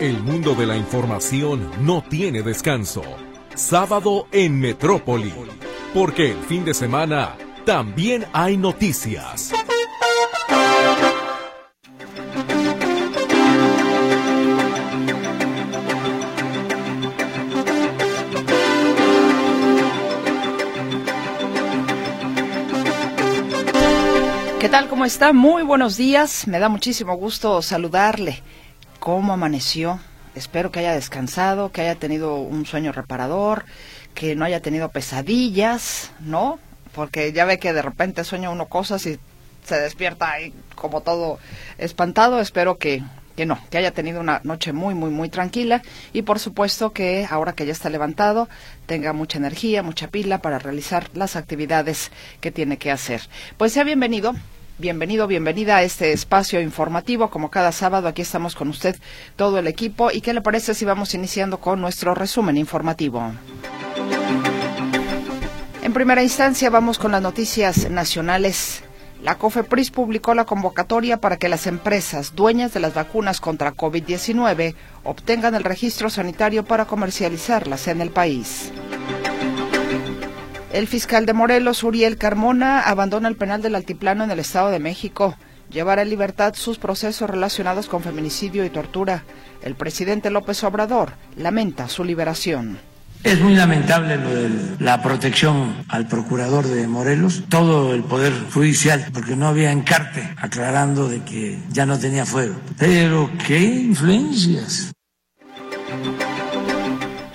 El 0.00 0.22
mundo 0.22 0.54
de 0.54 0.64
la 0.64 0.76
información 0.76 1.72
no 1.84 2.04
tiene 2.08 2.42
descanso. 2.42 3.02
Sábado 3.56 4.28
en 4.30 4.60
Metrópoli. 4.60 5.34
Porque 5.92 6.30
el 6.30 6.38
fin 6.44 6.64
de 6.64 6.72
semana 6.72 7.36
también 7.66 8.24
hay 8.32 8.56
noticias. 8.56 9.52
¿Qué 24.60 24.68
tal? 24.68 24.86
¿Cómo 24.86 25.04
está? 25.04 25.32
Muy 25.32 25.64
buenos 25.64 25.96
días. 25.96 26.46
Me 26.46 26.60
da 26.60 26.68
muchísimo 26.68 27.16
gusto 27.16 27.62
saludarle. 27.62 28.44
¿Cómo 28.98 29.32
amaneció? 29.32 30.00
Espero 30.34 30.70
que 30.70 30.80
haya 30.80 30.92
descansado, 30.92 31.70
que 31.70 31.82
haya 31.82 31.94
tenido 31.94 32.36
un 32.36 32.66
sueño 32.66 32.92
reparador, 32.92 33.64
que 34.14 34.34
no 34.34 34.44
haya 34.44 34.60
tenido 34.60 34.88
pesadillas, 34.90 36.10
¿no? 36.20 36.58
Porque 36.94 37.32
ya 37.32 37.44
ve 37.44 37.58
que 37.58 37.72
de 37.72 37.82
repente 37.82 38.24
sueña 38.24 38.50
uno 38.50 38.66
cosas 38.66 39.06
y 39.06 39.18
se 39.64 39.80
despierta 39.80 40.32
ahí 40.32 40.52
como 40.74 41.00
todo 41.00 41.38
espantado. 41.78 42.40
Espero 42.40 42.78
que, 42.78 43.02
que 43.36 43.46
no, 43.46 43.58
que 43.70 43.78
haya 43.78 43.92
tenido 43.92 44.20
una 44.20 44.40
noche 44.42 44.72
muy, 44.72 44.94
muy, 44.94 45.10
muy 45.10 45.28
tranquila 45.28 45.82
y 46.12 46.22
por 46.22 46.40
supuesto 46.40 46.92
que 46.92 47.26
ahora 47.30 47.52
que 47.52 47.66
ya 47.66 47.72
está 47.72 47.90
levantado 47.90 48.48
tenga 48.86 49.12
mucha 49.12 49.38
energía, 49.38 49.82
mucha 49.82 50.08
pila 50.08 50.38
para 50.38 50.58
realizar 50.58 51.08
las 51.14 51.36
actividades 51.36 52.10
que 52.40 52.50
tiene 52.50 52.78
que 52.78 52.90
hacer. 52.90 53.22
Pues 53.56 53.72
sea 53.72 53.84
bienvenido. 53.84 54.34
Bienvenido, 54.80 55.26
bienvenida 55.26 55.78
a 55.78 55.82
este 55.82 56.12
espacio 56.12 56.60
informativo. 56.60 57.30
Como 57.30 57.50
cada 57.50 57.72
sábado, 57.72 58.06
aquí 58.06 58.22
estamos 58.22 58.54
con 58.54 58.68
usted, 58.68 58.94
todo 59.34 59.58
el 59.58 59.66
equipo. 59.66 60.12
¿Y 60.12 60.20
qué 60.20 60.32
le 60.32 60.40
parece 60.40 60.72
si 60.72 60.84
vamos 60.84 61.14
iniciando 61.14 61.58
con 61.58 61.80
nuestro 61.80 62.14
resumen 62.14 62.56
informativo? 62.56 63.32
En 65.82 65.92
primera 65.92 66.22
instancia, 66.22 66.70
vamos 66.70 66.96
con 66.96 67.10
las 67.10 67.20
noticias 67.20 67.90
nacionales. 67.90 68.84
La 69.20 69.34
COFEPRIS 69.34 69.90
publicó 69.90 70.32
la 70.34 70.44
convocatoria 70.44 71.16
para 71.16 71.38
que 71.38 71.48
las 71.48 71.66
empresas 71.66 72.36
dueñas 72.36 72.72
de 72.72 72.78
las 72.78 72.94
vacunas 72.94 73.40
contra 73.40 73.74
COVID-19 73.74 74.76
obtengan 75.02 75.56
el 75.56 75.64
registro 75.64 76.08
sanitario 76.08 76.64
para 76.64 76.84
comercializarlas 76.84 77.88
en 77.88 78.00
el 78.00 78.10
país. 78.10 78.70
El 80.72 80.86
fiscal 80.86 81.24
de 81.24 81.32
Morelos, 81.32 81.82
Uriel 81.82 82.18
Carmona, 82.18 82.80
abandona 82.80 83.28
el 83.28 83.36
penal 83.36 83.62
del 83.62 83.74
Altiplano 83.74 84.24
en 84.24 84.30
el 84.30 84.38
Estado 84.38 84.70
de 84.70 84.78
México. 84.78 85.34
Llevará 85.70 86.02
en 86.02 86.10
libertad 86.10 86.54
sus 86.54 86.78
procesos 86.78 87.28
relacionados 87.28 87.88
con 87.88 88.02
feminicidio 88.02 88.64
y 88.66 88.70
tortura. 88.70 89.24
El 89.62 89.76
presidente 89.76 90.30
López 90.30 90.62
Obrador 90.64 91.12
lamenta 91.36 91.88
su 91.88 92.04
liberación. 92.04 92.78
Es 93.24 93.40
muy 93.40 93.54
lamentable 93.54 94.16
lo 94.16 94.34
de 94.34 94.50
la 94.78 95.02
protección 95.02 95.74
al 95.88 96.06
procurador 96.06 96.66
de 96.66 96.86
Morelos, 96.86 97.44
todo 97.48 97.94
el 97.94 98.04
poder 98.04 98.32
judicial, 98.52 99.06
porque 99.12 99.36
no 99.36 99.48
había 99.48 99.72
encarte 99.72 100.34
aclarando 100.36 101.08
de 101.08 101.22
que 101.22 101.58
ya 101.70 101.86
no 101.86 101.98
tenía 101.98 102.26
fuego. 102.26 102.54
Pero 102.78 103.30
qué 103.46 103.58
influencias. 103.58 104.92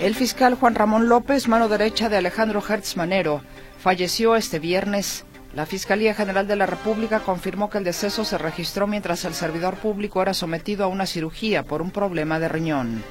El 0.04 0.14
fiscal 0.14 0.54
Juan 0.54 0.74
Ramón 0.74 1.08
López, 1.08 1.48
mano 1.48 1.66
derecha 1.66 2.10
de 2.10 2.18
Alejandro 2.18 2.62
Hertz 2.62 2.94
Manero, 2.98 3.40
falleció 3.78 4.36
este 4.36 4.58
viernes. 4.58 5.24
La 5.54 5.64
Fiscalía 5.64 6.12
General 6.12 6.46
de 6.46 6.56
la 6.56 6.66
República 6.66 7.20
confirmó 7.20 7.70
que 7.70 7.78
el 7.78 7.84
deceso 7.84 8.22
se 8.22 8.36
registró 8.36 8.86
mientras 8.86 9.24
el 9.24 9.32
servidor 9.32 9.76
público 9.76 10.20
era 10.20 10.34
sometido 10.34 10.84
a 10.84 10.88
una 10.88 11.06
cirugía 11.06 11.62
por 11.62 11.80
un 11.80 11.90
problema 11.90 12.38
de 12.38 12.50
riñón. 12.50 13.02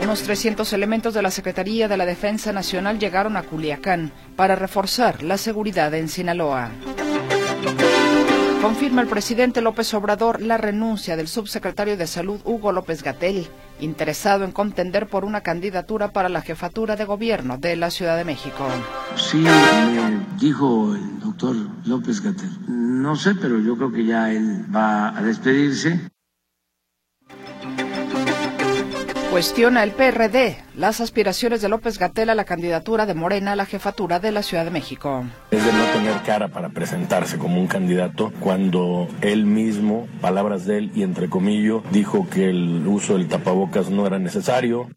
Unos 0.00 0.22
300 0.22 0.72
elementos 0.74 1.12
de 1.12 1.22
la 1.22 1.32
Secretaría 1.32 1.88
de 1.88 1.96
la 1.96 2.06
Defensa 2.06 2.52
Nacional 2.52 3.00
llegaron 3.00 3.36
a 3.36 3.42
Culiacán 3.42 4.12
para 4.36 4.54
reforzar 4.54 5.24
la 5.24 5.38
seguridad 5.38 5.92
en 5.92 6.08
Sinaloa. 6.08 6.70
Confirma 8.60 9.00
el 9.00 9.08
presidente 9.08 9.62
López 9.62 9.94
Obrador 9.94 10.42
la 10.42 10.58
renuncia 10.58 11.16
del 11.16 11.28
subsecretario 11.28 11.96
de 11.96 12.06
Salud 12.06 12.40
Hugo 12.44 12.72
López 12.72 13.02
Gatel, 13.02 13.46
interesado 13.80 14.44
en 14.44 14.52
contender 14.52 15.06
por 15.06 15.24
una 15.24 15.40
candidatura 15.40 16.12
para 16.12 16.28
la 16.28 16.42
jefatura 16.42 16.94
de 16.94 17.06
gobierno 17.06 17.56
de 17.56 17.76
la 17.76 17.90
Ciudad 17.90 18.18
de 18.18 18.26
México. 18.26 18.66
Sí, 19.16 19.42
dijo 20.38 20.94
el 20.94 21.20
doctor 21.20 21.56
López 21.86 22.20
Gatel. 22.20 22.50
No 22.68 23.16
sé, 23.16 23.34
pero 23.34 23.58
yo 23.58 23.78
creo 23.78 23.92
que 23.92 24.04
ya 24.04 24.30
él 24.30 24.66
va 24.74 25.16
a 25.16 25.22
despedirse. 25.22 26.10
Cuestiona 29.30 29.84
el 29.84 29.92
PRD 29.92 30.56
las 30.76 31.00
aspiraciones 31.00 31.62
de 31.62 31.68
López 31.68 32.00
Gatel 32.00 32.30
a 32.30 32.34
la 32.34 32.44
candidatura 32.44 33.06
de 33.06 33.14
Morena 33.14 33.52
a 33.52 33.56
la 33.56 33.64
jefatura 33.64 34.18
de 34.18 34.32
la 34.32 34.42
Ciudad 34.42 34.64
de 34.64 34.72
México. 34.72 35.24
Es 35.52 35.64
de 35.64 35.72
no 35.72 35.84
tener 35.92 36.20
cara 36.26 36.48
para 36.48 36.70
presentarse 36.70 37.38
como 37.38 37.60
un 37.60 37.68
candidato 37.68 38.32
cuando 38.40 39.06
él 39.20 39.46
mismo, 39.46 40.08
palabras 40.20 40.66
de 40.66 40.78
él 40.78 40.90
y 40.96 41.04
entre 41.04 41.28
comillas, 41.28 41.80
dijo 41.92 42.28
que 42.28 42.50
el 42.50 42.84
uso 42.88 43.14
del 43.14 43.28
tapabocas 43.28 43.88
no 43.88 44.04
era 44.04 44.18
necesario. 44.18 44.88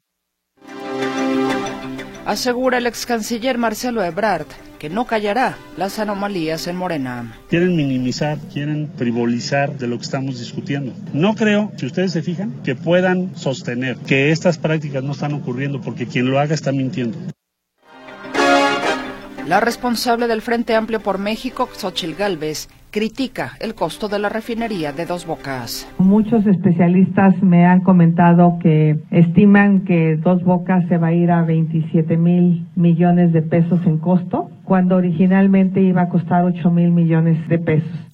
Asegura 2.25 2.79
el 2.79 2.87
ex 2.87 3.05
canciller 3.05 3.59
Marcelo 3.59 4.03
Ebrard 4.03 4.47
que 4.83 4.89
no 4.89 5.07
callará 5.07 5.55
las 5.77 5.97
anomalías 5.97 6.67
en 6.67 6.75
Morena. 6.75 7.37
Quieren 7.49 7.73
minimizar, 7.73 8.37
quieren 8.51 8.91
frivolizar 8.97 9.77
de 9.77 9.87
lo 9.87 9.95
que 9.95 10.03
estamos 10.03 10.39
discutiendo. 10.39 10.91
No 11.13 11.35
creo, 11.35 11.71
si 11.77 11.85
ustedes 11.85 12.11
se 12.11 12.21
fijan, 12.21 12.51
que 12.65 12.75
puedan 12.75 13.33
sostener 13.33 13.95
que 13.95 14.31
estas 14.31 14.57
prácticas 14.57 15.01
no 15.01 15.13
están 15.13 15.31
ocurriendo 15.35 15.79
porque 15.79 16.05
quien 16.05 16.29
lo 16.29 16.37
haga 16.37 16.53
está 16.53 16.73
mintiendo. 16.73 17.17
La 19.47 19.61
responsable 19.61 20.27
del 20.27 20.41
Frente 20.41 20.75
Amplio 20.75 20.99
por 20.99 21.17
México, 21.17 21.69
Xochil 21.71 22.15
Gálvez, 22.15 22.67
critica 22.93 23.53
el 23.59 23.73
costo 23.73 24.07
de 24.07 24.19
la 24.19 24.29
refinería 24.29 24.93
de 24.93 25.07
Dos 25.07 25.25
Bocas. 25.25 25.87
Muchos 25.97 26.45
especialistas 26.45 27.41
me 27.41 27.65
han 27.65 27.81
comentado 27.81 28.59
que 28.61 28.99
estiman 29.09 29.83
que 29.83 30.15
Dos 30.15 30.43
Bocas 30.43 30.87
se 30.87 30.99
va 30.99 31.07
a 31.07 31.13
ir 31.13 31.31
a 31.31 31.41
27 31.41 32.15
mil 32.17 32.67
millones 32.75 33.33
de 33.33 33.41
pesos 33.41 33.79
en 33.87 33.97
costo, 33.97 34.51
cuando 34.63 34.95
originalmente 34.95 35.81
iba 35.81 36.03
a 36.03 36.09
costar 36.09 36.45
8 36.45 36.69
mil 36.69 36.91
millones 36.91 37.37
de 37.49 37.57
pesos. 37.57 38.12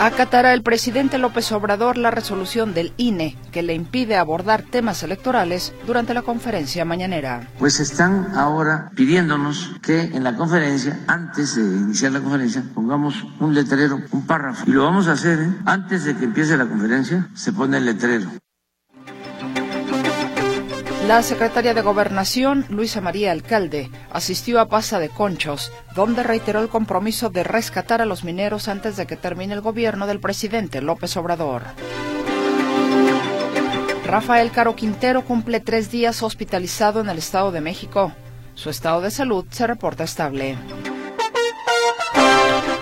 Acatará 0.00 0.54
el 0.54 0.62
presidente 0.62 1.18
López 1.18 1.50
Obrador 1.50 1.98
la 1.98 2.12
resolución 2.12 2.72
del 2.72 2.92
INE 2.98 3.36
que 3.50 3.64
le 3.64 3.74
impide 3.74 4.16
abordar 4.16 4.62
temas 4.62 5.02
electorales 5.02 5.74
durante 5.88 6.14
la 6.14 6.22
conferencia 6.22 6.84
mañanera. 6.84 7.48
Pues 7.58 7.80
están 7.80 8.28
ahora 8.36 8.92
pidiéndonos 8.94 9.72
que 9.82 10.02
en 10.02 10.22
la 10.22 10.36
conferencia, 10.36 11.00
antes 11.08 11.56
de 11.56 11.62
iniciar 11.62 12.12
la 12.12 12.20
conferencia, 12.20 12.62
pongamos 12.74 13.26
un 13.40 13.54
letrero, 13.54 14.00
un 14.12 14.24
párrafo. 14.24 14.64
Y 14.68 14.72
lo 14.72 14.84
vamos 14.84 15.08
a 15.08 15.12
hacer, 15.12 15.40
¿eh? 15.40 15.52
Antes 15.64 16.04
de 16.04 16.16
que 16.16 16.26
empiece 16.26 16.56
la 16.56 16.66
conferencia, 16.66 17.28
se 17.34 17.52
pone 17.52 17.78
el 17.78 17.86
letrero. 17.86 18.30
La 21.08 21.22
secretaria 21.22 21.72
de 21.72 21.80
Gobernación, 21.80 22.66
Luisa 22.68 23.00
María 23.00 23.32
Alcalde, 23.32 23.90
asistió 24.12 24.60
a 24.60 24.68
Pasa 24.68 24.98
de 24.98 25.08
Conchos, 25.08 25.72
donde 25.94 26.22
reiteró 26.22 26.60
el 26.60 26.68
compromiso 26.68 27.30
de 27.30 27.44
rescatar 27.44 28.02
a 28.02 28.04
los 28.04 28.24
mineros 28.24 28.68
antes 28.68 28.98
de 28.98 29.06
que 29.06 29.16
termine 29.16 29.54
el 29.54 29.62
gobierno 29.62 30.06
del 30.06 30.20
presidente 30.20 30.82
López 30.82 31.16
Obrador. 31.16 31.62
Rafael 34.04 34.50
Caro 34.50 34.76
Quintero 34.76 35.24
cumple 35.24 35.60
tres 35.60 35.90
días 35.90 36.22
hospitalizado 36.22 37.00
en 37.00 37.08
el 37.08 37.16
Estado 37.16 37.52
de 37.52 37.62
México. 37.62 38.12
Su 38.52 38.68
estado 38.68 39.00
de 39.00 39.10
salud 39.10 39.46
se 39.48 39.66
reporta 39.66 40.04
estable. 40.04 40.58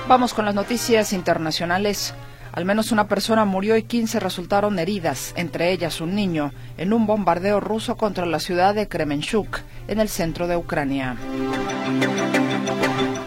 Vamos 0.09 0.35
con 0.35 0.47
las 0.47 0.55
noticias 0.57 1.13
internacionales. 1.13 2.13
Al 2.57 2.65
menos 2.65 2.91
una 2.91 3.07
persona 3.07 3.45
murió 3.45 3.77
y 3.77 3.83
15 3.83 4.19
resultaron 4.19 4.79
heridas, 4.79 5.35
entre 5.37 5.73
ellas 5.73 6.01
un 6.01 6.15
niño, 6.15 6.55
en 6.79 6.95
un 6.95 7.07
bombardeo 7.07 7.61
ruso 7.61 7.99
contra 7.99 8.25
la 8.25 8.41
ciudad 8.41 8.75
de 8.75 8.89
Kremenchuk, 8.89 9.59
en 9.89 10.01
el 10.01 10.09
centro 10.09 10.49
de 10.49 10.57
Ucrania. 10.57 11.19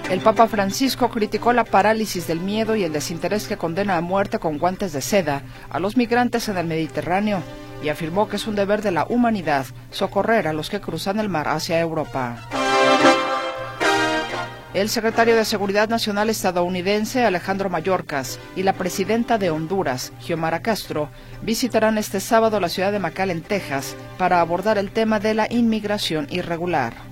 El 0.10 0.20
Papa 0.22 0.48
Francisco 0.48 1.12
criticó 1.12 1.54
la 1.54 1.64
parálisis 1.64 2.26
del 2.26 2.40
miedo 2.40 2.76
y 2.76 2.84
el 2.84 2.92
desinterés 2.92 3.48
que 3.48 3.56
condena 3.56 3.98
a 3.98 4.02
muerte 4.02 4.40
con 4.40 4.58
guantes 4.58 4.94
de 4.94 5.02
seda 5.02 5.44
a 5.70 5.80
los 5.80 5.96
migrantes 5.96 6.50
en 6.50 6.58
el 6.58 6.66
Mediterráneo 6.66 7.44
y 7.84 7.90
afirmó 7.90 8.28
que 8.28 8.38
es 8.38 8.48
un 8.48 8.56
deber 8.56 8.82
de 8.82 8.90
la 8.90 9.06
humanidad 9.08 9.68
socorrer 9.92 10.48
a 10.48 10.54
los 10.54 10.72
que 10.72 10.82
cruzan 10.82 11.20
el 11.20 11.30
mar 11.30 11.48
hacia 11.50 11.80
Europa. 11.80 12.50
El 14.76 14.90
secretario 14.90 15.36
de 15.36 15.46
Seguridad 15.46 15.90
Nacional 15.90 16.30
estadounidense 16.30 17.26
Alejandro 17.26 17.72
Mayorkas 17.72 18.40
y 18.56 18.62
la 18.62 18.74
presidenta 18.74 19.40
de 19.40 19.50
Honduras, 19.50 20.14
Xiomara 20.22 20.62
Castro, 20.62 21.10
visitarán 21.42 21.98
este 21.98 22.20
sábado 22.20 22.60
la 22.60 22.70
ciudad 22.70 22.92
de 22.92 23.00
McAllen, 23.00 23.42
Texas, 23.42 23.96
para 24.20 24.42
abordar 24.42 24.78
el 24.78 24.92
tema 24.92 25.20
de 25.20 25.34
la 25.34 25.48
inmigración 25.52 26.28
irregular. 26.30 27.09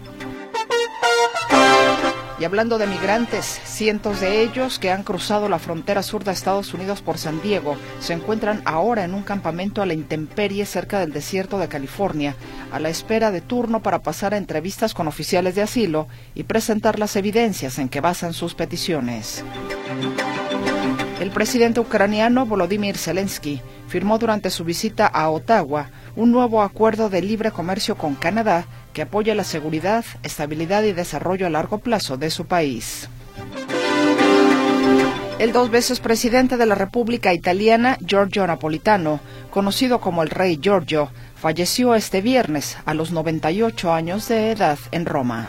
Y 2.40 2.44
hablando 2.44 2.78
de 2.78 2.86
migrantes, 2.86 3.46
cientos 3.64 4.22
de 4.22 4.44
ellos 4.44 4.78
que 4.78 4.92
han 4.92 5.02
cruzado 5.02 5.50
la 5.50 5.58
frontera 5.58 6.04
sur 6.04 6.24
de 6.24 6.32
Estados 6.32 6.72
Unidos 6.74 7.02
por 7.02 7.18
San 7.18 7.42
Diego 7.42 7.78
se 8.00 8.14
encuentran 8.14 8.62
ahora 8.64 9.04
en 9.04 9.16
un 9.16 9.24
campamento 9.24 9.82
a 9.82 9.88
la 9.88 9.96
intemperie 9.96 10.68
cerca 10.68 11.00
del 11.00 11.14
desierto 11.14 11.58
de 11.58 11.68
California, 11.68 12.36
a 12.72 12.80
la 12.80 12.90
espera 12.90 13.32
de 13.32 13.42
turno 13.42 13.82
para 13.82 14.04
pasar 14.04 14.36
a 14.36 14.38
entrevistas 14.38 14.94
con 14.94 15.08
oficiales 15.08 15.56
de 15.56 15.64
asilo 15.64 16.08
y 16.36 16.44
presentar 16.44 17.00
las 17.00 17.16
evidencias 17.16 17.80
en 17.80 17.90
que 17.90 18.02
basan 18.02 18.34
sus 18.34 18.54
peticiones. 18.54 19.44
El 21.20 21.32
presidente 21.32 21.80
ucraniano 21.80 22.46
Volodymyr 22.46 23.00
Zelensky 23.00 23.62
firmó 23.88 24.20
durante 24.20 24.52
su 24.52 24.64
visita 24.64 25.08
a 25.08 25.32
Ottawa 25.32 25.90
un 26.16 26.32
nuevo 26.32 26.62
acuerdo 26.62 27.10
de 27.10 27.24
libre 27.24 27.50
comercio 27.50 27.98
con 27.98 28.14
Canadá 28.14 28.66
que 28.98 29.04
apoya 29.04 29.36
la 29.36 29.44
seguridad, 29.44 30.04
estabilidad 30.24 30.82
y 30.82 30.92
desarrollo 30.92 31.46
a 31.46 31.52
largo 31.52 31.78
plazo 31.78 32.18
de 32.18 32.32
su 32.32 32.48
país. 32.48 33.08
El 35.38 35.52
dos 35.52 35.70
veces 35.70 36.00
presidente 36.00 36.58
de 36.58 36.66
la 36.66 36.74
República 36.74 37.32
Italiana, 37.32 38.00
Giorgio 38.04 38.48
Napolitano, 38.48 39.20
conocido 39.52 40.02
como 40.02 40.24
el 40.24 40.32
Rey 40.32 40.58
Giorgio, 40.60 41.12
falleció 41.36 41.94
este 41.94 42.22
viernes 42.22 42.76
a 42.86 42.96
los 42.96 43.12
98 43.12 43.94
años 43.94 44.28
de 44.30 44.50
edad 44.50 44.80
en 44.90 45.06
Roma. 45.06 45.48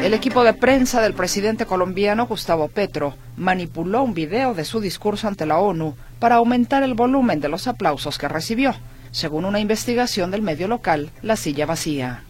El 0.00 0.14
equipo 0.14 0.44
de 0.44 0.54
prensa 0.54 1.02
del 1.02 1.14
presidente 1.14 1.66
colombiano 1.66 2.28
Gustavo 2.28 2.68
Petro 2.68 3.16
manipuló 3.36 4.04
un 4.04 4.14
video 4.14 4.54
de 4.54 4.64
su 4.64 4.78
discurso 4.78 5.26
ante 5.26 5.44
la 5.44 5.58
ONU 5.58 5.96
para 6.20 6.36
aumentar 6.36 6.84
el 6.84 6.94
volumen 6.94 7.40
de 7.40 7.48
los 7.48 7.66
aplausos 7.66 8.16
que 8.16 8.28
recibió, 8.28 8.76
según 9.10 9.44
una 9.44 9.60
investigación 9.60 10.30
del 10.30 10.42
medio 10.42 10.68
local 10.68 11.10
La 11.22 11.36
Silla 11.36 11.66
Vacía. 11.66 12.22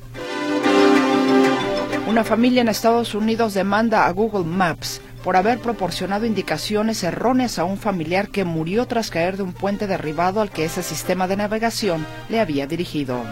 Una 2.09 2.25
familia 2.25 2.63
en 2.63 2.69
Estados 2.69 3.15
Unidos 3.15 3.55
demanda 3.55 4.07
a 4.07 4.11
Google 4.13 4.45
Maps 4.45 5.01
por 5.25 5.37
haber 5.37 5.59
proporcionado 5.59 6.25
indicaciones 6.25 7.03
erróneas 7.03 7.59
a 7.59 7.65
un 7.65 7.79
familiar 7.79 8.29
que 8.29 8.45
murió 8.45 8.87
tras 8.87 9.11
caer 9.11 9.37
de 9.37 9.43
un 9.43 9.53
puente 9.53 9.89
derribado 9.89 10.41
al 10.41 10.51
que 10.51 10.65
ese 10.65 10.85
sistema 10.85 11.27
de 11.27 11.37
navegación 11.37 12.07
le 12.29 12.39
había 12.39 12.67
dirigido. 12.69 13.23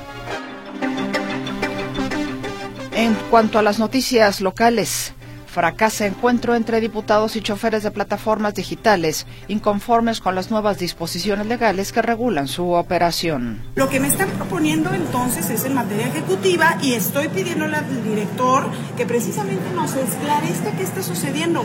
En 2.97 3.15
cuanto 3.31 3.59
a 3.59 3.63
las 3.63 3.79
noticias 3.79 4.41
locales, 4.41 5.14
fracasa 5.55 6.05
encuentro 6.05 6.57
entre 6.57 6.81
diputados 6.81 7.37
y 7.37 7.41
choferes 7.41 7.85
de 7.85 7.93
plataformas 7.93 8.55
digitales 8.55 9.25
inconformes 9.47 10.21
con 10.21 10.35
las 10.35 10.51
nuevas 10.51 10.81
disposiciones 10.81 11.47
legales 11.47 11.93
que 11.93 12.03
regulan 12.03 12.49
su 12.49 12.73
operación. 12.73 13.63
Lo 13.77 13.89
que 13.89 14.01
me 14.01 14.09
están 14.09 14.31
proponiendo 14.31 14.93
entonces 14.93 15.49
es 15.51 15.65
en 15.65 15.75
materia 15.75 16.09
ejecutiva 16.09 16.77
y 16.83 16.95
estoy 16.95 17.29
pidiéndole 17.29 17.77
al 17.77 18.05
director 18.05 18.67
que 18.97 19.07
precisamente 19.07 19.71
nos 19.77 19.95
esclarezca 19.95 20.73
qué 20.73 20.83
está 20.83 21.03
sucediendo. 21.05 21.65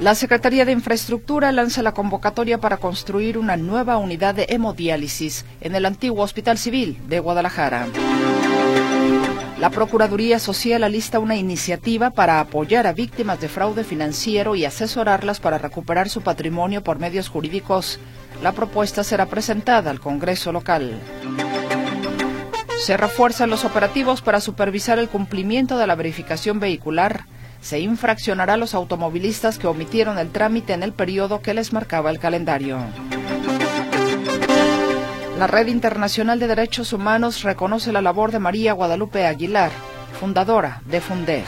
La 0.00 0.14
Secretaría 0.14 0.66
de 0.66 0.72
Infraestructura 0.72 1.50
lanza 1.50 1.82
la 1.82 1.92
convocatoria 1.92 2.58
para 2.58 2.76
construir 2.76 3.38
una 3.38 3.56
nueva 3.56 3.96
unidad 3.96 4.34
de 4.34 4.46
hemodiálisis 4.50 5.46
en 5.62 5.74
el 5.74 5.86
antiguo 5.86 6.22
Hospital 6.24 6.58
Civil 6.58 6.98
de 7.08 7.20
Guadalajara. 7.20 7.86
La 9.60 9.68
Procuraduría 9.68 10.38
Social 10.38 10.82
alista 10.84 11.18
una 11.18 11.36
iniciativa 11.36 12.10
para 12.10 12.40
apoyar 12.40 12.86
a 12.86 12.94
víctimas 12.94 13.40
de 13.40 13.48
fraude 13.48 13.84
financiero 13.84 14.56
y 14.56 14.64
asesorarlas 14.64 15.38
para 15.38 15.58
recuperar 15.58 16.08
su 16.08 16.22
patrimonio 16.22 16.82
por 16.82 16.98
medios 16.98 17.28
jurídicos. 17.28 18.00
La 18.42 18.52
propuesta 18.52 19.04
será 19.04 19.26
presentada 19.26 19.90
al 19.90 20.00
Congreso 20.00 20.50
local. 20.50 20.98
Se 22.78 22.96
refuerzan 22.96 23.50
los 23.50 23.66
operativos 23.66 24.22
para 24.22 24.40
supervisar 24.40 24.98
el 24.98 25.10
cumplimiento 25.10 25.76
de 25.76 25.86
la 25.86 25.94
verificación 25.94 26.58
vehicular 26.58 27.26
se 27.60 27.78
infraccionará 27.80 28.54
a 28.54 28.56
los 28.56 28.74
automovilistas 28.74 29.58
que 29.58 29.66
omitieron 29.66 30.18
el 30.18 30.30
trámite 30.30 30.72
en 30.72 30.82
el 30.82 30.92
periodo 30.92 31.42
que 31.42 31.54
les 31.54 31.72
marcaba 31.72 32.10
el 32.10 32.18
calendario. 32.18 32.78
La 35.40 35.46
Red 35.46 35.68
Internacional 35.68 36.38
de 36.38 36.46
Derechos 36.46 36.92
Humanos 36.92 37.44
reconoce 37.44 37.92
la 37.92 38.02
labor 38.02 38.30
de 38.30 38.38
María 38.38 38.74
Guadalupe 38.74 39.24
Aguilar, 39.24 39.70
fundadora 40.20 40.82
de 40.84 41.00
FUNDEG. 41.00 41.46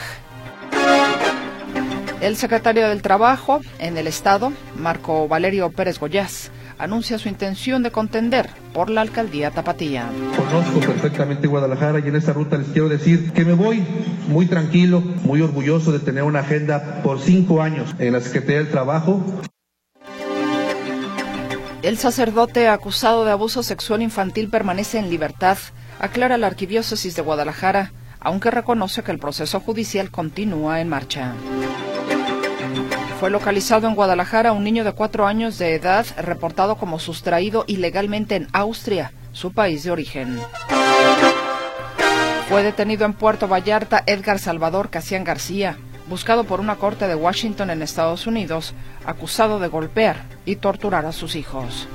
El 2.19 2.35
secretario 2.35 2.89
del 2.89 3.03
Trabajo 3.03 3.61
en 3.77 3.95
el 3.95 4.07
Estado, 4.07 4.51
Marco 4.79 5.27
Valerio 5.27 5.69
Pérez 5.69 5.99
Goyás, 5.99 6.49
anuncia 6.79 7.19
su 7.19 7.29
intención 7.29 7.83
de 7.83 7.91
contender 7.91 8.49
por 8.73 8.89
la 8.89 9.01
alcaldía 9.01 9.51
Tapatía. 9.51 10.09
Conozco 10.37 10.79
perfectamente 10.79 11.45
Guadalajara 11.45 11.99
y 11.99 12.07
en 12.07 12.15
esta 12.15 12.33
ruta 12.33 12.57
les 12.57 12.69
quiero 12.69 12.89
decir 12.89 13.31
que 13.31 13.45
me 13.45 13.53
voy 13.53 13.85
muy 14.27 14.47
tranquilo, 14.47 15.01
muy 15.01 15.39
orgulloso 15.41 15.91
de 15.91 15.99
tener 15.99 16.23
una 16.23 16.39
agenda 16.39 17.03
por 17.03 17.21
cinco 17.21 17.61
años 17.61 17.93
en 17.99 18.13
la 18.13 18.21
Secretaría 18.21 18.57
del 18.57 18.71
Trabajo. 18.71 19.23
El 21.83 21.97
sacerdote 21.97 22.69
acusado 22.69 23.25
de 23.25 23.31
abuso 23.31 23.61
sexual 23.61 24.01
infantil 24.01 24.49
permanece 24.49 24.99
en 24.99 25.09
libertad, 25.09 25.57
aclara 25.99 26.37
la 26.37 26.47
Arquidiócesis 26.47 27.13
de 27.13 27.21
Guadalajara, 27.21 27.91
aunque 28.21 28.49
reconoce 28.51 29.03
que 29.03 29.11
el 29.11 29.19
proceso 29.19 29.59
judicial 29.59 30.09
continúa 30.09 30.79
en 30.79 30.87
marcha. 30.87 31.33
Fue 33.19 33.29
localizado 33.29 33.89
en 33.89 33.95
Guadalajara 33.95 34.53
un 34.53 34.63
niño 34.63 34.85
de 34.85 34.93
cuatro 34.93 35.27
años 35.27 35.57
de 35.57 35.75
edad 35.75 36.05
reportado 36.17 36.77
como 36.77 36.99
sustraído 36.99 37.65
ilegalmente 37.67 38.35
en 38.35 38.47
Austria, 38.53 39.11
su 39.33 39.51
país 39.51 39.83
de 39.83 39.91
origen. 39.91 40.39
Fue 42.47 42.63
detenido 42.63 43.03
en 43.03 43.13
Puerto 43.13 43.49
Vallarta 43.49 44.03
Edgar 44.05 44.39
Salvador 44.39 44.89
Casian 44.89 45.25
García, 45.25 45.77
buscado 46.13 46.43
por 46.43 46.59
una 46.59 46.75
corte 46.75 47.07
de 47.07 47.15
Washington 47.15 47.71
en 47.71 47.81
Estados 47.81 48.27
Unidos, 48.27 48.75
acusado 49.03 49.57
de 49.57 49.67
golpear 49.67 50.25
y 50.45 50.57
torturar 50.57 51.07
a 51.07 51.11
sus 51.11 51.35
hijos. 51.35 51.87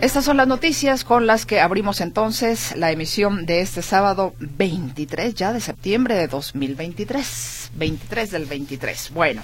Estas 0.00 0.24
son 0.24 0.38
las 0.38 0.48
noticias 0.48 1.04
con 1.04 1.28
las 1.28 1.46
que 1.46 1.60
abrimos 1.60 2.00
entonces 2.00 2.74
la 2.74 2.90
emisión 2.90 3.46
de 3.46 3.60
este 3.60 3.80
sábado 3.80 4.34
23 4.40 5.36
ya 5.36 5.52
de 5.52 5.60
septiembre 5.60 6.16
de 6.16 6.26
2023. 6.26 7.70
23 7.76 8.30
del 8.32 8.46
23. 8.46 9.12
Bueno, 9.14 9.42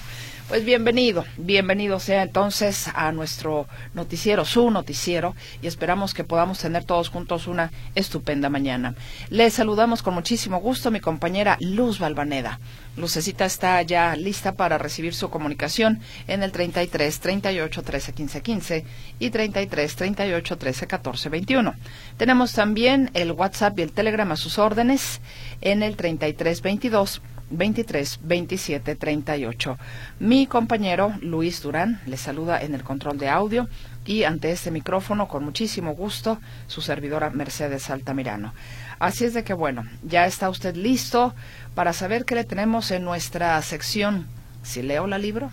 pues 0.49 0.65
bienvenido, 0.65 1.25
bienvenido 1.37 1.99
sea 1.99 2.23
entonces 2.23 2.87
a 2.95 3.11
nuestro 3.11 3.67
noticiero, 3.93 4.45
su 4.45 4.71
noticiero, 4.71 5.35
y 5.61 5.67
esperamos 5.67 6.15
que 6.15 6.23
podamos 6.23 6.57
tener 6.57 6.85
todos 6.85 7.09
juntos 7.09 7.45
una 7.45 7.71
estupenda 7.93 8.49
mañana. 8.49 8.95
Les 9.29 9.53
saludamos 9.53 10.01
con 10.01 10.15
muchísimo 10.15 10.59
gusto 10.59 10.89
mi 10.89 11.01
compañera 11.01 11.55
Luz 11.59 11.99
Balvaneda. 11.99 12.59
Lucecita 12.97 13.45
está 13.45 13.79
ya 13.83 14.15
lista 14.15 14.53
para 14.53 14.79
recibir 14.79 15.13
su 15.13 15.29
comunicación 15.29 15.99
en 16.27 16.41
el 16.41 16.51
33 16.51 17.19
38 17.19 17.83
13 17.83 18.13
15 18.13 18.41
15 18.41 18.85
y 19.19 19.29
33 19.29 19.95
38 19.95 20.57
13 20.57 20.87
14 20.87 21.29
21. 21.29 21.75
Tenemos 22.17 22.53
también 22.53 23.11
el 23.13 23.33
WhatsApp 23.33 23.77
y 23.77 23.83
el 23.83 23.91
Telegram 23.91 24.31
a 24.31 24.35
sus 24.35 24.57
órdenes 24.57 25.21
en 25.61 25.83
el 25.83 25.95
33 25.95 26.63
22 26.63 27.21
23 27.49 28.19
27 28.23 28.95
38. 28.95 29.77
Mi 30.19 30.47
compañero 30.47 31.13
Luis 31.21 31.61
Durán 31.61 32.01
le 32.05 32.17
saluda 32.17 32.61
en 32.61 32.75
el 32.75 32.83
control 32.83 33.17
de 33.17 33.29
audio 33.29 33.67
y 34.05 34.23
ante 34.23 34.51
este 34.51 34.71
micrófono 34.71 35.27
con 35.27 35.43
muchísimo 35.43 35.93
gusto 35.93 36.39
su 36.67 36.81
servidora 36.81 37.29
Mercedes 37.29 37.89
Altamirano. 37.89 38.53
Así 38.99 39.25
es 39.25 39.33
de 39.33 39.43
que 39.43 39.53
bueno, 39.53 39.85
ya 40.03 40.25
está 40.25 40.49
usted 40.49 40.75
listo 40.75 41.33
para 41.75 41.93
saber 41.93 42.25
qué 42.25 42.35
le 42.35 42.43
tenemos 42.43 42.91
en 42.91 43.03
nuestra 43.03 43.61
sección 43.61 44.27
Si 44.63 44.81
leo 44.81 45.07
la 45.07 45.17
libro. 45.17 45.51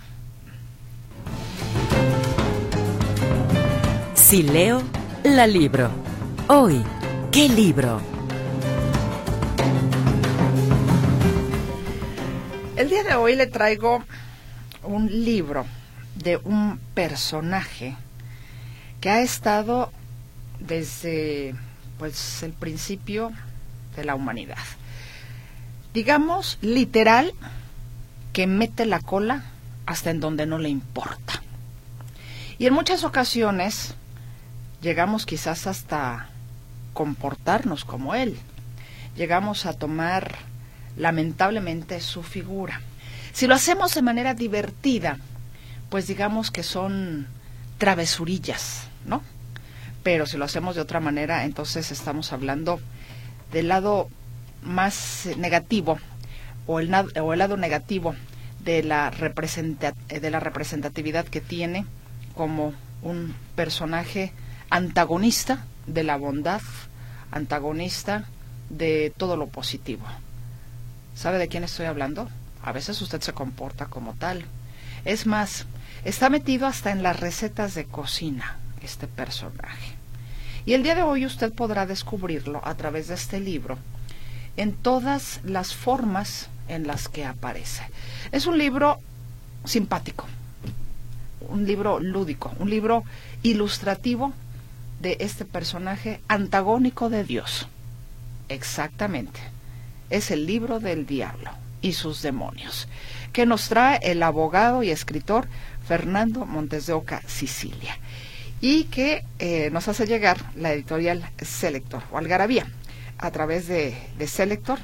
Si 4.13 4.43
leo 4.43 4.83
la 5.23 5.47
libro. 5.47 5.89
Hoy, 6.49 6.83
¿qué 7.31 7.47
libro? 7.47 8.16
El 12.77 12.91
día 12.91 13.01
de 13.01 13.15
hoy 13.15 13.35
le 13.35 13.47
traigo 13.47 14.03
un 14.83 15.07
libro 15.25 15.65
de 16.13 16.37
un 16.37 16.79
personaje 16.93 17.95
que 19.01 19.09
ha 19.09 19.21
estado 19.21 19.91
desde 20.59 21.55
pues 21.97 22.43
el 22.43 22.53
principio 22.53 23.31
de 23.95 24.05
la 24.05 24.13
humanidad. 24.13 24.61
Digamos 25.91 26.59
literal 26.61 27.33
que 28.31 28.45
mete 28.45 28.85
la 28.85 28.99
cola 28.99 29.45
hasta 29.87 30.11
en 30.11 30.19
donde 30.19 30.45
no 30.45 30.59
le 30.59 30.69
importa. 30.69 31.41
Y 32.59 32.67
en 32.67 32.75
muchas 32.75 33.03
ocasiones 33.03 33.95
llegamos 34.81 35.25
quizás 35.25 35.65
hasta 35.65 36.29
comportarnos 36.93 37.85
como 37.85 38.13
él. 38.13 38.37
Llegamos 39.15 39.65
a 39.65 39.73
tomar 39.73 40.35
lamentablemente 40.97 42.01
su 42.01 42.23
figura. 42.23 42.81
Si 43.33 43.47
lo 43.47 43.55
hacemos 43.55 43.93
de 43.93 44.01
manera 44.01 44.33
divertida, 44.33 45.17
pues 45.89 46.07
digamos 46.07 46.51
que 46.51 46.63
son 46.63 47.27
travesurillas, 47.77 48.87
¿no? 49.05 49.21
Pero 50.03 50.25
si 50.25 50.37
lo 50.37 50.45
hacemos 50.45 50.75
de 50.75 50.81
otra 50.81 50.99
manera, 50.99 51.45
entonces 51.45 51.91
estamos 51.91 52.33
hablando 52.33 52.79
del 53.51 53.67
lado 53.67 54.09
más 54.63 55.27
negativo 55.37 55.99
o 56.65 56.79
el, 56.79 56.93
o 56.93 57.33
el 57.33 57.39
lado 57.39 57.57
negativo 57.57 58.15
de 58.63 58.83
la, 58.83 59.11
de 59.11 60.29
la 60.31 60.39
representatividad 60.39 61.25
que 61.25 61.41
tiene 61.41 61.85
como 62.35 62.73
un 63.01 63.35
personaje 63.55 64.33
antagonista 64.69 65.65
de 65.85 66.03
la 66.03 66.17
bondad, 66.17 66.61
antagonista 67.31 68.25
de 68.69 69.13
todo 69.15 69.37
lo 69.37 69.47
positivo. 69.47 70.05
¿Sabe 71.17 71.39
de 71.39 71.47
quién 71.47 71.63
estoy 71.63 71.87
hablando? 71.87 72.29
A 72.61 72.71
veces 72.71 73.01
usted 73.01 73.21
se 73.21 73.33
comporta 73.33 73.87
como 73.87 74.13
tal. 74.13 74.45
Es 75.03 75.25
más, 75.25 75.65
está 76.05 76.29
metido 76.29 76.67
hasta 76.67 76.91
en 76.91 77.01
las 77.01 77.19
recetas 77.19 77.73
de 77.73 77.85
cocina 77.85 78.57
este 78.83 79.07
personaje. 79.07 79.95
Y 80.67 80.73
el 80.73 80.83
día 80.83 80.93
de 80.93 81.01
hoy 81.01 81.25
usted 81.25 81.51
podrá 81.51 81.87
descubrirlo 81.87 82.61
a 82.63 82.75
través 82.75 83.07
de 83.07 83.15
este 83.15 83.39
libro 83.39 83.79
en 84.57 84.73
todas 84.73 85.39
las 85.43 85.73
formas 85.73 86.49
en 86.67 86.85
las 86.85 87.09
que 87.09 87.25
aparece. 87.25 87.89
Es 88.31 88.45
un 88.45 88.59
libro 88.59 88.99
simpático, 89.65 90.27
un 91.49 91.65
libro 91.65 91.99
lúdico, 91.99 92.53
un 92.59 92.69
libro 92.69 93.03
ilustrativo 93.41 94.33
de 95.01 95.17
este 95.19 95.45
personaje 95.45 96.21
antagónico 96.27 97.09
de 97.09 97.23
Dios. 97.23 97.67
Exactamente. 98.49 99.56
Es 100.09 100.31
el 100.31 100.45
libro 100.45 100.79
del 100.79 101.05
diablo 101.05 101.51
y 101.81 101.93
sus 101.93 102.21
demonios, 102.21 102.87
que 103.33 103.45
nos 103.45 103.69
trae 103.69 103.99
el 104.03 104.23
abogado 104.23 104.83
y 104.83 104.89
escritor 104.89 105.47
Fernando 105.87 106.45
Montes 106.45 106.85
de 106.85 106.93
Oca, 106.93 107.21
Sicilia, 107.27 107.97
y 108.61 108.85
que 108.85 109.23
eh, 109.39 109.69
nos 109.71 109.87
hace 109.87 110.07
llegar 110.07 110.37
la 110.55 110.73
editorial 110.73 111.29
Selector 111.41 112.03
o 112.11 112.17
Algarabía 112.17 112.67
a 113.17 113.31
través 113.31 113.67
de, 113.67 113.95
de 114.17 114.27
Selector 114.27 114.79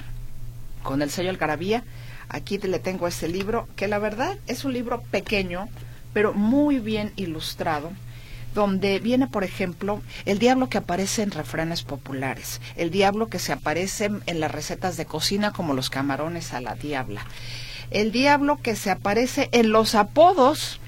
con 0.83 1.01
el 1.01 1.09
sello 1.09 1.29
Algarabía. 1.29 1.83
Aquí 2.29 2.57
le 2.57 2.79
tengo 2.79 3.07
este 3.07 3.27
libro, 3.27 3.67
que 3.75 3.87
la 3.87 3.99
verdad 3.99 4.37
es 4.47 4.65
un 4.65 4.73
libro 4.73 5.01
pequeño, 5.11 5.67
pero 6.13 6.33
muy 6.33 6.79
bien 6.79 7.11
ilustrado, 7.15 7.91
donde 8.53 8.99
viene, 8.99 9.27
por 9.27 9.43
ejemplo, 9.43 10.01
el 10.25 10.39
diablo 10.39 10.69
que 10.69 10.77
aparece 10.77 11.23
en 11.23 11.31
refranes 11.31 11.83
populares, 11.83 12.61
el 12.75 12.91
diablo 12.91 13.27
que 13.27 13.39
se 13.39 13.53
aparece 13.53 14.11
en 14.25 14.39
las 14.39 14.51
recetas 14.51 14.97
de 14.97 15.05
cocina 15.05 15.51
como 15.51 15.73
los 15.73 15.89
camarones 15.89 16.53
a 16.53 16.61
la 16.61 16.75
diabla, 16.75 17.25
el 17.91 18.11
diablo 18.11 18.59
que 18.61 18.75
se 18.75 18.91
aparece 18.91 19.49
en 19.51 19.71
los 19.71 19.95
apodos 19.95 20.79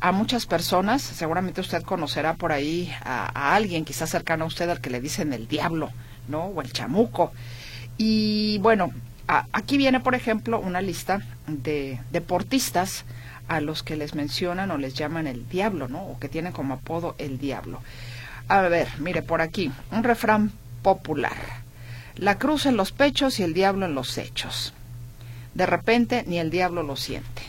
a 0.00 0.12
muchas 0.12 0.46
personas, 0.46 1.02
seguramente 1.02 1.60
usted 1.60 1.82
conocerá 1.82 2.34
por 2.34 2.52
ahí 2.52 2.92
a, 3.04 3.54
alguien 3.54 3.84
quizás 3.84 4.10
cercano 4.10 4.44
a 4.44 4.48
usted 4.48 4.68
al 4.70 4.80
que 4.80 4.90
le 4.90 5.00
dicen 5.00 5.32
el 5.32 5.48
diablo, 5.48 5.90
¿no? 6.28 6.44
O 6.44 6.62
el 6.62 6.72
chamuco. 6.72 7.32
Y 7.96 8.58
bueno, 8.58 8.92
aquí 9.26 9.76
viene, 9.76 10.00
por 10.00 10.14
ejemplo, 10.14 10.60
una 10.60 10.80
lista 10.80 11.20
de 11.48 12.00
deportistas 12.12 13.04
a 13.48 13.60
los 13.60 13.82
que 13.82 13.96
les 13.96 14.14
mencionan 14.14 14.70
o 14.70 14.78
les 14.78 14.94
llaman 14.94 15.26
el 15.26 15.48
diablo, 15.48 15.88
¿no? 15.88 16.02
O 16.02 16.18
que 16.18 16.28
tienen 16.28 16.52
como 16.52 16.74
apodo 16.74 17.14
el 17.18 17.38
diablo. 17.38 17.80
A 18.48 18.62
ver, 18.62 18.88
mire 18.98 19.22
por 19.22 19.40
aquí, 19.40 19.72
un 19.90 20.04
refrán 20.04 20.52
popular. 20.82 21.36
La 22.16 22.38
cruz 22.38 22.66
en 22.66 22.76
los 22.76 22.92
pechos 22.92 23.40
y 23.40 23.42
el 23.42 23.54
diablo 23.54 23.86
en 23.86 23.94
los 23.94 24.16
hechos. 24.18 24.72
De 25.54 25.66
repente 25.66 26.24
ni 26.26 26.38
el 26.38 26.50
diablo 26.50 26.82
lo 26.82 26.96
siente. 26.96 27.42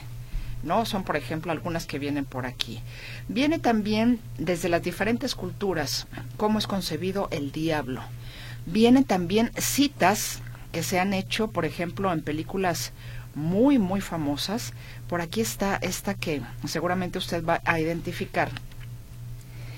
¿no? 0.64 0.86
Son, 0.86 1.04
por 1.04 1.16
ejemplo, 1.16 1.52
algunas 1.52 1.86
que 1.86 2.00
vienen 2.00 2.26
por 2.26 2.46
aquí. 2.46 2.82
Viene 3.28 3.60
también 3.60 4.20
desde 4.38 4.70
las 4.70 4.84
diferentes 4.84 5.36
culturas 5.36 6.08
cómo 6.38 6.60
es 6.60 6.68
concebido 6.68 7.28
el 7.32 7.52
diablo. 7.52 8.02
Vienen 8.66 9.04
también 9.04 9.52
citas 9.58 10.42
que 10.72 10.84
se 10.84 11.00
han 11.00 11.14
hecho, 11.14 11.50
por 11.50 11.66
ejemplo, 11.66 12.12
en 12.12 12.22
películas 12.22 12.92
muy, 13.36 13.80
muy 13.80 14.02
famosas. 14.02 14.74
Por 15.10 15.22
aquí 15.22 15.42
está 15.42 15.78
esta 15.82 16.14
que 16.14 16.42
seguramente 16.66 17.18
usted 17.18 17.44
va 17.44 17.62
a 17.66 17.80
identificar 17.80 18.50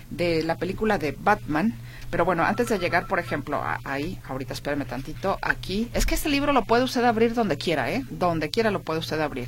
de 0.10 0.44
la 0.44 0.58
película 0.58 0.98
de 0.98 1.16
Batman. 1.18 1.74
Pero 2.10 2.26
bueno, 2.26 2.44
antes 2.44 2.68
de 2.68 2.78
llegar, 2.78 3.08
por 3.08 3.20
ejemplo, 3.20 3.64
ahí, 3.86 4.20
ahorita 4.28 4.54
espérame 4.54 4.86
tantito, 4.86 5.40
aquí, 5.42 5.90
es 5.94 6.06
que 6.06 6.16
este 6.16 6.28
libro 6.28 6.52
lo 6.52 6.66
puede 6.66 6.84
usted 6.84 7.06
abrir 7.06 7.34
donde 7.34 7.58
quiera, 7.58 7.90
¿eh? 7.90 8.04
Donde 8.10 8.50
quiera 8.50 8.70
lo 8.70 8.82
puede 8.82 9.00
usted 9.00 9.22
abrir. 9.22 9.48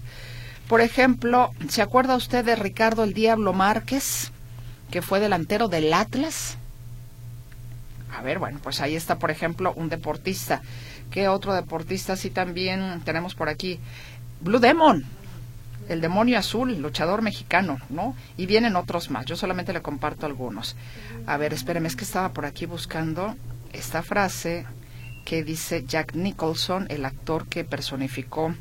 Por 0.70 0.80
ejemplo, 0.80 1.52
¿se 1.68 1.82
acuerda 1.82 2.16
usted 2.16 2.46
de 2.46 2.56
Ricardo 2.56 3.04
el 3.04 3.14
Diablo 3.14 3.52
Márquez, 3.52 4.32
que 4.90 5.02
fue 5.02 5.20
delantero 5.20 5.68
del 5.68 5.94
Atlas? 5.94 6.58
A 8.16 8.22
ver, 8.22 8.40
bueno, 8.40 8.60
pues 8.64 8.80
ahí 8.80 8.96
está, 8.96 9.20
por 9.20 9.32
ejemplo, 9.32 9.74
un 9.76 9.90
deportista. 9.90 10.62
¿Qué 11.12 11.28
otro 11.28 11.54
deportista? 11.54 12.16
Sí, 12.16 12.30
también 12.30 13.02
tenemos 13.04 13.36
por 13.36 13.50
aquí 13.50 13.80
Blue 14.40 14.60
Demon, 14.60 15.06
el 15.90 16.02
demonio 16.02 16.38
azul, 16.38 16.78
luchador 16.82 17.22
mexicano, 17.22 17.80
¿no? 17.90 18.16
Y 18.38 18.46
vienen 18.46 18.76
otros 18.76 19.10
más. 19.10 19.26
Yo 19.26 19.36
solamente 19.36 19.74
le 19.74 19.82
comparto 19.82 20.26
algunos. 20.26 20.76
A 21.26 21.38
ver, 21.38 21.54
espéreme, 21.54 21.88
es 21.88 21.96
que 21.96 22.04
estaba 22.04 22.30
por 22.30 22.46
aquí 22.46 22.66
buscando 22.66 23.36
esta 23.72 24.04
frase 24.04 24.66
que 25.26 25.44
dice 25.44 25.86
Jack 25.86 26.16
Nicholson, 26.16 26.88
el 26.90 27.06
actor 27.06 27.48
que 27.48 27.64
personificó 27.64 28.54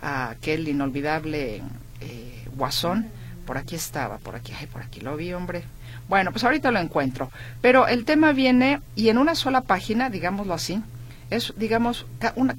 a 0.00 0.30
aquel 0.30 0.68
inolvidable 0.68 1.62
eh, 2.00 2.44
guasón. 2.54 3.08
Por 3.46 3.56
aquí 3.56 3.76
estaba, 3.76 4.18
por 4.18 4.36
aquí, 4.36 4.52
ay, 4.58 4.66
por 4.66 4.82
aquí 4.82 5.00
lo 5.00 5.16
vi, 5.16 5.32
hombre. 5.32 5.64
Bueno, 6.08 6.32
pues 6.32 6.44
ahorita 6.44 6.70
lo 6.70 6.80
encuentro. 6.80 7.30
Pero 7.62 7.88
el 7.88 8.04
tema 8.04 8.32
viene 8.32 8.80
y 8.94 9.08
en 9.08 9.18
una 9.18 9.34
sola 9.34 9.62
página, 9.62 10.10
digámoslo 10.10 10.54
así, 10.54 10.82
es, 11.30 11.54
digamos, 11.56 12.06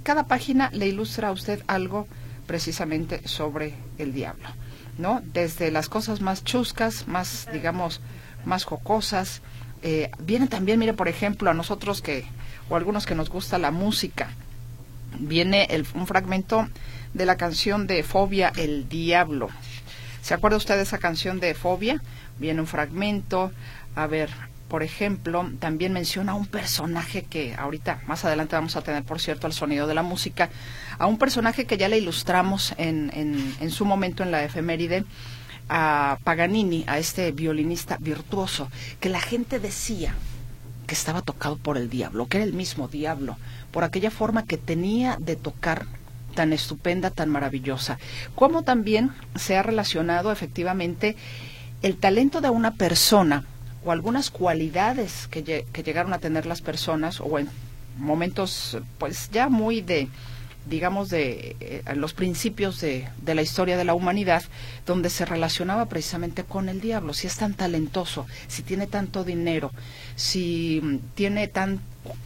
cada 0.04 0.24
página 0.24 0.70
le 0.74 0.88
ilustra 0.88 1.30
a 1.30 1.32
usted 1.32 1.62
algo 1.68 2.08
precisamente 2.50 3.28
sobre 3.28 3.76
el 4.00 4.12
diablo, 4.12 4.50
¿no? 4.98 5.22
Desde 5.34 5.70
las 5.70 5.88
cosas 5.88 6.20
más 6.20 6.44
chuscas, 6.44 7.08
más, 7.08 7.48
digamos, 7.54 8.02
más 8.44 8.64
jocosas. 8.64 9.44
Eh, 9.84 10.10
viene 10.18 10.48
también, 10.48 10.80
mire, 10.80 10.96
por 10.96 11.08
ejemplo, 11.08 11.52
a 11.52 11.54
nosotros 11.54 12.02
que, 12.02 12.26
o 12.68 12.76
algunos 12.76 13.06
que 13.06 13.14
nos 13.14 13.30
gusta 13.30 13.60
la 13.60 13.70
música, 13.70 14.32
viene 15.20 15.68
un 15.94 16.08
fragmento 16.08 16.68
de 17.14 17.28
la 17.28 17.38
canción 17.38 17.86
de 17.86 18.02
Fobia, 18.02 18.52
El 18.56 18.90
Diablo. 18.90 19.50
¿Se 20.24 20.34
acuerda 20.34 20.58
usted 20.58 20.78
de 20.78 20.82
esa 20.82 20.98
canción 20.98 21.40
de 21.40 21.54
Fobia? 21.54 22.02
viene 22.40 22.62
un 22.62 22.68
fragmento. 22.68 23.52
A 23.96 24.08
ver, 24.08 24.32
por 24.70 24.84
ejemplo, 24.84 25.50
también 25.60 25.92
menciona 25.92 26.34
a 26.34 26.36
un 26.36 26.46
personaje 26.46 27.24
que 27.24 27.56
ahorita, 27.56 28.02
más 28.06 28.24
adelante 28.24 28.56
vamos 28.56 28.76
a 28.76 28.82
tener, 28.82 29.04
por 29.04 29.20
cierto, 29.20 29.48
el 29.48 29.54
sonido 29.54 29.88
de 29.88 29.96
la 29.96 30.04
música, 30.04 30.50
a 31.00 31.08
un 31.08 31.18
personaje 31.18 31.66
que 31.66 31.78
ya 31.78 31.90
le 31.90 31.98
ilustramos 31.98 32.74
en, 32.78 33.12
en, 33.14 33.56
en 33.60 33.72
su 33.72 33.84
momento 33.84 34.24
en 34.24 34.32
la 34.32 34.44
efeméride, 34.44 35.04
a 35.70 36.18
Paganini, 36.24 36.84
a 36.88 36.98
este 36.98 37.32
violinista 37.32 37.98
virtuoso, 38.00 38.70
que 39.00 39.10
la 39.10 39.20
gente 39.20 39.60
decía 39.60 40.16
que 40.88 40.96
estaba 40.96 41.22
tocado 41.22 41.58
por 41.58 41.78
el 41.78 41.90
diablo, 41.90 42.28
que 42.28 42.38
era 42.38 42.46
el 42.46 42.54
mismo 42.54 42.88
diablo, 42.88 43.38
por 43.72 43.84
aquella 43.84 44.10
forma 44.10 44.46
que 44.46 44.58
tenía 44.58 45.18
de 45.20 45.36
tocar 45.36 45.86
tan 46.36 46.54
estupenda, 46.54 47.12
tan 47.12 47.30
maravillosa, 47.30 48.00
como 48.36 48.64
también 48.64 49.12
se 49.36 49.58
ha 49.58 49.64
relacionado 49.64 50.32
efectivamente 50.32 51.16
el 51.82 51.98
talento 51.98 52.42
de 52.42 52.50
una 52.50 52.72
persona 52.74 53.46
o 53.84 53.92
algunas 53.92 54.30
cualidades 54.30 55.28
que, 55.28 55.44
que 55.72 55.84
llegaron 55.84 56.14
a 56.14 56.20
tener 56.20 56.46
las 56.46 56.62
personas 56.62 57.22
o 57.22 57.40
en 57.40 57.50
momentos 57.98 58.78
pues 58.98 59.30
ya 59.32 59.50
muy 59.50 59.82
de 59.82 60.08
digamos 60.66 61.10
de 61.10 61.56
eh, 61.60 61.84
los 61.96 62.14
principios 62.14 62.80
de, 62.82 63.08
de, 63.22 63.36
la 63.36 63.42
historia 63.42 63.78
de 63.78 63.86
la 63.86 63.94
humanidad 63.94 64.44
donde 64.86 65.10
se 65.10 65.26
relacionaba 65.26 65.86
precisamente 65.88 66.44
con 66.44 66.70
el 66.70 66.82
diablo. 66.82 67.14
Si 67.14 67.28
es 67.28 67.38
tan 67.38 67.54
talentoso 67.54 68.28
si 68.48 68.64
tiene 68.64 68.88
tanto 68.88 69.24
dinero 69.24 69.72
si 70.16 70.80
mm, 70.84 70.98
tiene 71.16 71.48
tan 71.48 71.80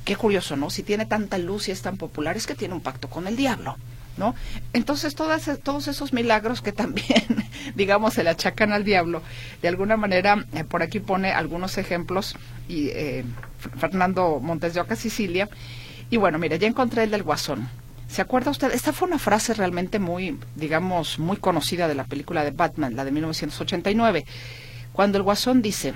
qué 0.06 0.16
curioso 0.16 0.56
no 0.56 0.70
si 0.70 0.84
tiene 0.84 1.06
tanta 1.06 1.38
luz 1.38 1.68
y 1.68 1.72
es 1.72 1.82
tan 1.82 1.98
popular 1.98 2.38
es 2.38 2.48
que 2.48 2.56
tiene 2.56 2.74
un 2.74 2.82
pacto 2.82 3.10
con 3.10 3.28
el 3.28 3.36
diablo 3.36 3.78
¿no? 4.18 4.36
Entonces 4.74 5.16
todas, 5.16 5.50
todos 5.64 5.88
esos 5.88 6.14
milagros 6.14 6.62
que 6.62 6.72
también, 6.72 7.26
digamos, 7.76 8.14
se 8.14 8.24
le 8.24 8.30
achacan 8.30 8.72
al 8.72 8.84
diablo, 8.84 9.22
de 9.62 9.68
alguna 9.68 9.98
manera, 9.98 10.46
eh, 10.54 10.64
por 10.64 10.84
aquí 10.84 11.00
pone 11.00 11.32
algunos 11.32 11.78
ejemplos, 11.78 12.36
y 12.68 12.90
eh, 12.90 13.26
Fernando 13.78 14.40
Montes 14.40 14.74
de 14.74 14.82
Oca, 14.82 14.96
Sicilia, 14.96 15.50
y 16.10 16.18
bueno, 16.18 16.38
mire, 16.38 16.60
ya 16.60 16.68
encontré 16.68 17.04
el 17.04 17.12
del 17.12 17.24
guasón. 17.24 17.68
¿Se 18.08 18.22
acuerda 18.22 18.52
usted? 18.52 18.72
Esta 18.72 18.94
fue 18.94 19.08
una 19.08 19.18
frase 19.18 19.56
realmente 19.56 19.98
muy, 19.98 20.38
digamos, 20.56 21.18
muy 21.18 21.38
conocida 21.38 21.88
de 21.88 21.96
la 21.96 22.04
película 22.04 22.44
de 22.44 22.52
Batman, 22.52 22.96
la 22.96 23.06
de 23.06 23.12
1989, 23.12 24.26
cuando 24.92 25.18
el 25.18 25.24
guasón 25.24 25.64
dice, 25.64 25.96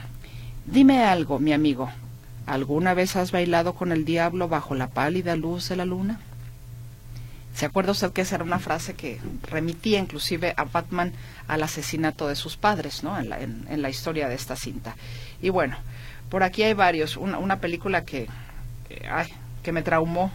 dime 0.65 1.03
algo, 1.03 1.37
mi 1.37 1.53
amigo, 1.53 1.91
¿alguna 2.47 2.95
vez 2.95 3.15
has 3.15 3.31
bailado 3.31 3.75
con 3.75 3.91
el 3.91 4.05
diablo 4.05 4.47
bajo 4.47 4.73
la 4.73 4.87
pálida 4.87 5.35
luz 5.35 5.69
de 5.69 5.75
la 5.75 5.85
luna? 5.85 6.19
¿Se 7.57 7.65
acuerda 7.65 7.91
usted 7.91 8.11
que 8.11 8.21
esa 8.21 8.35
era 8.35 8.43
una 8.43 8.59
frase 8.59 8.93
que 8.93 9.19
remitía 9.49 9.97
inclusive 9.97 10.53
a 10.57 10.65
Batman 10.65 11.11
al 11.47 11.63
asesinato 11.63 12.27
de 12.27 12.35
sus 12.35 12.55
padres, 12.55 13.03
¿no? 13.03 13.17
En 13.17 13.29
la, 13.29 13.41
en, 13.41 13.81
la 13.81 13.89
historia 13.89 14.29
de 14.29 14.35
esta 14.35 14.55
cinta. 14.55 14.95
Y 15.41 15.49
bueno, 15.49 15.75
por 16.29 16.43
aquí 16.43 16.61
hay 16.61 16.75
varios. 16.75 17.17
Una, 17.17 17.39
una 17.39 17.59
película 17.59 18.05
que, 18.05 18.27
ay, 19.09 19.33
que 19.63 19.71
me 19.71 19.81
traumó, 19.81 20.31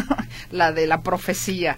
la 0.50 0.72
de 0.72 0.86
la 0.86 1.02
profecía. 1.02 1.76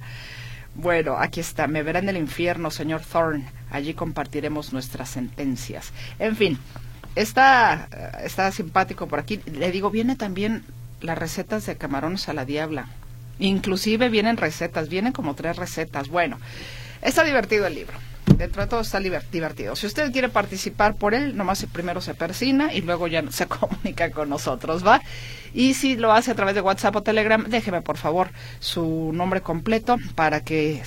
Bueno, 0.76 1.16
aquí 1.18 1.40
está. 1.40 1.66
Me 1.66 1.82
verá 1.82 1.98
en 1.98 2.10
el 2.10 2.16
infierno, 2.16 2.70
señor 2.70 3.00
Thorne. 3.00 3.48
Allí 3.72 3.94
compartiremos 3.94 4.72
nuestras 4.72 5.10
sentencias. 5.10 5.92
En 6.20 6.36
fin, 6.36 6.56
está, 7.16 7.88
está 8.22 8.52
simpático 8.52 9.08
por 9.08 9.18
aquí. 9.18 9.40
Le 9.46 9.72
digo, 9.72 9.90
viene 9.90 10.14
también 10.14 10.64
las 11.00 11.18
recetas 11.18 11.66
de 11.66 11.76
camarones 11.76 12.28
a 12.28 12.32
la 12.32 12.44
diabla. 12.44 12.86
Inclusive 13.38 14.08
vienen 14.08 14.36
recetas, 14.36 14.88
vienen 14.88 15.12
como 15.12 15.34
tres 15.34 15.56
recetas. 15.56 16.08
Bueno, 16.08 16.38
está 17.02 17.24
divertido 17.24 17.66
el 17.66 17.74
libro. 17.74 17.94
Dentro 18.26 18.62
de 18.62 18.68
todo 18.68 18.80
está 18.80 18.98
divertido. 19.00 19.76
Si 19.76 19.86
usted 19.86 20.10
quiere 20.10 20.28
participar 20.28 20.96
por 20.96 21.14
él, 21.14 21.36
nomás 21.36 21.66
primero 21.72 22.00
se 22.00 22.14
persina 22.14 22.72
y 22.72 22.80
luego 22.80 23.06
ya 23.06 23.22
se 23.30 23.46
comunica 23.46 24.10
con 24.10 24.28
nosotros, 24.28 24.84
¿va? 24.84 25.02
Y 25.52 25.74
si 25.74 25.96
lo 25.96 26.12
hace 26.12 26.30
a 26.30 26.34
través 26.34 26.54
de 26.54 26.60
WhatsApp 26.60 26.96
o 26.96 27.02
Telegram, 27.02 27.44
déjeme 27.44 27.82
por 27.82 27.96
favor 27.96 28.30
su 28.60 29.12
nombre 29.12 29.40
completo 29.40 29.98
para 30.14 30.40
que 30.40 30.82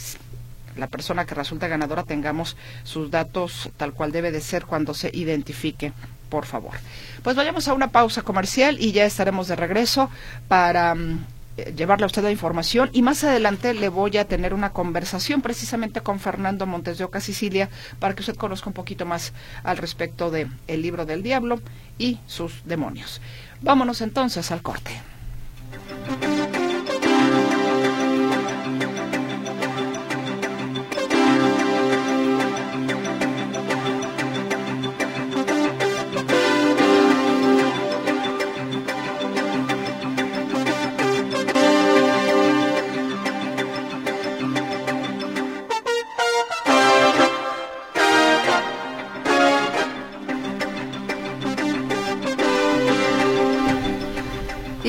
la 0.75 0.87
persona 0.87 1.25
que 1.25 1.35
resulta 1.35 1.67
ganadora 1.67 2.03
tengamos 2.03 2.57
sus 2.83 3.11
datos 3.11 3.69
tal 3.77 3.93
cual 3.93 4.11
debe 4.11 4.31
de 4.31 4.41
ser 4.41 4.65
cuando 4.65 4.93
se 4.93 5.09
identifique, 5.13 5.93
por 6.29 6.45
favor. 6.45 6.73
Pues 7.23 7.35
vayamos 7.35 7.67
a 7.67 7.73
una 7.73 7.91
pausa 7.91 8.23
comercial 8.23 8.77
y 8.79 8.91
ya 8.91 9.05
estaremos 9.05 9.47
de 9.47 9.55
regreso 9.55 10.09
para 10.47 10.95
mm, 10.95 11.25
llevarle 11.75 12.03
a 12.03 12.07
usted 12.07 12.23
la 12.23 12.31
información 12.31 12.89
y 12.93 13.01
más 13.01 13.23
adelante 13.23 13.73
le 13.73 13.89
voy 13.89 14.17
a 14.17 14.27
tener 14.27 14.53
una 14.53 14.73
conversación 14.73 15.41
precisamente 15.41 16.01
con 16.01 16.19
Fernando 16.19 16.65
Montes 16.65 16.97
de 16.97 17.03
Oca 17.03 17.19
Sicilia 17.19 17.69
para 17.99 18.13
que 18.13 18.21
usted 18.21 18.35
conozca 18.35 18.69
un 18.69 18.73
poquito 18.73 19.05
más 19.05 19.33
al 19.63 19.77
respecto 19.77 20.29
de 20.31 20.47
El 20.67 20.81
libro 20.81 21.05
del 21.05 21.23
diablo 21.23 21.59
y 21.97 22.19
sus 22.27 22.63
demonios. 22.65 23.21
Vámonos 23.61 24.01
entonces 24.01 24.51
al 24.51 24.61
corte. 24.61 25.01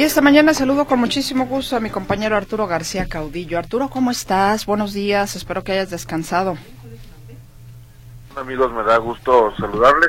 Esta 0.08 0.22
mañana 0.22 0.54
saludo 0.54 0.86
con 0.86 1.00
muchísimo 1.00 1.44
gusto 1.44 1.76
a 1.76 1.80
mi 1.80 1.90
compañero 1.90 2.34
Arturo 2.34 2.66
García 2.66 3.06
Caudillo. 3.10 3.58
Arturo, 3.58 3.90
¿cómo 3.90 4.10
estás? 4.10 4.64
Buenos 4.64 4.94
días, 4.94 5.36
espero 5.36 5.62
que 5.62 5.72
hayas 5.72 5.90
descansado. 5.90 6.56
Amigos, 8.34 8.72
me 8.72 8.84
da 8.84 8.96
gusto 8.96 9.52
saludarles. 9.58 10.08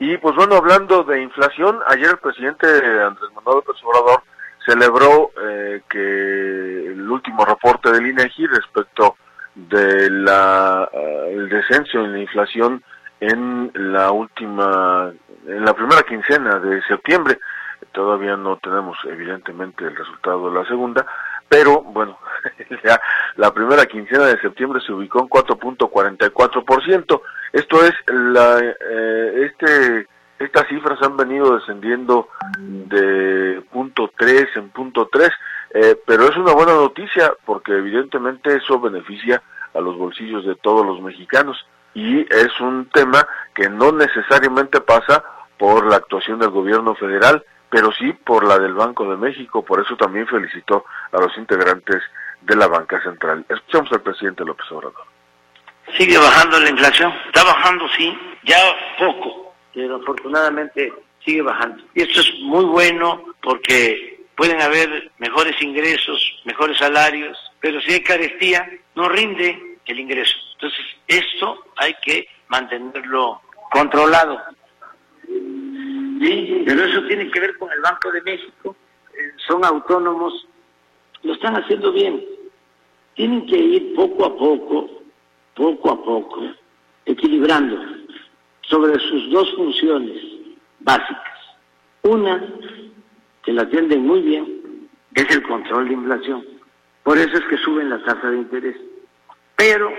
Y 0.00 0.16
pues 0.16 0.34
bueno, 0.34 0.56
hablando 0.56 1.04
de 1.04 1.22
inflación, 1.22 1.78
ayer 1.86 2.10
el 2.10 2.18
presidente 2.18 2.66
Andrés 2.66 3.30
Manuel 3.36 3.62
López 3.64 3.76
Obrador 3.84 4.24
celebró 4.66 5.30
eh, 5.40 5.80
que 5.88 6.86
el 6.88 7.08
último 7.08 7.44
reporte 7.44 7.92
del 7.92 8.04
INEGI 8.04 8.48
respecto 8.48 9.14
de 9.54 10.10
la 10.10 10.90
eh, 10.92 11.34
el 11.34 11.48
descenso 11.48 12.00
en 12.00 12.14
la 12.14 12.18
inflación 12.18 12.82
en 13.20 13.70
la 13.74 14.10
última 14.10 15.12
en 15.46 15.64
la 15.64 15.72
primera 15.72 16.02
quincena 16.02 16.58
de 16.58 16.82
septiembre 16.82 17.38
Todavía 17.96 18.36
no 18.36 18.58
tenemos 18.58 18.98
evidentemente 19.06 19.86
el 19.86 19.96
resultado 19.96 20.50
de 20.50 20.58
la 20.60 20.68
segunda, 20.68 21.06
pero 21.48 21.80
bueno, 21.80 22.18
ya 22.84 23.00
la 23.36 23.54
primera 23.54 23.86
quincena 23.86 24.26
de 24.26 24.38
septiembre 24.38 24.82
se 24.84 24.92
ubicó 24.92 25.20
en 25.20 25.30
4.44%. 25.30 27.22
Esto 27.54 27.82
es 27.82 27.94
la 28.08 28.58
eh, 28.58 29.46
este 29.46 30.06
estas 30.38 30.68
cifras 30.68 31.00
han 31.00 31.16
venido 31.16 31.56
descendiendo 31.56 32.28
de 32.58 33.62
punto 33.72 34.10
3 34.18 34.46
en 34.56 34.68
punto 34.68 35.08
3, 35.10 35.30
eh, 35.70 35.96
pero 36.06 36.28
es 36.28 36.36
una 36.36 36.52
buena 36.52 36.74
noticia 36.74 37.32
porque 37.46 37.72
evidentemente 37.72 38.56
eso 38.56 38.78
beneficia 38.78 39.42
a 39.72 39.80
los 39.80 39.96
bolsillos 39.96 40.44
de 40.44 40.56
todos 40.56 40.84
los 40.84 41.00
mexicanos 41.00 41.66
y 41.94 42.20
es 42.30 42.60
un 42.60 42.90
tema 42.90 43.26
que 43.54 43.70
no 43.70 43.90
necesariamente 43.90 44.82
pasa 44.82 45.24
por 45.56 45.86
la 45.86 45.96
actuación 45.96 46.38
del 46.38 46.50
gobierno 46.50 46.94
federal, 46.94 47.42
pero 47.76 47.92
sí 47.92 48.10
por 48.24 48.42
la 48.42 48.58
del 48.58 48.72
Banco 48.72 49.04
de 49.04 49.18
México, 49.18 49.62
por 49.62 49.78
eso 49.78 49.94
también 49.98 50.26
felicitó 50.26 50.86
a 51.12 51.20
los 51.20 51.36
integrantes 51.36 52.02
de 52.40 52.56
la 52.56 52.68
banca 52.68 52.98
central. 53.02 53.44
Escuchamos 53.50 53.92
al 53.92 54.00
presidente 54.00 54.46
López 54.46 54.64
Obrador. 54.72 55.04
Sigue 55.98 56.16
bajando 56.16 56.58
la 56.58 56.70
inflación, 56.70 57.12
está 57.26 57.44
bajando 57.44 57.86
sí, 57.94 58.18
ya 58.44 58.56
poco, 58.98 59.54
pero 59.74 59.96
afortunadamente 59.96 60.90
sigue 61.22 61.42
bajando. 61.42 61.84
Y 61.92 62.00
esto 62.00 62.20
es 62.20 62.32
muy 62.44 62.64
bueno 62.64 63.22
porque 63.42 64.24
pueden 64.36 64.62
haber 64.62 65.12
mejores 65.18 65.60
ingresos, 65.60 66.40
mejores 66.46 66.78
salarios, 66.78 67.36
pero 67.60 67.78
si 67.82 67.92
hay 67.92 68.02
carestía, 68.02 68.66
no 68.94 69.06
rinde 69.10 69.76
el 69.84 70.00
ingreso. 70.00 70.34
Entonces, 70.54 70.80
esto 71.08 71.62
hay 71.76 71.92
que 72.00 72.26
mantenerlo 72.48 73.42
controlado. 73.70 74.40
Sí, 76.20 76.62
pero 76.66 76.84
eso 76.84 77.06
tiene 77.06 77.30
que 77.30 77.40
ver 77.40 77.56
con 77.58 77.70
el 77.70 77.80
Banco 77.80 78.10
de 78.10 78.22
México, 78.22 78.76
eh, 79.12 79.32
son 79.46 79.64
autónomos, 79.64 80.46
lo 81.22 81.34
están 81.34 81.56
haciendo 81.56 81.92
bien. 81.92 82.24
Tienen 83.14 83.46
que 83.46 83.56
ir 83.56 83.94
poco 83.94 84.24
a 84.26 84.36
poco, 84.36 84.90
poco 85.54 85.90
a 85.90 86.04
poco, 86.04 86.42
equilibrando 87.04 87.78
sobre 88.62 88.98
sus 88.98 89.30
dos 89.30 89.54
funciones 89.54 90.22
básicas. 90.80 91.38
Una, 92.02 92.42
que 93.42 93.52
la 93.52 93.62
atienden 93.62 94.06
muy 94.06 94.20
bien, 94.22 94.88
es 95.14 95.30
el 95.30 95.42
control 95.42 95.88
de 95.88 95.94
inflación. 95.94 96.44
Por 97.02 97.18
eso 97.18 97.36
es 97.36 97.44
que 97.44 97.56
suben 97.58 97.90
la 97.90 98.02
tasa 98.04 98.30
de 98.30 98.38
interés. 98.38 98.76
Pero 99.56 99.90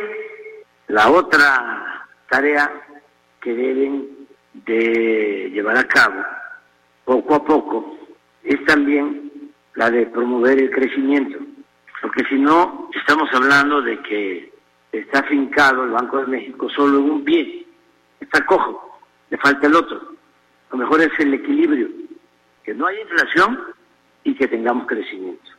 la 0.88 1.10
otra 1.10 2.08
tarea 2.30 2.70
que 3.42 3.54
deben 3.54 4.17
de 4.68 5.50
llevar 5.54 5.78
a 5.78 5.88
cabo 5.88 6.24
poco 7.06 7.36
a 7.36 7.46
poco 7.46 7.98
es 8.44 8.64
también 8.66 9.32
la 9.76 9.90
de 9.90 10.06
promover 10.08 10.60
el 10.60 10.70
crecimiento, 10.72 11.38
porque 12.02 12.24
si 12.26 12.36
no 12.36 12.90
estamos 12.94 13.30
hablando 13.34 13.82
de 13.82 14.02
que 14.02 14.52
está 14.92 15.24
fincado 15.24 15.84
el 15.86 15.92
Banco 15.92 16.18
de 16.20 16.28
México 16.28 16.70
solo 16.70 17.00
en 17.00 17.10
un 17.10 17.24
pie, 17.24 17.66
está 18.20 18.46
cojo, 18.46 19.00
le 19.30 19.38
falta 19.38 19.68
el 19.68 19.76
otro. 19.76 20.02
Lo 20.72 20.78
mejor 20.78 21.02
es 21.02 21.12
el 21.20 21.34
equilibrio, 21.34 21.88
que 22.64 22.74
no 22.74 22.88
haya 22.88 23.02
inflación 23.02 23.60
y 24.24 24.34
que 24.34 24.48
tengamos 24.48 24.88
crecimiento. 24.88 25.52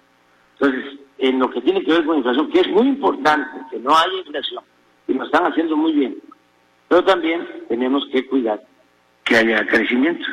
Entonces, 0.60 0.98
en 1.18 1.38
lo 1.38 1.48
que 1.50 1.62
tiene 1.62 1.82
que 1.82 1.92
ver 1.92 2.04
con 2.04 2.18
inflación, 2.18 2.50
que 2.50 2.60
es 2.60 2.68
muy 2.68 2.88
importante 2.88 3.48
que 3.70 3.78
no 3.78 3.96
haya 3.96 4.18
inflación, 4.18 4.64
y 5.06 5.14
lo 5.14 5.24
están 5.24 5.44
haciendo 5.44 5.76
muy 5.76 5.92
bien, 5.92 6.16
pero 6.88 7.04
también 7.04 7.46
tenemos 7.68 8.06
que 8.12 8.26
cuidar 8.26 8.60
que 9.28 9.36
haya 9.36 9.66
crecimiento. 9.66 10.26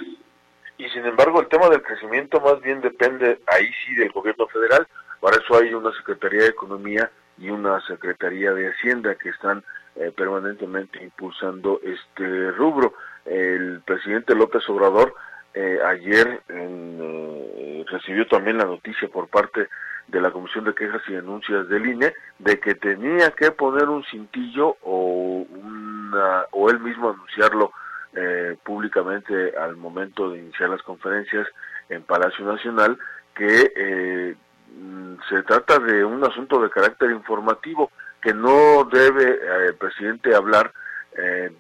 Y 0.78 0.88
sin 0.90 1.06
embargo, 1.06 1.42
el 1.42 1.48
tema 1.48 1.70
del 1.70 1.82
crecimiento 1.82 2.40
más 2.40 2.62
bien 2.62 2.80
depende 2.82 3.40
ahí 3.48 3.70
sí 3.86 3.96
del 3.96 4.12
gobierno 4.12 4.48
federal. 4.48 4.88
Para 5.20 5.38
eso 5.38 5.58
hay 5.58 5.74
una 5.74 5.92
Secretaría 5.94 6.44
de 6.44 6.50
Economía 6.50 7.12
y 7.38 7.50
una 7.50 7.82
Secretaría 7.82 8.54
de 8.54 8.70
Hacienda 8.70 9.16
que 9.16 9.30
están 9.30 9.64
eh, 9.96 10.12
permanentemente 10.16 11.04
impulsando 11.04 11.82
este 11.84 12.52
rubro. 12.52 12.94
El 13.26 13.82
presidente 13.86 14.34
López 14.34 14.68
Obrador 14.70 15.14
eh, 15.54 15.80
ayer 15.86 16.42
eh, 16.48 17.86
recibió 17.88 18.28
también 18.28 18.58
la 18.58 18.66
noticia 18.66 19.10
por 19.10 19.28
parte 19.28 19.68
de 20.08 20.22
la 20.22 20.32
Comisión 20.32 20.64
de 20.66 20.76
Quejas 20.76 21.02
y 21.08 21.14
Denuncias 21.14 21.68
del 21.68 21.86
INE 21.86 22.14
de 22.40 22.60
que 22.60 22.76
tenía 22.76 23.32
que 23.32 23.52
poner 23.52 23.90
un 23.90 24.04
cintillo 24.06 24.78
o, 24.84 25.46
una, 25.50 26.46
o 26.52 26.70
él 26.70 26.80
mismo 26.80 27.10
anunciarlo 27.10 27.72
eh, 28.16 28.58
públicamente 28.64 29.58
al 29.58 29.76
momento 29.76 30.30
de 30.30 30.40
iniciar 30.40 30.70
las 30.70 30.82
conferencias 30.82 31.48
en 31.90 32.04
Palacio 32.04 32.46
Nacional 32.46 32.98
que 33.36 33.72
eh, 33.76 34.36
mm, 34.80 35.16
se 35.30 35.44
trata 35.44 35.80
de 35.80 36.04
un 36.04 36.24
asunto 36.24 36.62
de 36.62 36.70
carácter 36.70 37.12
informativo 37.12 37.92
que 38.22 38.34
no 38.34 38.86
debe 38.92 39.32
eh, 39.32 39.68
el 39.68 39.76
presidente 39.76 40.36
hablar 40.36 40.72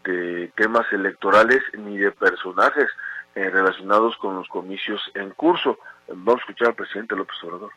de 0.03 0.51
temas 0.57 0.85
electorales 0.91 1.61
ni 1.77 1.97
de 1.97 2.11
personajes 2.11 2.89
relacionados 3.33 4.17
con 4.17 4.35
los 4.35 4.49
comicios 4.49 5.01
en 5.13 5.29
curso. 5.29 5.79
Vamos 6.09 6.35
a 6.35 6.39
escuchar 6.39 6.67
al 6.67 6.75
presidente 6.75 7.15
López 7.15 7.37
Obrador. 7.41 7.71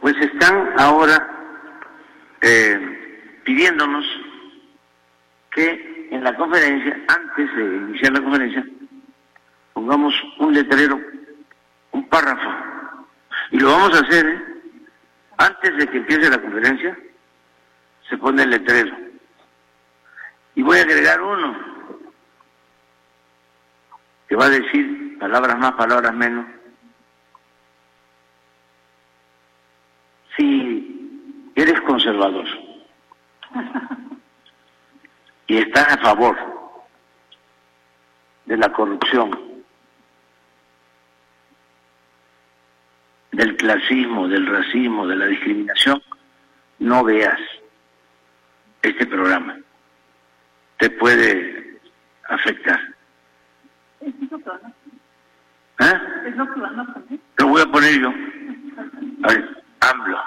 Pues 0.00 0.16
están 0.16 0.74
ahora 0.80 1.46
eh, 2.40 3.40
pidiéndonos 3.44 4.04
que 5.50 5.95
en 6.10 6.24
la 6.24 6.34
conferencia, 6.36 6.98
antes 7.08 7.56
de 7.56 7.64
iniciar 7.76 8.12
la 8.12 8.20
conferencia, 8.20 8.66
pongamos 9.72 10.14
un 10.38 10.54
letrero, 10.54 11.00
un 11.92 12.08
párrafo, 12.08 12.50
y 13.50 13.58
lo 13.58 13.70
vamos 13.70 13.94
a 13.94 14.04
hacer, 14.04 14.26
¿eh? 14.26 14.42
antes 15.38 15.76
de 15.76 15.86
que 15.88 15.98
empiece 15.98 16.30
la 16.30 16.40
conferencia, 16.40 16.96
se 18.08 18.16
pone 18.18 18.42
el 18.42 18.50
letrero. 18.50 18.96
Y 20.54 20.62
voy 20.62 20.78
a 20.78 20.82
agregar 20.82 21.20
uno, 21.20 21.56
que 24.28 24.36
va 24.36 24.46
a 24.46 24.50
decir 24.50 25.18
palabras 25.18 25.58
más, 25.58 25.72
palabras 25.72 26.14
menos. 26.14 26.46
Si 30.36 31.50
eres 31.54 31.80
conservador 31.82 32.46
y 35.46 35.58
estás 35.58 35.92
a 35.92 35.98
favor 35.98 36.36
de 38.46 38.56
la 38.56 38.72
corrupción, 38.72 39.38
del 43.32 43.56
clasismo, 43.56 44.28
del 44.28 44.46
racismo, 44.46 45.06
de 45.06 45.16
la 45.16 45.26
discriminación, 45.26 46.02
no 46.78 47.04
veas 47.04 47.38
este 48.82 49.06
programa. 49.06 49.58
Te 50.78 50.90
puede 50.90 51.78
afectar. 52.28 52.80
¿Eh? 55.78 56.00
Lo 57.38 57.48
voy 57.48 57.62
a 57.62 57.66
poner 57.66 58.00
yo. 58.00 58.08
A 59.22 59.28
ver, 59.28 59.62
AMLO. 59.80 60.18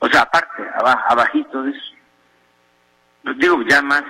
O 0.00 0.08
sea, 0.08 0.22
aparte, 0.22 0.62
abajito 1.08 1.62
de 1.62 1.70
eso. 1.70 2.01
Digo 3.24 3.62
ya 3.62 3.80
más 3.82 4.04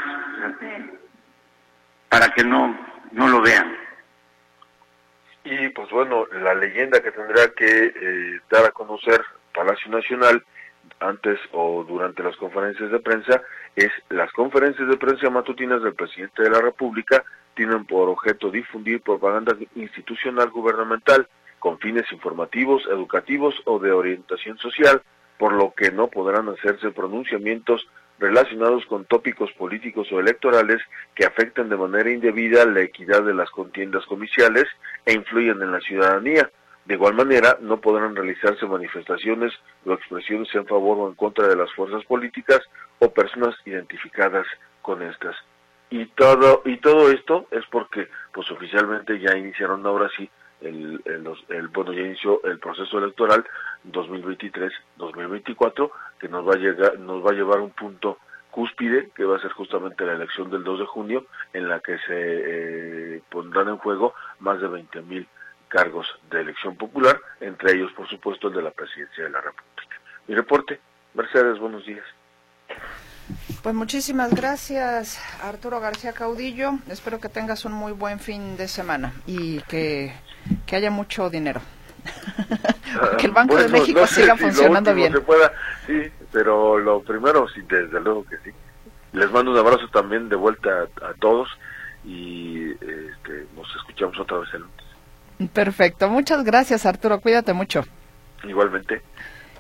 para 2.09 2.29
que 2.31 2.44
no, 2.44 2.77
no 3.12 3.29
lo 3.29 3.40
vean. 3.40 3.77
Y 5.44 5.68
pues 5.70 5.90
bueno, 5.90 6.27
la 6.33 6.55
leyenda 6.55 7.03
que 7.03 7.11
tendrá 7.11 7.48
que 7.57 7.92
eh, 7.94 8.40
dar 8.51 8.66
a 8.66 8.70
conocer 8.70 9.20
Palacio 9.55 9.90
Nacional 9.90 10.44
antes 11.01 11.38
o 11.53 11.85
durante 11.85 12.22
las 12.22 12.37
conferencias 12.37 12.90
de 12.90 12.98
prensa 13.01 13.42
es 13.75 13.90
las 14.09 14.31
conferencias 14.33 14.88
de 14.88 14.96
prensa 14.96 15.31
matutinas 15.31 15.83
del 15.83 15.94
presidente 15.94 16.42
de 16.42 16.51
la 16.51 16.61
República 16.61 17.25
tienen 17.55 17.85
por 17.85 18.09
objeto 18.09 18.51
difundir 18.51 19.03
propaganda 19.03 19.57
institucional 19.75 20.51
gubernamental 20.51 21.29
con 21.59 21.79
fines 21.79 22.11
informativos, 22.12 22.83
educativos 22.87 23.55
o 23.66 23.79
de 23.79 23.92
orientación 23.92 24.59
social, 24.59 25.03
por 25.38 25.53
lo 25.53 25.72
que 25.72 25.90
no 25.92 26.09
podrán 26.09 26.48
hacerse 26.48 26.90
pronunciamientos 26.90 27.87
relacionados 28.22 28.87
con 28.87 29.04
tópicos 29.04 29.50
políticos 29.58 30.06
o 30.12 30.20
electorales 30.20 30.80
que 31.16 31.26
afecten 31.26 31.68
de 31.68 31.76
manera 31.76 32.08
indebida 32.08 32.64
la 32.64 32.80
equidad 32.80 33.24
de 33.24 33.35
las 33.35 33.50
contiendas 33.50 34.06
comiciales 34.06 34.64
e 35.04 35.12
influyen 35.12 35.61
en 35.61 35.72
la 35.72 35.80
ciudadanía. 35.80 36.48
De 36.85 36.94
igual 36.94 37.14
manera, 37.14 37.58
no 37.61 37.80
podrán 37.80 38.14
realizarse 38.14 38.64
manifestaciones 38.64 39.52
o 39.85 39.92
expresiones 39.92 40.54
en 40.54 40.66
favor 40.66 40.98
o 40.98 41.08
en 41.08 41.16
contra 41.16 41.48
de 41.48 41.56
las 41.56 41.72
fuerzas 41.74 42.04
políticas 42.04 42.61
o 43.00 43.12
personas 43.12 43.56
identificadas 43.66 44.46
con 44.82 45.02
estas. 45.02 45.35
Y 45.90 46.06
todo, 46.06 46.62
y 46.64 46.78
todo 46.78 47.11
esto 47.11 47.48
es 47.50 47.64
porque, 47.72 48.06
pues 48.32 48.48
oficialmente 48.52 49.18
ya 49.18 49.37
iniciaron 49.37 49.85
ahora 49.85 50.08
sí 50.16 50.30
el, 50.62 51.03
el, 51.05 51.68
bueno, 51.68 51.92
ya 51.92 52.03
inició 52.03 52.42
el 52.44 52.59
proceso 52.59 52.98
electoral 52.98 53.44
2023-2024 53.90 55.90
que 56.18 56.29
nos 56.29 56.48
va 56.48 56.55
a 56.55 56.59
llegar, 56.59 56.98
nos 56.98 57.25
va 57.25 57.31
a 57.31 57.35
llevar 57.35 57.61
un 57.61 57.70
punto 57.70 58.18
cúspide 58.51 59.11
que 59.14 59.25
va 59.25 59.37
a 59.37 59.40
ser 59.40 59.53
justamente 59.53 60.05
la 60.05 60.12
elección 60.12 60.51
del 60.51 60.62
2 60.62 60.81
de 60.81 60.87
junio 60.87 61.27
en 61.53 61.68
la 61.68 61.81
que 61.81 61.98
se 61.98 63.16
eh, 63.16 63.22
pondrán 63.31 63.68
en 63.68 63.79
juego 63.79 64.14
más 64.40 64.61
de 64.61 64.68
20 64.68 65.03
mil 65.03 65.27
cargos 65.68 66.07
de 66.31 66.42
elección 66.42 66.77
popular, 66.77 67.18
entre 67.40 67.72
ellos 67.72 67.90
por 67.92 68.07
supuesto 68.09 68.48
el 68.48 68.55
de 68.55 68.62
la 68.62 68.70
presidencia 68.70 69.25
de 69.25 69.31
la 69.31 69.40
República. 69.40 69.96
Mi 70.29 70.35
reporte, 70.35 70.79
Mercedes, 71.14 71.59
buenos 71.59 71.85
días. 71.87 72.05
Pues 73.62 73.75
muchísimas 73.75 74.35
gracias, 74.35 75.20
Arturo 75.42 75.81
García 75.81 76.12
Caudillo. 76.12 76.72
Espero 76.88 77.20
que 77.20 77.29
tengas 77.29 77.64
un 77.64 77.72
muy 77.72 77.92
buen 77.92 78.18
fin 78.18 78.57
de 78.57 78.68
semana 78.68 79.12
y 79.27 79.61
que, 79.62 80.12
que 80.66 80.76
haya 80.76 80.90
mucho 80.90 81.31
dinero. 81.31 81.61
que 83.18 83.26
el 83.26 83.33
Banco 83.33 83.57
de 83.57 83.68
México 83.68 84.07
siga 84.07 84.37
funcionando 84.37 84.94
bien. 84.94 85.14
sí, 85.87 86.11
pero 86.33 86.78
lo 86.78 87.00
primero, 87.02 87.46
sí, 87.48 87.62
desde 87.68 88.00
luego 88.00 88.24
que 88.24 88.37
sí. 88.38 88.50
Les 89.12 89.31
mando 89.31 89.50
un 89.50 89.59
abrazo 89.59 89.88
también 89.88 90.28
de 90.28 90.37
vuelta 90.37 90.88
a, 91.02 91.14
todos 91.20 91.48
y 92.05 92.70
este, 92.72 93.46
nos 93.55 93.68
escuchamos 93.76 94.18
otra 94.18 94.38
vez 94.38 94.48
el 94.55 94.62
lunes. 94.62 95.52
Perfecto, 95.52 96.09
muchas 96.09 96.44
gracias 96.44 96.87
Arturo, 96.87 97.20
cuídate 97.20 97.52
mucho. 97.52 97.85
Igualmente 98.44 99.02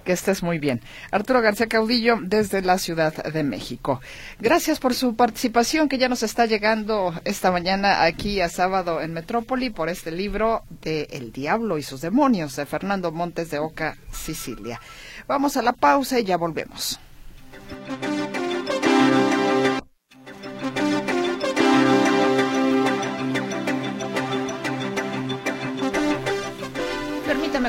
que 0.04 0.12
estés 0.12 0.42
muy 0.42 0.58
bien. 0.58 0.80
Arturo 1.10 1.40
García 1.40 1.66
Caudillo 1.66 2.18
desde 2.22 2.62
la 2.62 2.78
Ciudad 2.78 3.12
de 3.12 3.42
México. 3.42 4.00
Gracias 4.40 4.78
por 4.78 4.94
su 4.94 5.16
participación 5.16 5.88
que 5.88 5.98
ya 5.98 6.08
nos 6.08 6.22
está 6.22 6.46
llegando 6.46 7.14
esta 7.24 7.50
mañana 7.50 8.04
aquí 8.04 8.40
a 8.40 8.48
sábado 8.48 9.00
en 9.00 9.12
Metrópoli 9.12 9.70
por 9.70 9.88
este 9.88 10.10
libro 10.10 10.62
de 10.82 11.08
El 11.10 11.32
Diablo 11.32 11.78
y 11.78 11.82
sus 11.82 12.00
demonios 12.00 12.56
de 12.56 12.66
Fernando 12.66 13.12
Montes 13.12 13.50
de 13.50 13.58
Oca, 13.58 13.96
Sicilia. 14.12 14.80
Vamos 15.26 15.56
a 15.56 15.62
la 15.62 15.72
pausa 15.72 16.18
y 16.18 16.24
ya 16.24 16.36
volvemos. 16.36 16.98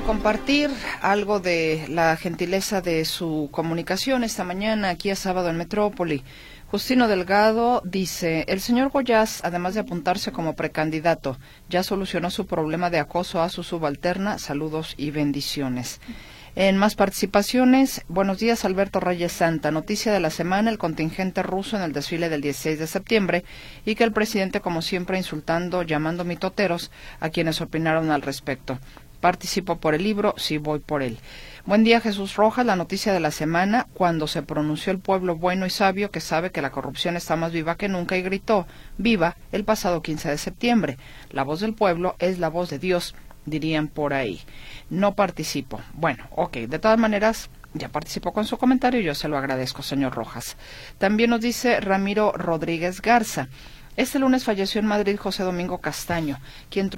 Compartir 0.05 0.69
algo 1.01 1.39
de 1.39 1.85
la 1.89 2.17
gentileza 2.17 2.81
de 2.81 3.05
su 3.05 3.49
comunicación 3.51 4.23
esta 4.23 4.43
mañana 4.43 4.89
aquí 4.89 5.09
a 5.09 5.15
sábado 5.15 5.49
en 5.49 5.57
Metrópoli. 5.57 6.23
Justino 6.67 7.07
Delgado 7.07 7.81
dice, 7.85 8.45
el 8.47 8.59
señor 8.59 8.89
Goyaz, 8.89 9.41
además 9.43 9.73
de 9.73 9.81
apuntarse 9.81 10.31
como 10.31 10.55
precandidato, 10.55 11.37
ya 11.69 11.83
solucionó 11.83 12.31
su 12.31 12.45
problema 12.47 12.89
de 12.89 12.99
acoso 12.99 13.41
a 13.41 13.49
su 13.49 13.63
subalterna. 13.63 14.39
Saludos 14.39 14.95
y 14.97 15.11
bendiciones. 15.11 16.01
En 16.55 16.77
más 16.77 16.93
participaciones, 16.95 18.03
buenos 18.07 18.37
días 18.37 18.63
Alberto 18.65 18.99
Reyes 18.99 19.31
Santa. 19.31 19.71
Noticia 19.71 20.11
de 20.13 20.19
la 20.19 20.29
semana, 20.29 20.69
el 20.69 20.77
contingente 20.77 21.41
ruso 21.41 21.77
en 21.77 21.83
el 21.83 21.93
desfile 21.93 22.29
del 22.29 22.41
16 22.41 22.77
de 22.77 22.87
septiembre 22.87 23.43
y 23.85 23.95
que 23.95 24.03
el 24.03 24.11
presidente, 24.11 24.61
como 24.61 24.83
siempre, 24.83 25.17
insultando, 25.17 25.81
llamando 25.81 26.25
mitoteros 26.25 26.91
a 27.19 27.29
quienes 27.29 27.59
opinaron 27.59 28.11
al 28.11 28.21
respecto. 28.21 28.79
Participo 29.23 29.77
por 29.77 29.95
el 29.95 30.03
libro, 30.03 30.33
sí 30.35 30.57
voy 30.57 30.79
por 30.79 31.01
él. 31.01 31.17
Buen 31.65 31.85
día, 31.85 32.01
Jesús 32.01 32.35
Rojas. 32.35 32.65
La 32.65 32.75
noticia 32.75 33.13
de 33.13 33.21
la 33.21 33.31
semana, 33.31 33.87
cuando 33.93 34.27
se 34.27 34.41
pronunció 34.41 34.91
el 34.91 34.99
pueblo 34.99 35.37
bueno 35.37 35.65
y 35.65 35.69
sabio 35.69 36.11
que 36.11 36.19
sabe 36.19 36.51
que 36.51 36.61
la 36.61 36.71
corrupción 36.71 37.15
está 37.15 37.37
más 37.37 37.53
viva 37.53 37.77
que 37.77 37.87
nunca 37.87 38.17
y 38.17 38.21
gritó, 38.21 38.67
viva, 38.97 39.37
el 39.53 39.63
pasado 39.63 40.01
15 40.01 40.29
de 40.29 40.37
septiembre. 40.37 40.97
La 41.31 41.43
voz 41.43 41.61
del 41.61 41.73
pueblo 41.73 42.17
es 42.19 42.37
la 42.37 42.49
voz 42.49 42.69
de 42.69 42.79
Dios, 42.79 43.15
dirían 43.45 43.87
por 43.87 44.13
ahí. 44.13 44.41
No 44.89 45.15
participo. 45.15 45.79
Bueno, 45.93 46.25
ok, 46.31 46.57
de 46.57 46.79
todas 46.79 46.99
maneras, 46.99 47.49
ya 47.73 47.87
participó 47.87 48.33
con 48.33 48.43
su 48.43 48.57
comentario 48.57 48.99
y 48.99 49.05
yo 49.05 49.15
se 49.15 49.29
lo 49.29 49.37
agradezco, 49.37 49.83
señor 49.83 50.15
Rojas. 50.15 50.57
También 50.97 51.29
nos 51.29 51.39
dice 51.39 51.79
Ramiro 51.79 52.33
Rodríguez 52.33 53.01
Garza. 53.01 53.47
Este 53.95 54.17
lunes 54.17 54.43
falleció 54.43 54.79
en 54.79 54.87
Madrid 54.87 55.17
José 55.19 55.43
Domingo 55.43 55.77
Castaño, 55.77 56.39
quien, 56.71 56.89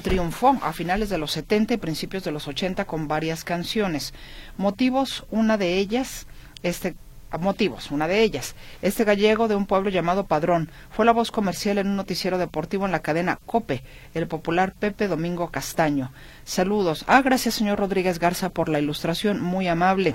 triunfó 0.00 0.56
a 0.62 0.72
finales 0.72 1.08
de 1.08 1.18
los 1.18 1.32
70 1.32 1.74
y 1.74 1.76
principios 1.78 2.22
de 2.22 2.30
los 2.30 2.46
80 2.46 2.84
con 2.84 3.08
varias 3.08 3.42
canciones. 3.42 4.14
Motivos, 4.56 5.24
una 5.30 5.56
de 5.58 5.78
ellas, 5.78 6.28
este 6.62 6.94
motivos, 7.40 7.90
una 7.90 8.06
de 8.06 8.22
ellas. 8.22 8.54
Este 8.80 9.04
gallego 9.04 9.48
de 9.48 9.56
un 9.56 9.66
pueblo 9.66 9.90
llamado 9.90 10.24
Padrón 10.24 10.70
fue 10.90 11.04
la 11.04 11.12
voz 11.12 11.30
comercial 11.32 11.78
en 11.78 11.88
un 11.88 11.96
noticiero 11.96 12.38
deportivo 12.38 12.86
en 12.86 12.92
la 12.92 13.02
cadena 13.02 13.38
COPE, 13.44 13.82
el 14.14 14.28
popular 14.28 14.72
Pepe 14.72 15.08
Domingo 15.08 15.50
Castaño. 15.50 16.12
Saludos. 16.44 17.04
Ah, 17.08 17.22
gracias, 17.22 17.54
señor 17.54 17.78
Rodríguez 17.78 18.20
Garza, 18.20 18.50
por 18.50 18.68
la 18.68 18.78
ilustración, 18.78 19.40
muy 19.42 19.68
amable. 19.68 20.14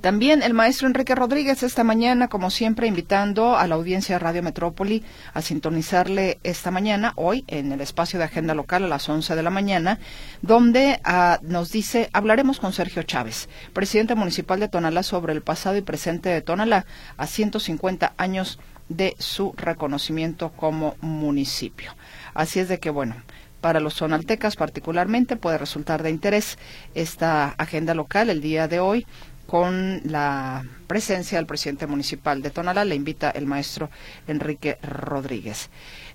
También 0.00 0.42
el 0.42 0.52
maestro 0.52 0.86
Enrique 0.86 1.14
Rodríguez 1.14 1.62
esta 1.62 1.82
mañana, 1.82 2.28
como 2.28 2.50
siempre, 2.50 2.86
invitando 2.86 3.56
a 3.56 3.66
la 3.66 3.76
audiencia 3.76 4.16
de 4.16 4.18
Radio 4.18 4.42
Metrópoli 4.42 5.02
a 5.32 5.40
sintonizarle 5.40 6.38
esta 6.42 6.70
mañana, 6.70 7.12
hoy, 7.16 7.44
en 7.48 7.72
el 7.72 7.80
espacio 7.80 8.18
de 8.18 8.26
agenda 8.26 8.54
local 8.54 8.84
a 8.84 8.88
las 8.88 9.08
11 9.08 9.34
de 9.34 9.42
la 9.42 9.50
mañana, 9.50 9.98
donde 10.42 11.00
ah, 11.04 11.38
nos 11.42 11.72
dice, 11.72 12.10
hablaremos 12.12 12.60
con 12.60 12.74
Sergio 12.74 13.04
Chávez, 13.04 13.48
presidente 13.72 14.14
municipal 14.14 14.60
de 14.60 14.68
Tonalá, 14.68 15.02
sobre 15.02 15.32
el 15.32 15.42
pasado 15.42 15.76
y 15.76 15.82
presente 15.82 16.28
de 16.28 16.42
Tonalá 16.42 16.84
a 17.16 17.26
150 17.26 18.12
años 18.18 18.58
de 18.88 19.16
su 19.18 19.54
reconocimiento 19.56 20.52
como 20.52 20.96
municipio. 21.00 21.96
Así 22.34 22.60
es 22.60 22.68
de 22.68 22.78
que, 22.78 22.90
bueno, 22.90 23.16
para 23.60 23.80
los 23.80 23.94
zonaltecas 23.94 24.54
particularmente 24.54 25.36
puede 25.36 25.58
resultar 25.58 26.02
de 26.02 26.10
interés 26.10 26.58
esta 26.94 27.48
agenda 27.58 27.94
local 27.94 28.30
el 28.30 28.40
día 28.40 28.68
de 28.68 28.78
hoy 28.78 29.06
con 29.46 30.00
la 30.04 30.64
presencia 30.86 31.38
del 31.38 31.46
presidente 31.46 31.86
municipal 31.86 32.42
de 32.42 32.50
Tonalá. 32.50 32.84
Le 32.84 32.94
invita 32.94 33.30
el 33.30 33.46
maestro 33.46 33.90
Enrique 34.26 34.78
Rodríguez. 34.82 35.70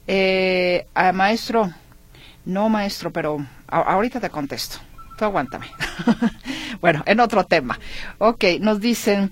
Eh, 0.07 0.85
maestro, 1.13 1.71
no 2.45 2.69
maestro, 2.69 3.11
pero 3.11 3.45
ahorita 3.67 4.19
te 4.19 4.29
contesto. 4.29 4.77
Tú 5.17 5.25
aguántame. 5.25 5.67
bueno, 6.81 7.03
en 7.05 7.19
otro 7.19 7.45
tema. 7.45 7.79
Ok, 8.17 8.45
nos 8.59 8.79
dicen... 8.79 9.31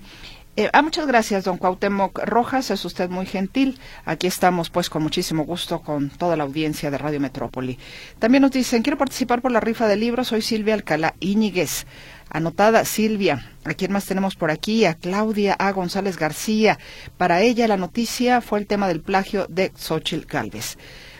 Eh, 0.56 0.68
ah, 0.72 0.82
muchas 0.82 1.06
gracias, 1.06 1.44
don 1.44 1.58
Cuauhtémoc 1.58 2.18
Rojas, 2.26 2.70
es 2.70 2.84
usted 2.84 3.08
muy 3.08 3.24
gentil. 3.24 3.78
Aquí 4.04 4.26
estamos, 4.26 4.68
pues, 4.68 4.90
con 4.90 5.02
muchísimo 5.02 5.44
gusto 5.44 5.80
con 5.80 6.10
toda 6.10 6.36
la 6.36 6.42
audiencia 6.42 6.90
de 6.90 6.98
Radio 6.98 7.20
Metrópoli. 7.20 7.78
También 8.18 8.42
nos 8.42 8.50
dicen, 8.50 8.82
quiero 8.82 8.98
participar 8.98 9.40
por 9.40 9.52
la 9.52 9.60
rifa 9.60 9.86
de 9.86 9.96
libros, 9.96 10.28
soy 10.28 10.42
Silvia 10.42 10.74
Alcalá 10.74 11.14
Íñiguez. 11.20 11.86
Anotada 12.30 12.84
Silvia. 12.84 13.44
¿A 13.64 13.74
quién 13.74 13.92
más 13.92 14.06
tenemos 14.06 14.36
por 14.36 14.50
aquí? 14.50 14.84
A 14.84 14.94
Claudia 14.94 15.54
A. 15.58 15.72
González 15.72 16.16
García. 16.16 16.78
Para 17.16 17.42
ella 17.42 17.66
la 17.68 17.76
noticia 17.76 18.40
fue 18.40 18.60
el 18.60 18.66
tema 18.66 18.88
del 18.88 19.00
plagio 19.00 19.46
de 19.48 19.72
Xochitl 19.76 20.26
Galvez. 20.26 20.78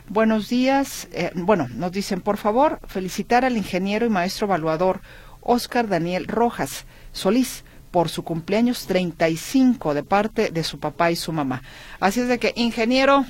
Buenos 0.08 0.48
días. 0.48 1.08
Eh, 1.12 1.30
bueno, 1.34 1.68
nos 1.74 1.92
dicen, 1.92 2.20
por 2.20 2.36
favor, 2.36 2.80
felicitar 2.86 3.44
al 3.44 3.56
ingeniero 3.56 4.06
y 4.06 4.08
maestro 4.08 4.46
evaluador 4.46 5.00
Oscar 5.40 5.88
Daniel 5.88 6.26
Rojas 6.26 6.84
Solís 7.12 7.64
por 7.90 8.08
su 8.08 8.22
cumpleaños 8.22 8.86
35 8.86 9.94
de 9.94 10.02
parte 10.04 10.50
de 10.50 10.64
su 10.64 10.78
papá 10.78 11.10
y 11.10 11.16
su 11.16 11.32
mamá. 11.32 11.62
Así 11.98 12.20
es 12.20 12.28
de 12.28 12.38
que, 12.38 12.52
ingeniero, 12.56 13.24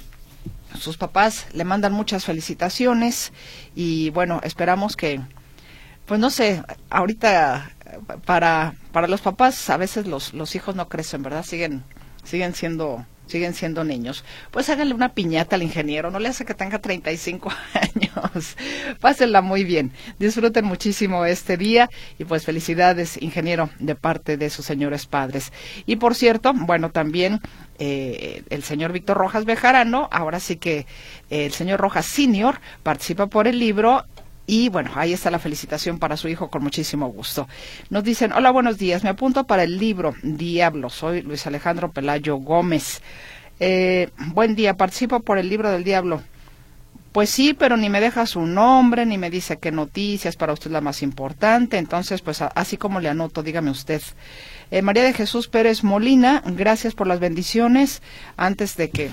sus 0.78 0.96
papás 0.96 1.46
le 1.52 1.64
mandan 1.64 1.92
muchas 1.92 2.24
felicitaciones 2.24 3.32
y 3.74 4.10
bueno, 4.10 4.40
esperamos 4.44 4.96
que 4.96 5.20
pues 6.10 6.18
no 6.18 6.30
sé, 6.30 6.60
ahorita 6.90 7.70
para, 8.24 8.74
para 8.90 9.06
los 9.06 9.20
papás 9.20 9.70
a 9.70 9.76
veces 9.76 10.08
los, 10.08 10.34
los 10.34 10.56
hijos 10.56 10.74
no 10.74 10.88
crecen, 10.88 11.22
¿verdad? 11.22 11.44
Siguen, 11.44 11.84
siguen 12.24 12.52
siendo 12.52 13.06
siguen 13.26 13.54
siendo 13.54 13.84
niños. 13.84 14.24
Pues 14.50 14.68
háganle 14.70 14.92
una 14.92 15.14
piñata 15.14 15.54
al 15.54 15.62
ingeniero, 15.62 16.10
no 16.10 16.18
le 16.18 16.30
hace 16.30 16.44
que 16.44 16.54
tenga 16.54 16.80
35 16.80 17.48
años. 17.74 18.56
Pásenla 18.98 19.40
muy 19.40 19.62
bien. 19.62 19.92
Disfruten 20.18 20.64
muchísimo 20.64 21.24
este 21.24 21.56
día 21.56 21.88
y 22.18 22.24
pues 22.24 22.44
felicidades, 22.44 23.22
ingeniero, 23.22 23.70
de 23.78 23.94
parte 23.94 24.36
de 24.36 24.50
sus 24.50 24.66
señores 24.66 25.06
padres. 25.06 25.52
Y 25.86 25.94
por 25.94 26.16
cierto, 26.16 26.52
bueno, 26.52 26.90
también 26.90 27.38
eh, 27.78 28.42
el 28.50 28.64
señor 28.64 28.90
Víctor 28.90 29.16
Rojas 29.16 29.44
Bejarano, 29.44 30.08
ahora 30.10 30.40
sí 30.40 30.56
que 30.56 30.86
eh, 31.30 31.46
el 31.46 31.52
señor 31.52 31.78
Rojas 31.78 32.06
Senior 32.06 32.60
participa 32.82 33.28
por 33.28 33.46
el 33.46 33.60
libro 33.60 34.06
y 34.50 34.68
bueno, 34.68 34.90
ahí 34.96 35.12
está 35.12 35.30
la 35.30 35.38
felicitación 35.38 36.00
para 36.00 36.16
su 36.16 36.26
hijo 36.26 36.50
con 36.50 36.64
muchísimo 36.64 37.06
gusto. 37.06 37.46
Nos 37.88 38.02
dicen, 38.02 38.32
hola, 38.32 38.50
buenos 38.50 38.78
días, 38.78 39.04
me 39.04 39.10
apunto 39.10 39.44
para 39.46 39.62
el 39.62 39.78
libro 39.78 40.12
Diablo. 40.24 40.90
Soy 40.90 41.22
Luis 41.22 41.46
Alejandro 41.46 41.92
Pelayo 41.92 42.34
Gómez. 42.34 43.00
Eh, 43.60 44.10
buen 44.34 44.56
día, 44.56 44.76
participo 44.76 45.20
por 45.20 45.38
el 45.38 45.48
libro 45.48 45.70
del 45.70 45.84
Diablo. 45.84 46.20
Pues 47.12 47.30
sí, 47.30 47.54
pero 47.54 47.76
ni 47.76 47.88
me 47.90 48.00
deja 48.00 48.26
su 48.26 48.40
nombre, 48.40 49.06
ni 49.06 49.18
me 49.18 49.30
dice 49.30 49.60
qué 49.60 49.70
noticias 49.70 50.34
para 50.34 50.52
usted 50.52 50.72
la 50.72 50.80
más 50.80 51.02
importante. 51.02 51.78
Entonces, 51.78 52.20
pues 52.20 52.42
así 52.42 52.76
como 52.76 52.98
le 52.98 53.08
anoto, 53.08 53.44
dígame 53.44 53.70
usted. 53.70 54.02
Eh, 54.72 54.82
María 54.82 55.04
de 55.04 55.12
Jesús 55.12 55.46
Pérez 55.46 55.84
Molina, 55.84 56.42
gracias 56.44 56.94
por 56.94 57.06
las 57.06 57.20
bendiciones. 57.20 58.02
Antes 58.36 58.76
de 58.76 58.90
que, 58.90 59.10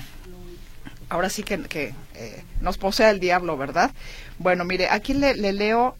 ahora 1.10 1.30
sí 1.30 1.44
que, 1.44 1.94
eh, 2.16 2.44
nos 2.62 2.78
posea 2.78 3.10
el 3.12 3.20
diablo, 3.20 3.58
¿verdad? 3.58 3.92
Bueno, 4.40 4.66
mire, 4.66 4.90
aquí 4.90 5.14
le, 5.14 5.36
leo 5.36 5.96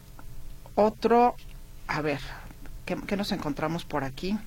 otro, 0.74 1.34
a 1.86 2.00
ver, 2.02 2.20
¿qué, 2.84 3.16
nos 3.16 3.32
encontramos 3.32 3.84
por 3.84 4.04
aquí? 4.04 4.38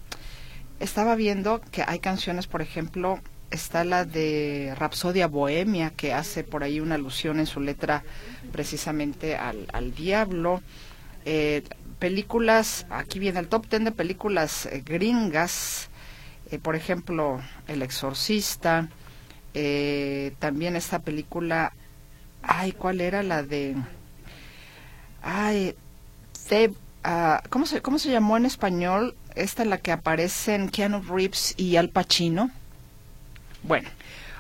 Estaba 0.80 1.16
viendo 1.16 1.62
que 1.72 1.84
hay 1.86 2.00
canciones, 2.00 2.48
por 2.48 2.62
ejemplo, 2.62 3.20
está 3.50 3.84
la 3.84 4.06
de 4.06 4.74
Rapsodia 4.78 5.28
Bohemia, 5.28 5.92
que 5.92 6.14
hace 6.14 6.44
por 6.44 6.64
ahí 6.64 6.80
una 6.80 6.96
alusión 6.96 7.40
en 7.40 7.46
su 7.46 7.60
letra 7.60 8.04
precisamente 8.52 9.36
al, 9.36 9.94
diablo. 9.96 10.62
Eh, 11.26 11.64
películas, 12.00 12.88
aquí 12.90 13.20
viene 13.20 13.40
el 13.40 13.48
top 13.48 13.68
ten 13.68 13.84
de 13.84 13.92
películas 13.92 14.66
eh, 14.66 14.82
gringas, 14.84 15.90
por 16.64 16.76
ejemplo, 16.76 17.40
El 17.68 17.82
Exorcista, 17.82 18.90
también 20.40 20.76
esta 20.76 21.00
película 21.00 21.74
Ay, 22.44 22.72
¿cuál 22.72 23.02
era 23.02 23.24
la 23.24 23.44
de...? 23.44 23.76
Ay, 25.22 25.76
ah, 27.04 27.44
¿cómo, 27.50 27.66
se, 27.66 27.82
¿cómo 27.82 28.00
se 28.00 28.12
llamó 28.12 28.38
en 28.38 28.46
español? 28.46 29.16
Esta 29.36 29.64
en 29.64 29.70
la 29.70 29.78
que 29.78 29.92
aparecen 29.92 30.70
Keanu 30.70 31.02
Reeves 31.02 31.54
y 31.58 31.76
Al 31.76 31.90
Pacino. 31.90 32.50
Bueno, 33.64 33.90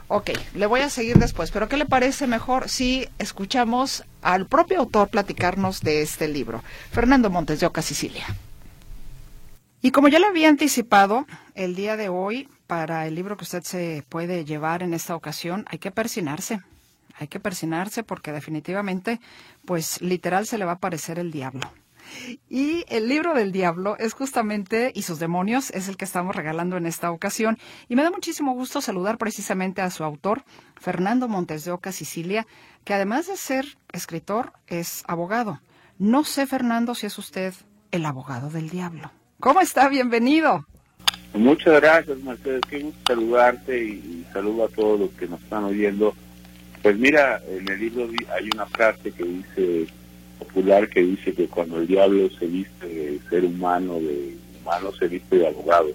ok, 0.07 0.31
le 0.55 0.65
voy 0.65 0.81
a 0.81 0.89
seguir 0.89 1.17
después, 1.17 1.51
pero 1.51 1.69
¿qué 1.69 1.77
le 1.77 1.85
parece 1.85 2.25
mejor 2.25 2.67
si 2.67 3.07
escuchamos 3.19 4.03
al 4.23 4.47
propio 4.47 4.79
autor 4.79 5.09
platicarnos 5.09 5.81
de 5.81 6.01
este 6.01 6.27
libro? 6.27 6.63
Fernando 6.91 7.29
Montes 7.29 7.59
de 7.59 7.67
Oca, 7.67 7.83
Sicilia. 7.83 8.25
Y 9.83 9.91
como 9.91 10.07
ya 10.07 10.19
le 10.19 10.25
había 10.25 10.49
anticipado, 10.49 11.25
el 11.53 11.75
día 11.75 11.95
de 11.97 12.09
hoy, 12.09 12.49
para 12.71 13.05
el 13.05 13.15
libro 13.15 13.35
que 13.35 13.43
usted 13.43 13.63
se 13.63 14.05
puede 14.07 14.45
llevar 14.45 14.81
en 14.81 14.93
esta 14.93 15.13
ocasión, 15.13 15.65
hay 15.67 15.77
que 15.77 15.91
persinarse 15.91 16.61
hay 17.19 17.27
que 17.27 17.41
persinarse 17.41 18.01
porque 18.01 18.31
definitivamente, 18.31 19.19
pues 19.65 20.01
literal 20.01 20.47
se 20.47 20.57
le 20.57 20.63
va 20.63 20.71
a 20.71 20.75
aparecer 20.75 21.19
el 21.19 21.31
diablo. 21.31 21.69
Y 22.49 22.85
el 22.87 23.09
libro 23.09 23.33
del 23.33 23.51
diablo 23.51 23.97
es 23.99 24.13
justamente, 24.13 24.93
y 24.95 25.01
sus 25.01 25.19
demonios, 25.19 25.69
es 25.71 25.89
el 25.89 25.97
que 25.97 26.05
estamos 26.05 26.33
regalando 26.33 26.77
en 26.77 26.85
esta 26.85 27.11
ocasión. 27.11 27.57
Y 27.89 27.97
me 27.97 28.03
da 28.03 28.09
muchísimo 28.09 28.53
gusto 28.53 28.79
saludar 28.79 29.17
precisamente 29.17 29.81
a 29.81 29.91
su 29.91 30.05
autor, 30.05 30.45
Fernando 30.79 31.27
Montes 31.27 31.65
de 31.65 31.71
Oca, 31.71 31.91
Sicilia, 31.91 32.47
que 32.85 32.93
además 32.93 33.27
de 33.27 33.35
ser 33.35 33.65
escritor, 33.91 34.53
es 34.67 35.03
abogado. 35.07 35.59
No 35.99 36.23
sé, 36.23 36.47
Fernando, 36.47 36.95
si 36.95 37.05
es 37.05 37.17
usted 37.17 37.53
el 37.91 38.05
abogado 38.05 38.49
del 38.49 38.69
diablo. 38.69 39.11
¿Cómo 39.41 39.59
está? 39.59 39.89
Bienvenido. 39.89 40.65
Muchas 41.33 41.81
gracias, 41.81 42.17
Mercedes. 42.19 42.61
Qué 42.69 42.79
gusto 42.79 42.99
saludarte 43.07 43.83
y, 43.83 43.91
y 43.91 44.25
saludo 44.33 44.65
a 44.65 44.69
todos 44.69 44.99
los 44.99 45.09
que 45.11 45.27
nos 45.27 45.41
están 45.41 45.63
oyendo 45.63 46.13
pues 46.81 46.97
mira, 46.97 47.41
en 47.47 47.69
el 47.69 47.79
libro 47.79 48.09
hay 48.35 48.49
una 48.53 48.65
frase 48.65 49.11
que 49.11 49.23
dice, 49.23 49.85
popular, 50.39 50.89
que 50.89 51.01
dice 51.01 51.33
que 51.33 51.47
cuando 51.47 51.79
el 51.79 51.87
diablo 51.87 52.27
se 52.39 52.47
viste 52.47 52.87
de 52.87 53.19
ser 53.29 53.45
humano, 53.45 53.99
de 53.99 54.35
humano 54.61 54.91
se 54.97 55.07
viste 55.07 55.37
de 55.37 55.47
abogado. 55.47 55.89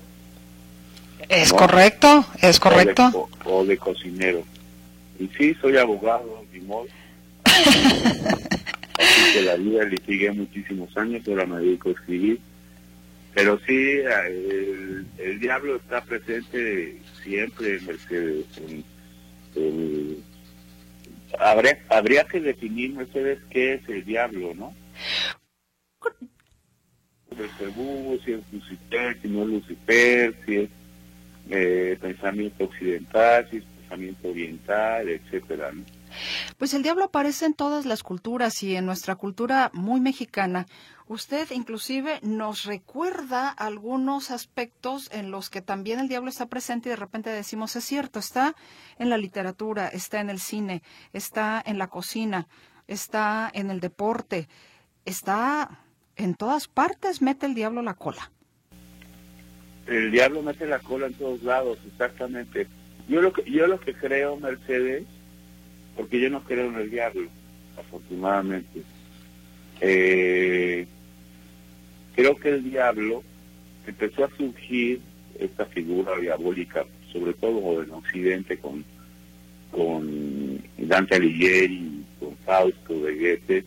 ¿Es 1.29 1.53
correcto? 1.53 2.25
¿Es 2.41 2.61
correcto? 2.61 3.29
O 3.45 3.65
de, 3.65 3.77
cocinero. 3.77 4.45
Y 5.19 5.27
sí, 5.37 5.57
soy 5.61 5.77
abogado, 5.77 6.45
mi 6.53 6.61
modo. 6.61 6.87
que 9.33 9.43
la 9.43 9.57
vida 9.57 9.85
litigué 9.85 10.31
muchísimos 10.31 10.97
años, 10.97 11.27
ahora 11.27 11.47
me 11.47 11.59
dedico 11.59 11.89
a 11.89 11.93
escribir. 11.93 12.39
Pero 13.37 13.61
sí, 13.67 13.99
el, 13.99 15.07
el 15.19 15.39
diablo 15.39 15.77
está 15.77 16.03
presente 16.03 16.99
siempre 17.23 17.77
en 17.77 17.85
Mercedes, 17.85 18.47
en, 18.57 18.85
en, 19.55 20.25
habría, 21.39 22.25
que 22.25 22.41
definir, 22.41 22.97
ustedes 22.97 23.39
qué 23.51 23.75
es 23.75 23.87
el 23.91 24.07
diablo, 24.07 24.55
¿no? 24.55 24.75
si 28.25 28.33
es 28.33 28.41
Lucifer, 28.51 29.21
si 29.21 29.29
no 29.29 29.43
es 29.43 29.49
Lucifer, 29.49 30.35
si 30.47 30.57
es 30.57 30.71
eh, 31.51 31.99
pensamiento 32.01 32.65
occidental, 32.65 33.47
si 33.51 33.59
es 33.59 33.65
pensamiento 33.65 34.29
oriental, 34.29 35.11
etcétera, 35.11 35.73
¿no? 35.73 35.85
Pues 36.57 36.73
el 36.75 36.83
diablo 36.83 37.05
aparece 37.05 37.45
en 37.45 37.55
todas 37.55 37.85
las 37.85 38.03
culturas 38.03 38.63
y 38.63 38.77
en 38.77 38.87
nuestra 38.87 39.17
cultura 39.17 39.71
muy 39.75 40.01
mexicana. 40.01 40.67
Usted 41.09 41.49
inclusive 41.53 42.19
nos 42.23 42.65
recuerda 42.65 43.49
algunos 43.49 44.33
aspectos 44.33 45.09
en 45.13 45.31
los 45.31 45.51
que 45.51 45.63
también 45.63 46.01
el 46.01 46.09
diablo 46.09 46.29
está 46.29 46.47
presente 46.47 46.89
y 46.89 46.91
de 46.91 46.97
repente 46.97 47.31
decimos, 47.31 47.77
es 47.77 47.85
cierto, 47.85 48.19
está 48.19 48.57
en 48.99 49.09
la 49.09 49.17
literatura, 49.17 49.87
está 49.87 50.21
en 50.21 50.31
el 50.31 50.41
cine, 50.41 50.83
está 51.13 51.63
en 51.65 51.79
la 51.79 51.87
cocina, 51.87 52.49
está 52.89 53.49
en 53.55 53.71
el 53.71 53.79
deporte, 53.79 54.49
está 55.05 55.79
en 56.17 56.35
todas 56.35 56.67
partes, 56.67 57.23
mete 57.23 57.47
el 57.47 57.55
diablo 57.55 57.83
la 57.83 57.95
cola. 57.95 58.33
El 59.87 60.11
diablo 60.11 60.43
mete 60.43 60.67
la 60.67 60.81
cola 60.81 61.07
en 61.07 61.15
todos 61.15 61.41
lados, 61.45 61.79
exactamente. 61.87 62.67
Yo 63.09 63.23
lo 63.23 63.33
que, 63.33 63.49
yo 63.49 63.69
lo 63.69 63.79
que 63.79 63.95
creo, 63.95 64.37
Mercedes, 64.39 65.05
porque 65.97 66.21
yo 66.21 66.31
no 66.31 66.43
creo 66.43 66.67
en 66.67 66.75
el 66.75 66.91
diablo, 66.91 67.29
afortunadamente. 67.79 68.83
Eh, 69.81 70.89
creo 72.17 72.35
que 72.37 72.49
el 72.49 72.65
diablo 72.69 73.23
empezó 73.87 74.25
a 74.25 74.31
surgir 74.37 75.01
esta 75.39 75.67
figura 75.67 76.19
diabólica, 76.19 76.85
sobre 77.13 77.35
todo 77.35 77.83
en 77.83 77.91
Occidente 77.93 78.59
con, 78.59 78.85
Dante 80.79 81.17
Alighieri, 81.17 82.05
con 82.19 82.37
Fausto 82.39 82.95
de 83.05 83.15
Goethe, 83.15 83.65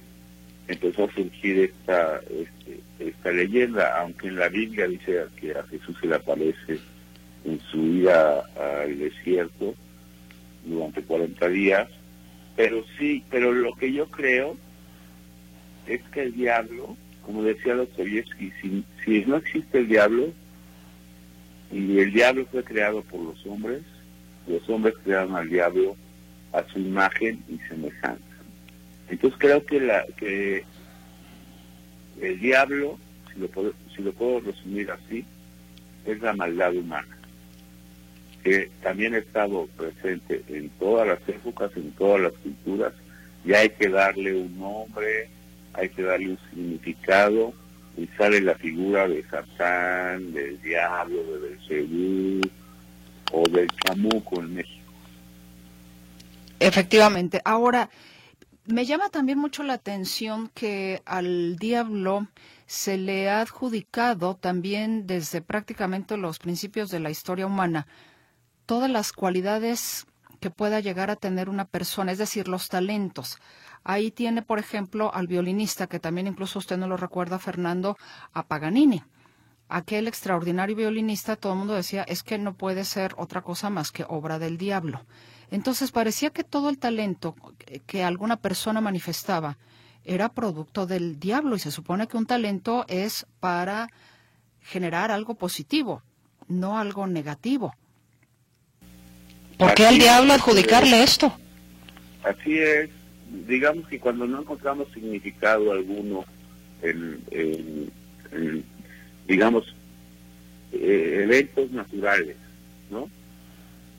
empezó 0.67 1.05
a 1.05 1.13
surgir 1.13 1.59
esta, 1.59 2.21
este, 2.29 2.79
esta 2.99 3.31
leyenda, 3.31 3.99
aunque 4.01 4.27
en 4.27 4.37
la 4.37 4.49
Biblia 4.49 4.87
dice 4.87 5.25
que 5.39 5.51
a 5.51 5.63
Jesús 5.63 5.95
se 6.01 6.07
le 6.07 6.15
aparece 6.15 6.79
en 7.45 7.59
su 7.71 7.77
ida 7.77 8.43
al 8.83 8.97
desierto 8.97 9.75
durante 10.65 11.03
40 11.03 11.47
días, 11.49 11.87
pero 12.55 12.83
sí, 12.97 13.23
pero 13.29 13.53
lo 13.53 13.73
que 13.75 13.93
yo 13.93 14.07
creo 14.07 14.57
es 15.87 16.01
que 16.11 16.23
el 16.23 16.33
diablo, 16.33 16.97
como 17.29 17.43
decía 17.43 17.75
Dostoyevsky, 17.75 18.51
si, 18.59 18.83
si 19.05 19.23
no 19.25 19.37
existe 19.37 19.77
el 19.77 19.87
diablo, 19.87 20.33
y 21.71 21.99
el 21.99 22.11
diablo 22.11 22.47
fue 22.51 22.63
creado 22.63 23.03
por 23.03 23.21
los 23.21 23.45
hombres, 23.45 23.83
los 24.47 24.67
hombres 24.67 24.95
crearon 25.03 25.35
al 25.35 25.47
diablo 25.47 25.95
a 26.53 26.63
su 26.63 26.79
imagen 26.79 27.43
y 27.47 27.59
semejanza. 27.69 28.23
Entonces 29.09 29.39
creo 29.39 29.63
que 29.63 29.79
la 29.79 30.07
que 30.17 30.63
el 32.19 32.39
diablo, 32.39 32.97
si 33.31 33.41
lo 33.41 33.47
puedo, 33.47 33.73
si 33.95 34.01
lo 34.01 34.11
puedo 34.11 34.39
resumir 34.39 34.89
así, 34.89 35.23
es 36.07 36.19
la 36.21 36.33
maldad 36.33 36.73
humana, 36.73 37.15
que 38.43 38.71
también 38.81 39.13
ha 39.13 39.19
estado 39.19 39.67
presente 39.77 40.43
en 40.47 40.67
todas 40.79 41.07
las 41.07 41.29
épocas, 41.29 41.69
en 41.75 41.91
todas 41.91 42.21
las 42.21 42.33
culturas, 42.33 42.93
y 43.45 43.53
hay 43.53 43.69
que 43.69 43.87
darle 43.87 44.33
un 44.33 44.57
nombre, 44.57 45.29
hay 45.79 45.89
que 45.89 46.03
darle 46.03 46.31
un 46.31 46.39
significado, 46.49 47.53
y 47.97 48.07
sale 48.17 48.41
la 48.41 48.55
figura 48.55 49.07
de 49.07 49.23
Satán, 49.29 50.31
del 50.31 50.61
diablo, 50.61 51.21
de 51.23 51.39
Belcebú 51.39 52.41
o 53.33 53.49
del 53.49 53.67
chamuco 53.83 54.39
en 54.39 54.55
México. 54.55 54.93
Efectivamente. 56.59 57.41
Ahora, 57.43 57.89
me 58.65 58.85
llama 58.85 59.09
también 59.09 59.37
mucho 59.37 59.63
la 59.63 59.73
atención 59.73 60.49
que 60.53 61.01
al 61.05 61.57
diablo 61.57 62.27
se 62.67 62.97
le 62.97 63.29
ha 63.29 63.41
adjudicado 63.41 64.35
también 64.35 65.07
desde 65.07 65.41
prácticamente 65.41 66.17
los 66.17 66.39
principios 66.39 66.91
de 66.91 66.99
la 66.99 67.09
historia 67.09 67.47
humana 67.47 67.87
todas 68.69 68.91
las 68.91 69.13
cualidades 69.13 70.05
que 70.39 70.49
pueda 70.49 70.79
llegar 70.79 71.09
a 71.11 71.15
tener 71.15 71.49
una 71.49 71.65
persona, 71.65 72.11
es 72.11 72.17
decir, 72.17 72.47
los 72.47 72.69
talentos. 72.69 73.37
Ahí 73.83 74.11
tiene, 74.11 74.41
por 74.41 74.59
ejemplo, 74.59 75.13
al 75.13 75.27
violinista, 75.27 75.87
que 75.87 75.99
también 75.99 76.27
incluso 76.27 76.59
usted 76.59 76.77
no 76.77 76.87
lo 76.87 76.97
recuerda, 76.97 77.39
Fernando, 77.39 77.97
a 78.33 78.43
Paganini. 78.43 79.03
Aquel 79.67 80.07
extraordinario 80.07 80.75
violinista, 80.75 81.35
todo 81.35 81.53
el 81.53 81.59
mundo 81.59 81.75
decía, 81.75 82.03
es 82.03 82.23
que 82.23 82.37
no 82.37 82.55
puede 82.55 82.83
ser 82.83 83.13
otra 83.17 83.41
cosa 83.41 83.69
más 83.69 83.91
que 83.91 84.05
obra 84.07 84.39
del 84.39 84.57
diablo. 84.57 85.05
Entonces 85.51 85.91
parecía 85.91 86.31
que 86.31 86.43
todo 86.43 86.69
el 86.69 86.79
talento 86.79 87.35
que 87.85 88.03
alguna 88.03 88.37
persona 88.37 88.81
manifestaba 88.81 89.57
era 90.03 90.29
producto 90.29 90.85
del 90.85 91.19
diablo 91.19 91.55
y 91.55 91.59
se 91.59 91.71
supone 91.71 92.07
que 92.07 92.17
un 92.17 92.25
talento 92.25 92.85
es 92.87 93.27
para 93.39 93.89
generar 94.61 95.11
algo 95.11 95.35
positivo, 95.35 96.03
no 96.47 96.79
algo 96.79 97.07
negativo. 97.07 97.75
¿Por 99.59 99.73
qué 99.73 99.85
al 99.85 99.97
diablo 99.97 100.31
adjudicarle 100.31 101.03
esto? 101.03 101.37
Así 102.23 102.57
es. 102.57 102.89
Digamos 103.45 103.85
que 103.89 103.99
cuando 103.99 104.25
no 104.25 104.39
encontramos 104.39 104.87
significado 104.93 105.73
alguno 105.73 106.23
en, 106.81 107.91
digamos, 109.27 109.75
eh, 110.71 111.21
eventos 111.23 111.71
naturales, 111.71 112.37
¿no? 112.89 113.09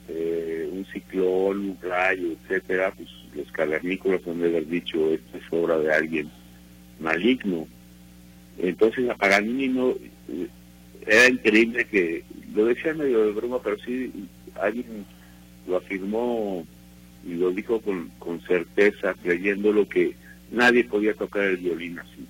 Eh, 0.08 0.66
un 0.72 0.86
ciclón, 0.86 1.58
un 1.58 1.78
rayo, 1.82 2.28
etcétera, 2.32 2.94
pues 2.96 3.10
los 3.34 3.52
cavernícolas 3.52 4.26
han 4.26 4.40
de 4.40 4.48
haber 4.48 4.66
dicho 4.66 5.12
esto 5.12 5.36
es 5.36 5.44
obra 5.50 5.76
de 5.78 5.92
alguien 5.92 6.30
maligno. 7.00 7.68
Entonces 8.58 9.10
a 9.10 9.14
Paganini 9.14 9.68
no 9.68 9.90
eh, 9.90 10.48
era 11.06 11.28
increíble 11.28 11.84
que 11.84 12.24
lo 12.54 12.64
decía 12.64 12.94
medio 12.94 13.26
de 13.26 13.32
broma, 13.32 13.60
pero 13.62 13.78
sí 13.80 14.10
alguien 14.58 15.04
lo 15.70 15.78
afirmó 15.78 16.66
y 17.24 17.34
lo 17.34 17.50
dijo 17.50 17.80
con, 17.80 18.10
con 18.18 18.40
certeza, 18.42 19.14
creyendo 19.14 19.72
lo 19.72 19.88
que 19.88 20.14
nadie 20.50 20.84
podía 20.84 21.14
tocar 21.14 21.44
el 21.44 21.58
violín 21.58 21.98
así, 21.98 22.26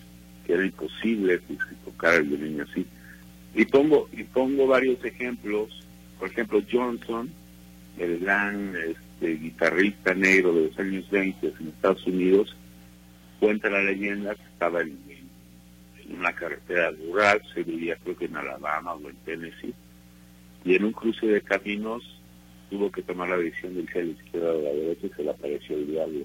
que 0.46 0.52
era 0.52 0.64
imposible 0.64 1.40
tocar 1.84 2.14
el 2.14 2.24
violín 2.24 2.60
así. 2.60 2.86
Y 3.54 3.64
pongo 3.64 4.08
y 4.12 4.22
pongo 4.24 4.66
varios 4.66 5.04
ejemplos, 5.04 5.86
por 6.18 6.28
ejemplo 6.28 6.62
Johnson 6.70 7.30
el 7.98 8.18
gran 8.20 8.74
este, 8.76 9.34
guitarrista 9.36 10.14
negro 10.14 10.54
de 10.54 10.68
los 10.68 10.78
años 10.78 11.08
20 11.10 11.46
en 11.60 11.68
Estados 11.68 12.06
Unidos, 12.06 12.56
cuenta 13.38 13.68
la 13.68 13.82
leyenda 13.82 14.34
que 14.34 14.42
estaba 14.42 14.80
en, 14.80 14.98
una 16.08 16.32
carretera 16.32 16.90
rural, 16.90 17.40
se 17.54 17.62
vivía 17.62 17.96
creo 18.02 18.16
que 18.16 18.24
en 18.24 18.36
Alabama 18.36 18.94
o 18.94 19.08
en 19.08 19.16
Tennessee, 19.24 19.74
y 20.64 20.74
en 20.74 20.84
un 20.84 20.92
cruce 20.92 21.26
de 21.26 21.40
caminos 21.40 22.19
tuvo 22.70 22.90
que 22.90 23.02
tomar 23.02 23.28
la 23.28 23.36
decisión 23.36 23.74
de 23.74 23.82
irse 23.82 24.00
a 24.00 24.04
la 24.04 24.10
izquierda 24.10 24.52
o 24.52 24.62
la 24.62 24.70
derecha 24.70 25.06
y 25.06 25.10
se 25.10 25.22
le 25.24 25.30
apareció 25.30 25.76
el 25.76 25.86
diablo. 25.86 26.24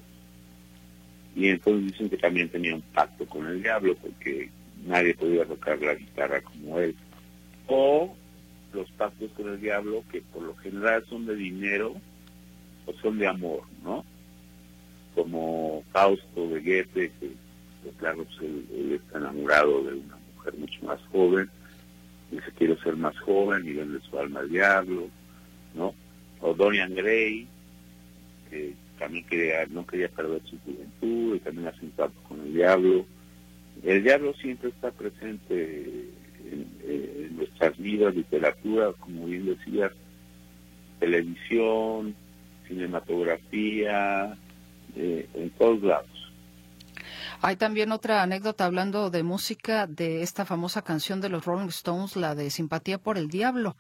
Y 1.35 1.49
entonces 1.49 1.91
dicen 1.91 2.09
que 2.09 2.17
también 2.17 2.49
tenía 2.49 2.75
un 2.75 2.81
pacto 2.81 3.25
con 3.25 3.45
el 3.47 3.61
diablo 3.61 3.95
porque 3.95 4.49
nadie 4.85 5.13
podía 5.15 5.45
tocar 5.45 5.81
la 5.81 5.95
guitarra 5.95 6.41
como 6.41 6.79
él. 6.79 6.95
O 7.67 8.15
los 8.73 8.89
pactos 8.91 9.31
con 9.31 9.49
el 9.49 9.59
diablo 9.59 10.03
que 10.11 10.21
por 10.21 10.43
lo 10.43 10.55
general 10.57 11.03
son 11.09 11.25
de 11.25 11.35
dinero 11.35 11.95
o 12.85 12.93
son 13.01 13.17
de 13.17 13.27
amor, 13.27 13.63
¿no? 13.83 14.05
Como 15.15 15.83
Fausto 15.91 16.49
de 16.49 16.59
Goethe, 16.59 17.11
que 17.19 17.31
claro, 17.97 18.23
pues, 18.25 18.39
él, 18.41 18.99
está 19.01 19.17
enamorado 19.17 19.83
de 19.83 19.93
una 19.95 20.17
mujer 20.35 20.53
mucho 20.57 20.85
más 20.85 20.99
joven, 21.11 21.49
dice 22.31 22.51
quiero 22.57 22.77
ser 22.81 22.95
más 22.95 23.17
joven 23.19 23.65
y 23.65 23.73
vende 23.73 23.99
su 24.01 24.17
alma 24.19 24.41
al 24.41 24.49
diablo, 24.49 25.07
¿no? 25.73 25.93
O 26.45 26.53
Dorian 26.53 26.93
Gray, 26.93 27.47
que 28.49 28.75
también 28.99 29.25
quería, 29.25 29.65
no 29.65 29.85
quería 29.85 30.09
perder 30.09 30.41
su 30.45 30.59
juventud 30.59 31.35
y 31.35 31.39
también 31.39 31.67
hace 31.67 31.83
un 31.83 31.91
pacto 31.91 32.21
con 32.29 32.39
el 32.41 32.53
diablo. 32.53 33.05
El 33.83 34.03
diablo 34.03 34.31
siempre 34.35 34.69
está 34.69 34.91
presente 34.91 36.07
en, 36.51 37.35
nuestras 37.35 37.75
vidas, 37.77 38.15
literatura, 38.15 38.93
como 38.99 39.25
bien 39.25 39.47
decías, 39.47 39.91
televisión, 40.99 42.15
cinematografía, 42.67 44.37
eh, 44.95 45.27
en 45.33 45.49
todos 45.51 45.81
lados. 45.81 46.31
Hay 47.41 47.55
también 47.55 47.91
otra 47.91 48.21
anécdota 48.21 48.65
hablando 48.65 49.09
de 49.09 49.23
música 49.23 49.87
de 49.87 50.21
esta 50.21 50.45
famosa 50.45 50.83
canción 50.83 51.21
de 51.21 51.29
los 51.29 51.43
Rolling 51.43 51.69
Stones, 51.69 52.15
la 52.15 52.35
de 52.35 52.51
Simpatía 52.51 52.99
por 52.99 53.17
el 53.17 53.29
Diablo, 53.29 53.75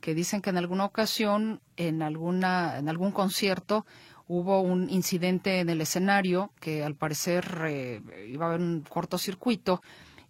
que 0.00 0.14
dicen 0.14 0.40
que 0.40 0.50
en 0.50 0.58
alguna 0.58 0.84
ocasión, 0.84 1.60
en 1.76 2.02
alguna, 2.02 2.78
en 2.78 2.88
algún 2.88 3.12
concierto, 3.12 3.84
hubo 4.26 4.60
un 4.60 4.90
incidente 4.90 5.60
en 5.60 5.70
el 5.70 5.80
escenario 5.80 6.52
que 6.60 6.84
al 6.84 6.94
parecer 6.94 7.62
eh, 7.66 8.02
iba 8.28 8.46
a 8.46 8.48
haber 8.50 8.60
un 8.60 8.84
cortocircuito 8.88 9.82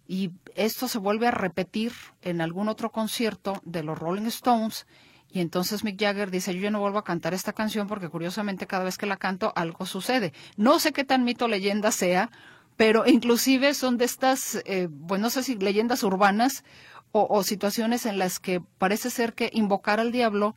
y 0.07 0.31
esto 0.55 0.87
se 0.87 0.97
vuelve 0.97 1.27
a 1.27 1.31
repetir 1.31 1.91
en 2.21 2.41
algún 2.41 2.69
otro 2.69 2.91
concierto 2.91 3.61
de 3.63 3.83
los 3.83 3.99
Rolling 3.99 4.25
Stones 4.27 4.87
y 5.31 5.41
entonces 5.41 5.83
Mick 5.83 5.99
Jagger 5.99 6.31
dice, 6.31 6.57
yo 6.57 6.71
no 6.71 6.79
vuelvo 6.79 6.97
a 6.97 7.03
cantar 7.03 7.33
esta 7.33 7.53
canción 7.53 7.87
porque 7.87 8.09
curiosamente 8.09 8.65
cada 8.65 8.83
vez 8.83 8.97
que 8.97 9.05
la 9.05 9.17
canto 9.17 9.53
algo 9.55 9.85
sucede. 9.85 10.33
No 10.57 10.79
sé 10.79 10.91
qué 10.91 11.03
tan 11.03 11.23
mito 11.23 11.47
leyenda 11.47 11.91
sea, 11.91 12.31
pero 12.77 13.05
inclusive 13.05 13.73
son 13.73 13.97
de 13.97 14.05
estas, 14.05 14.61
eh, 14.65 14.87
bueno, 14.89 15.23
no 15.23 15.29
sé 15.29 15.43
si 15.43 15.55
leyendas 15.55 16.01
urbanas 16.01 16.63
o, 17.11 17.43
situaciones 17.43 18.05
en 18.05 18.19
las 18.19 18.39
que 18.39 18.61
parece 18.77 19.09
ser 19.09 19.33
que 19.33 19.49
invocar 19.53 19.99
al 19.99 20.11
diablo 20.11 20.55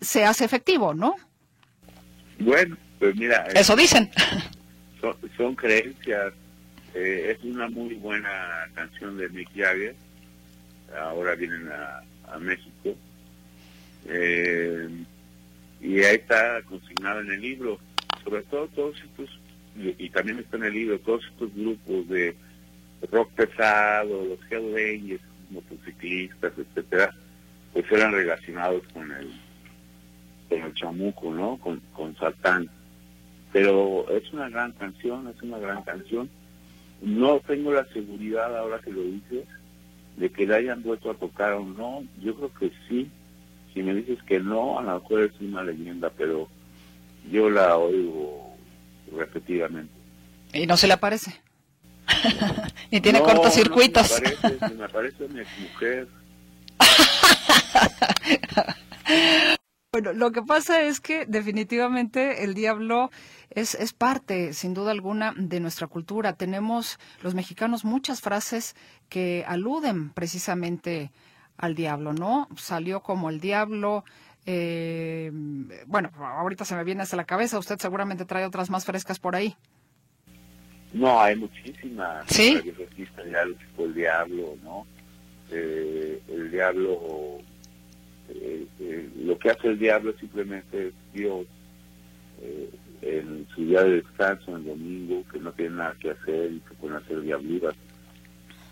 se 0.00 0.24
hace 0.24 0.44
efectivo, 0.44 0.92
¿no? 0.94 1.14
Bueno, 2.38 2.76
pues 2.98 3.16
mira. 3.16 3.46
Eso 3.54 3.74
dicen. 3.74 4.10
son 5.36 5.54
creencias 5.54 6.34
eh, 6.94 7.36
es 7.36 7.44
una 7.44 7.68
muy 7.68 7.94
buena 7.94 8.68
canción 8.74 9.16
de 9.16 9.28
Mick 9.28 9.48
Jagger. 9.54 9.94
Ahora 10.98 11.34
vienen 11.34 11.68
a, 11.68 12.38
México. 12.38 12.94
Eh, 14.06 14.88
y 15.80 15.98
ahí 15.98 16.16
está 16.16 16.62
consignado 16.62 17.20
en 17.20 17.30
el 17.30 17.40
libro. 17.40 17.78
Sobre 18.24 18.42
todo 18.42 18.68
todos 18.68 18.96
estos, 19.02 19.40
y, 19.76 20.08
también 20.10 20.38
está 20.38 20.56
en 20.56 20.64
el 20.64 20.74
libro, 20.74 20.98
todos 21.00 21.24
estos 21.24 21.54
grupos 21.54 22.08
de 22.08 22.36
rock 23.10 23.32
pesado, 23.32 24.24
los 24.24 24.38
Hell 24.50 25.20
motociclistas, 25.50 26.52
etcétera, 26.56 27.14
pues 27.72 27.84
eran 27.90 28.12
relacionados 28.12 28.82
con 28.92 29.10
el 29.12 29.30
con 30.48 30.62
el 30.62 30.74
chamuco, 30.74 31.32
¿no? 31.32 31.58
Con, 31.58 31.80
con 31.92 32.16
Satán. 32.16 32.68
Pero 33.52 34.08
es 34.10 34.32
una 34.32 34.48
gran 34.48 34.72
canción, 34.72 35.28
es 35.28 35.40
una 35.42 35.58
gran 35.58 35.82
canción 35.82 36.28
no 37.00 37.40
tengo 37.40 37.72
la 37.72 37.86
seguridad 37.86 38.56
ahora 38.56 38.80
que 38.80 38.92
lo 38.92 39.02
dices 39.02 39.46
de 40.16 40.30
que 40.30 40.46
la 40.46 40.56
hayan 40.56 40.82
vuelto 40.82 41.10
a 41.10 41.14
tocar 41.14 41.54
o 41.54 41.64
no. 41.64 42.04
Yo 42.22 42.34
creo 42.36 42.52
que 42.54 42.72
sí. 42.88 43.10
Si 43.72 43.82
me 43.82 43.94
dices 43.94 44.22
que 44.24 44.40
no, 44.40 44.78
a 44.78 44.82
lo 44.82 45.00
mejor 45.00 45.22
es 45.22 45.40
una 45.40 45.62
leyenda, 45.62 46.10
pero 46.10 46.48
yo 47.30 47.48
la 47.48 47.76
oigo 47.76 48.54
repetidamente. 49.16 49.92
¿Y 50.52 50.66
no 50.66 50.76
se 50.76 50.88
le 50.88 50.94
aparece? 50.94 51.40
Y 52.90 53.00
tiene 53.00 53.20
cortocircuitos. 53.20 54.20
No, 54.42 54.74
me, 54.74 54.88
parece, 54.88 55.28
mi 55.28 55.42
mujer. 55.62 56.08
Bueno, 59.92 60.12
lo 60.12 60.30
que 60.30 60.40
pasa 60.40 60.82
es 60.82 61.00
que 61.00 61.26
definitivamente 61.26 62.44
el 62.44 62.54
diablo 62.54 63.10
es, 63.50 63.74
es 63.74 63.92
parte, 63.92 64.52
sin 64.52 64.72
duda 64.72 64.92
alguna, 64.92 65.34
de 65.36 65.58
nuestra 65.58 65.88
cultura. 65.88 66.34
Tenemos 66.34 67.00
los 67.22 67.34
mexicanos 67.34 67.84
muchas 67.84 68.20
frases 68.20 68.76
que 69.08 69.44
aluden 69.48 70.10
precisamente 70.10 71.10
al 71.56 71.74
diablo, 71.74 72.12
¿no? 72.12 72.46
Salió 72.56 73.02
como 73.02 73.30
el 73.30 73.40
diablo. 73.40 74.04
Eh, 74.46 75.32
bueno, 75.86 76.10
ahorita 76.18 76.64
se 76.64 76.76
me 76.76 76.84
viene 76.84 77.02
hasta 77.02 77.16
la 77.16 77.24
cabeza. 77.24 77.58
Usted 77.58 77.80
seguramente 77.80 78.24
trae 78.24 78.46
otras 78.46 78.70
más 78.70 78.84
frescas 78.84 79.18
por 79.18 79.34
ahí. 79.34 79.56
No, 80.92 81.20
hay 81.20 81.36
muchísimas. 81.36 82.26
Sí. 82.28 82.60
El 83.78 83.94
diablo, 83.94 84.56
¿no? 84.62 84.86
Eh, 85.50 86.20
el 86.28 86.50
diablo 86.50 87.40
eh, 88.34 88.66
eh, 88.78 89.08
lo 89.16 89.38
que 89.38 89.50
hace 89.50 89.68
el 89.68 89.78
diablo 89.78 90.14
simplemente 90.18 90.88
es 90.88 90.94
Dios 91.12 91.46
eh, 92.42 92.70
en 93.02 93.46
su 93.54 93.64
día 93.64 93.82
de 93.82 93.96
descanso, 94.02 94.56
el 94.56 94.64
domingo, 94.64 95.24
que 95.32 95.38
no 95.38 95.52
tiene 95.52 95.76
nada 95.76 95.96
que 95.98 96.10
hacer 96.10 96.52
y 96.52 96.60
que 96.60 96.74
pueden 96.74 96.96
hacer 96.96 97.20
diabluras. 97.22 97.74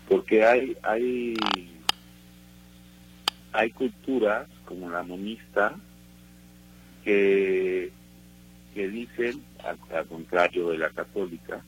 Porque 0.07 0.45
hay, 0.45 0.77
hay, 0.83 1.35
hay 3.51 3.71
culturas 3.71 4.47
como 4.65 4.89
la 4.89 5.03
monista 5.03 5.75
que, 7.03 7.91
que 8.73 8.87
dicen, 8.87 9.43
al 9.63 10.05
contrario 10.07 10.69
de 10.69 10.77
la 10.77 10.89
católica 10.89 11.61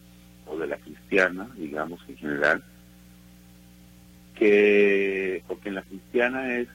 o 0.46 0.58
de 0.58 0.68
la 0.68 0.78
cristiana, 0.78 1.50
digamos 1.58 2.00
en 2.08 2.18
general, 2.18 2.64
que 4.36 5.44
porque 5.48 5.70
en 5.70 5.76
la 5.76 5.84
cristiana 5.84 6.58
es 6.58 6.68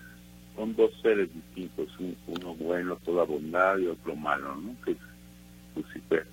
son 0.56 0.74
dos 0.74 0.90
seres 1.02 1.28
distintos, 1.34 1.88
uno 2.26 2.54
bueno, 2.54 2.96
toda 3.04 3.24
bondad 3.24 3.76
y 3.78 3.86
otro 3.86 4.16
malo, 4.16 4.56
¿no? 4.56 4.74
Que 4.84 4.92
es 4.92 4.98
Lucifer, 5.76 6.26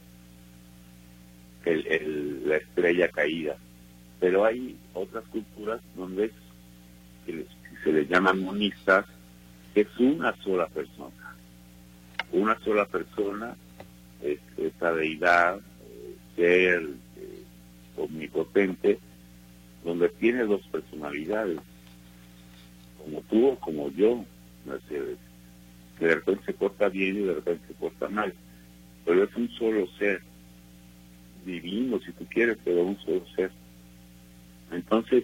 el, 1.65 2.47
la 2.47 2.57
estrella 2.57 3.09
caída. 3.09 3.57
Pero 4.19 4.45
hay 4.45 4.77
otras 4.93 5.25
culturas 5.25 5.81
donde 5.95 6.31
que 7.25 7.45
se 7.84 7.91
les 7.91 8.09
llaman 8.09 8.41
monistas, 8.41 9.05
es 9.75 9.88
una 9.99 10.36
sola 10.41 10.67
persona. 10.67 11.36
Una 12.31 12.57
sola 12.59 12.86
persona, 12.86 13.55
es 14.21 14.39
esa 14.57 14.93
deidad, 14.93 15.57
eh, 15.57 16.15
ser 16.36 16.89
omnipotente, 17.97 18.99
donde 19.83 20.09
tiene 20.09 20.43
dos 20.43 20.61
personalidades 20.67 21.59
como 23.03 23.21
tú 23.23 23.47
o 23.47 23.59
como 23.59 23.89
yo, 23.91 24.23
Mercedes, 24.65 25.17
de 25.99 26.15
repente 26.15 26.45
se 26.45 26.53
porta 26.53 26.89
bien 26.89 27.17
y 27.17 27.21
de 27.21 27.33
repente 27.33 27.67
se 27.67 27.73
porta 27.73 28.07
mal, 28.09 28.33
pero 29.05 29.23
es 29.23 29.35
un 29.35 29.49
solo 29.51 29.87
ser, 29.99 30.21
divino 31.45 31.99
si 31.99 32.11
tú 32.13 32.25
quieres, 32.25 32.57
pero 32.63 32.83
un 32.83 32.97
solo 32.99 33.25
ser. 33.35 33.51
Entonces, 34.71 35.23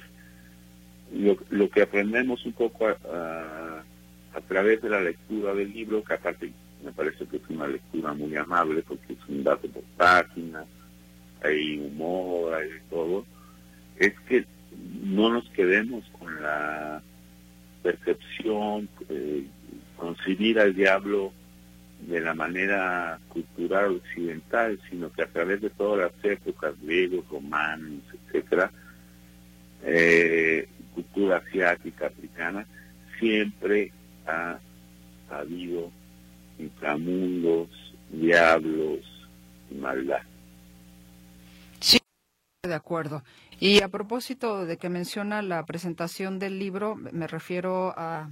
lo, 1.13 1.37
lo 1.49 1.69
que 1.69 1.81
aprendemos 1.81 2.45
un 2.45 2.53
poco 2.53 2.87
a, 2.87 3.83
a, 4.33 4.41
través 4.47 4.81
de 4.81 4.89
la 4.89 5.01
lectura 5.01 5.53
del 5.53 5.71
libro, 5.71 6.03
que 6.03 6.13
aparte 6.13 6.51
me 6.83 6.91
parece 6.91 7.25
que 7.25 7.37
es 7.37 7.49
una 7.49 7.67
lectura 7.67 8.13
muy 8.13 8.35
amable 8.35 8.83
porque 8.83 9.13
es 9.13 9.19
un 9.27 9.43
dato 9.43 9.67
por 9.69 9.83
página, 9.97 10.48
hay 11.43 11.79
humor, 11.79 12.53
hay 12.53 12.69
todo, 12.89 13.25
es 13.97 14.13
que 14.27 14.45
no 15.03 15.29
nos 15.29 15.47
quedemos 15.49 16.03
con 16.17 16.41
la 16.41 17.01
percepción, 17.83 18.89
eh, 19.09 19.45
concebir 19.97 20.59
al 20.59 20.73
diablo 20.73 21.33
de 22.07 22.21
la 22.21 22.33
manera 22.33 23.19
cultural 23.29 23.95
occidental, 23.95 24.79
sino 24.89 25.11
que 25.11 25.23
a 25.23 25.27
través 25.27 25.61
de 25.61 25.69
todas 25.69 26.11
las 26.11 26.31
épocas, 26.31 26.73
griegos, 26.81 27.27
romanos, 27.29 28.01
etcétera, 28.13 28.71
eh, 29.83 30.67
cultura 30.93 31.37
asiática, 31.37 32.07
africana, 32.07 32.65
siempre 33.19 33.91
ha 34.25 34.59
habido 35.29 35.91
inframundos, 36.57 37.69
diablos 38.11 38.99
maldad. 39.71 40.21
De 42.63 42.73
acuerdo. 42.73 43.23
Y 43.61 43.81
a 43.83 43.87
propósito 43.87 44.65
de 44.65 44.75
que 44.75 44.89
menciona 44.89 45.41
la 45.41 45.65
presentación 45.65 46.39
del 46.39 46.59
libro, 46.59 46.97
me 46.97 47.25
refiero 47.25 47.93
a, 47.95 48.31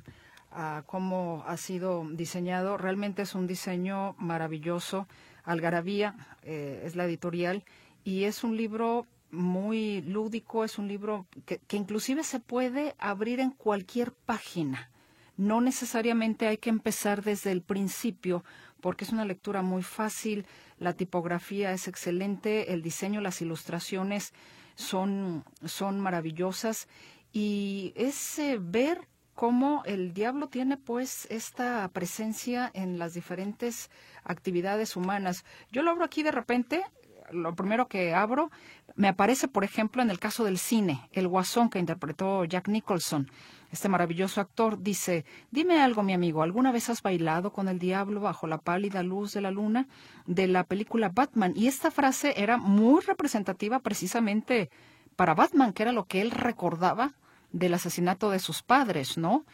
cómo 0.86 1.45
ha 1.47 1.55
sido 1.55 2.05
diseñado. 2.11 2.75
Realmente 2.75 3.21
es 3.21 3.36
un 3.36 3.47
diseño 3.47 4.15
maravilloso. 4.17 5.07
Algarabía 5.45 6.36
eh, 6.43 6.82
es 6.84 6.97
la 6.97 7.05
editorial 7.05 7.63
y 8.03 8.25
es 8.25 8.43
un 8.43 8.57
libro 8.57 9.05
muy 9.32 10.01
lúdico, 10.01 10.65
es 10.65 10.78
un 10.78 10.89
libro 10.89 11.25
que 11.45 11.78
inclusive 11.78 12.25
se 12.25 12.41
puede 12.41 12.95
abrir 12.99 13.39
en 13.39 13.51
cualquier 13.51 14.11
página. 14.11 14.89
No 15.38 15.61
necesariamente 15.61 16.47
hay 16.47 16.57
que 16.57 16.69
empezar 16.69 17.23
desde 17.23 17.53
el 17.53 17.61
principio 17.61 18.43
porque 18.88 19.03
es 19.03 19.11
una 19.11 19.25
lectura 19.25 19.63
muy 19.63 19.83
fácil, 19.83 20.45
la 20.79 20.93
tipografía 20.93 21.73
es 21.73 21.89
excelente, 21.89 22.71
el 22.71 22.81
diseño, 22.81 23.19
las 23.19 23.41
ilustraciones 23.41 24.33
son, 24.75 25.43
son 25.65 25.99
maravillosas 25.99 26.88
y 27.33 27.91
es 27.97 28.39
eh, 28.39 28.57
ver 28.61 29.09
cómo 29.33 29.83
el 29.83 30.13
diablo 30.13 30.47
tiene 30.47 30.77
pues 30.77 31.27
esta 31.29 31.85
presencia 31.89 32.71
en 32.73 32.97
las 32.97 33.13
diferentes 33.13 33.91
actividades 34.23 34.95
humanas. 34.95 35.43
Yo 35.69 35.81
lo 35.81 35.91
abro 35.91 36.05
aquí 36.05 36.23
de 36.23 36.31
repente, 36.31 36.81
lo 37.29 37.55
primero 37.55 37.89
que 37.89 38.13
abro, 38.13 38.51
me 38.95 39.09
aparece 39.09 39.49
por 39.49 39.65
ejemplo 39.65 40.01
en 40.01 40.09
el 40.09 40.19
caso 40.19 40.45
del 40.45 40.59
cine, 40.59 41.09
el 41.11 41.27
guasón 41.27 41.69
que 41.69 41.79
interpretó 41.79 42.45
Jack 42.45 42.69
Nicholson 42.69 43.29
este 43.72 43.89
maravilloso 43.89 44.39
actor, 44.39 44.82
dice, 44.82 45.26
dime 45.51 45.82
algo, 45.82 46.03
mi 46.03 46.13
amigo, 46.13 46.41
¿alguna 46.41 46.72
vez 46.72 46.89
has 46.89 47.01
bailado 47.01 47.51
con 47.51 47.68
el 47.68 47.80
diablo 47.80 48.22
bajo 48.22 48.47
la 48.47 48.59
pálida 48.59 49.03
luz 49.03 49.34
de 49.34 49.41
la 49.41 49.51
luna 49.51 49.88
de 50.26 50.47
la 50.47 50.63
película 50.63 51.09
Batman? 51.09 51.53
Y 51.55 51.68
esta 51.68 51.91
frase 51.91 52.34
era 52.38 52.57
muy 52.57 53.01
representativa 53.01 53.80
precisamente 53.80 54.70
para 55.15 55.34
Batman, 55.34 55.74
que 55.74 55.84
era 55.84 55.91
lo 55.91 56.05
que 56.05 56.22
él 56.22 56.32
recordaba 56.32 57.13
del 57.51 57.74
asesinato 57.74 58.30
de 58.30 58.39
sus 58.39 58.63
padres, 58.63 59.18
¿no? 59.18 59.45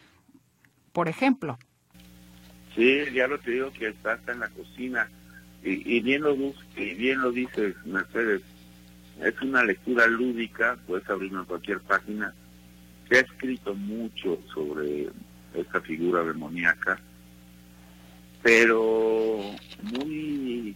Por 0.91 1.07
ejemplo. 1.07 1.57
Sí, 2.75 2.89
el 2.89 3.13
diablo 3.13 3.39
te 3.39 3.51
digo 3.51 3.71
que 3.71 3.87
está 3.87 4.19
en 4.27 4.39
la 4.39 4.49
cocina. 4.49 5.09
Y, 5.65 6.01
bien 6.01 6.23
lo, 6.23 6.35
y 6.35 6.93
bien 6.95 7.21
lo 7.21 7.31
Mercedes, 7.85 8.41
es 9.21 9.41
una 9.41 9.63
lectura 9.63 10.07
lúdica, 10.07 10.77
puedes 10.85 11.09
abrirlo 11.09 11.47
cualquier 11.47 11.79
página 11.79 12.33
se 13.09 13.17
ha 13.17 13.21
escrito 13.21 13.73
mucho 13.75 14.39
sobre 14.53 15.09
esta 15.53 15.81
figura 15.81 16.23
demoníaca, 16.23 16.99
pero 18.41 19.39
muy, 19.81 20.75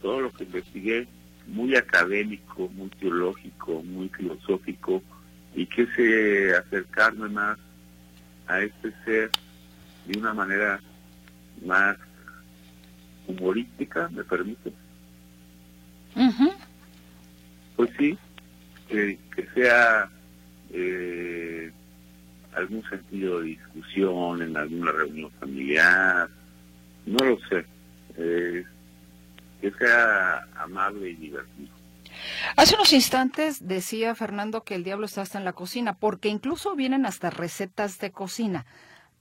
todo 0.00 0.22
lo 0.22 0.32
que 0.32 0.44
investigué, 0.44 1.06
muy 1.46 1.76
académico, 1.76 2.68
muy 2.68 2.88
teológico, 2.90 3.82
muy 3.82 4.08
filosófico, 4.10 5.02
y 5.54 5.66
quise 5.66 6.54
acercarme 6.56 7.28
más 7.28 7.58
a 8.46 8.60
este 8.60 8.92
ser 9.04 9.30
de 10.06 10.18
una 10.18 10.32
manera 10.34 10.80
más 11.64 11.96
humorística, 13.26 14.08
¿me 14.08 14.24
permite? 14.24 14.72
Pues 17.76 17.90
sí, 17.98 18.18
que 18.88 19.18
sea 19.54 20.10
eh, 20.70 21.72
algún 22.54 22.82
sentido 22.88 23.40
de 23.40 23.46
discusión 23.46 24.42
en 24.42 24.56
alguna 24.56 24.92
reunión 24.92 25.30
familiar, 25.38 26.28
no 27.06 27.24
lo 27.24 27.38
sé, 27.48 27.64
eh, 28.16 28.64
que 29.60 29.70
sea 29.72 30.46
amable 30.56 31.10
y 31.10 31.14
divertido. 31.14 31.78
Hace 32.56 32.74
unos 32.74 32.92
instantes 32.92 33.66
decía 33.66 34.14
Fernando 34.14 34.64
que 34.64 34.74
el 34.74 34.84
diablo 34.84 35.06
está 35.06 35.22
hasta 35.22 35.38
en 35.38 35.44
la 35.44 35.52
cocina, 35.52 35.94
porque 35.94 36.28
incluso 36.28 36.74
vienen 36.74 37.06
hasta 37.06 37.30
recetas 37.30 37.98
de 37.98 38.10
cocina. 38.10 38.66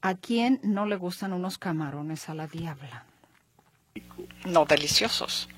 ¿A 0.02 0.16
quién 0.16 0.60
no 0.64 0.86
le 0.86 0.96
gustan 0.96 1.34
unos 1.34 1.58
camarones 1.58 2.30
a 2.30 2.34
la 2.34 2.48
diabla? 2.48 3.06
No, 4.46 4.66
deliciosos. 4.66 5.50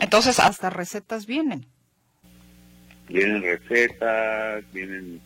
Entonces, 0.00 0.38
hasta 0.38 0.70
recetas 0.70 1.26
vienen. 1.26 1.66
Vienen 3.08 3.42
recetas, 3.42 4.64
vienen 4.72 5.20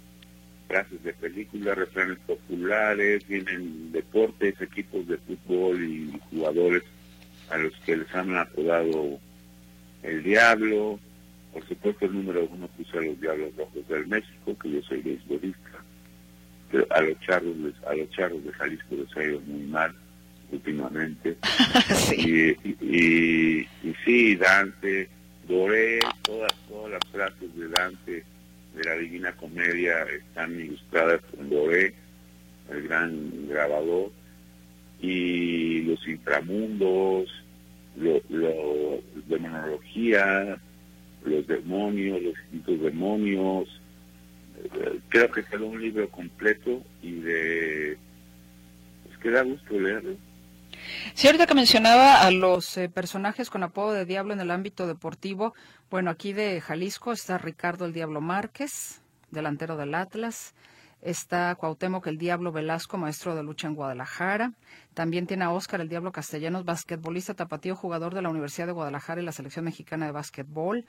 frases 0.68 1.02
de 1.02 1.12
películas, 1.14 1.76
refranes 1.76 2.18
populares, 2.26 3.26
vienen 3.28 3.92
deportes, 3.92 4.60
equipos 4.60 5.06
de 5.06 5.18
fútbol 5.18 5.82
y 5.82 6.20
jugadores 6.30 6.82
a 7.50 7.58
los 7.58 7.72
que 7.84 7.96
les 7.96 8.14
han 8.14 8.36
apodado 8.36 9.18
el 10.02 10.22
diablo. 10.22 10.98
Por 11.52 11.66
supuesto, 11.68 12.06
el 12.06 12.14
número 12.14 12.48
uno 12.50 12.66
puse 12.68 12.96
a 12.96 13.02
los 13.02 13.20
Diablos 13.20 13.54
Rojos 13.56 13.86
del 13.88 14.06
México, 14.06 14.56
que 14.58 14.70
yo 14.70 14.82
soy 14.82 15.02
beisbolista. 15.02 15.60
A 16.88 17.02
los 17.02 17.20
charros, 17.20 17.54
a 17.86 17.94
los 17.94 18.10
charros 18.10 18.42
de 18.42 18.52
Jalisco 18.52 18.96
les 18.96 19.16
ha 19.16 19.24
ido 19.24 19.40
muy 19.42 19.66
mal 19.66 19.94
últimamente. 20.50 21.36
y, 22.16 22.50
y, 22.66 23.68
y, 23.82 23.94
sí, 24.04 24.36
Dante, 24.36 25.08
Doré, 25.46 25.98
todas, 26.22 26.52
todas 26.68 26.92
las 26.92 27.12
frases 27.12 27.54
de 27.56 27.68
Dante 27.68 28.24
de 28.74 28.84
la 28.84 28.94
Divina 28.96 29.32
Comedia 29.36 30.02
están 30.04 30.58
ilustradas 30.58 31.20
con 31.36 31.50
Doré, 31.50 31.94
el 32.70 32.88
gran 32.88 33.48
grabador, 33.48 34.10
y 35.00 35.82
los 35.82 36.06
inframundos, 36.06 37.28
lo, 37.96 38.20
lo, 38.30 39.02
demonología, 39.26 40.58
los 41.24 41.46
demonios, 41.46 42.22
los 42.22 42.34
distintos 42.34 42.80
demonios. 42.80 43.80
Eh, 44.64 45.00
creo 45.08 45.30
que 45.30 45.44
quedó 45.44 45.66
un 45.66 45.80
libro 45.80 46.08
completo 46.08 46.82
y 47.02 47.12
de... 47.12 47.98
Pues 49.04 49.18
que 49.18 49.30
da 49.30 49.42
gusto 49.42 49.78
leerlo. 49.78 50.16
Sí, 51.14 51.26
ahorita 51.26 51.46
que 51.46 51.54
mencionaba 51.54 52.22
a 52.22 52.30
los 52.30 52.76
eh, 52.76 52.88
personajes 52.88 53.50
con 53.50 53.62
apodo 53.62 53.92
de 53.92 54.04
Diablo 54.04 54.32
en 54.32 54.40
el 54.40 54.50
ámbito 54.50 54.86
deportivo, 54.86 55.54
bueno, 55.90 56.10
aquí 56.10 56.32
de 56.32 56.60
Jalisco 56.60 57.12
está 57.12 57.38
Ricardo 57.38 57.84
el 57.84 57.92
Diablo 57.92 58.20
Márquez, 58.20 59.02
delantero 59.30 59.76
del 59.76 59.94
Atlas, 59.94 60.54
está 61.02 61.54
Cuauhtémoc 61.56 62.06
el 62.06 62.16
Diablo 62.16 62.52
Velasco, 62.52 62.96
maestro 62.96 63.34
de 63.34 63.42
lucha 63.42 63.66
en 63.66 63.74
Guadalajara, 63.74 64.52
también 64.94 65.26
tiene 65.26 65.44
a 65.44 65.50
Óscar 65.50 65.80
el 65.80 65.88
Diablo 65.88 66.12
Castellanos, 66.12 66.64
basquetbolista 66.64 67.34
tapatío, 67.34 67.76
jugador 67.76 68.14
de 68.14 68.22
la 68.22 68.30
Universidad 68.30 68.66
de 68.66 68.72
Guadalajara 68.72 69.20
y 69.20 69.24
la 69.24 69.32
selección 69.32 69.64
mexicana 69.64 70.06
de 70.06 70.12
básquetbol. 70.12 70.86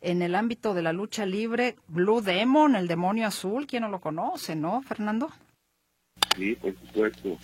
En 0.00 0.22
el 0.22 0.34
ámbito 0.34 0.74
de 0.74 0.82
la 0.82 0.92
lucha 0.92 1.24
libre, 1.24 1.76
Blue 1.88 2.20
Demon, 2.20 2.76
el 2.76 2.88
demonio 2.88 3.26
azul, 3.26 3.66
¿quién 3.66 3.82
no 3.82 3.88
lo 3.88 4.00
conoce, 4.00 4.54
no, 4.54 4.82
Fernando? 4.82 5.30
Sí, 6.36 6.54
por 6.56 6.74
supuesto. 6.78 7.38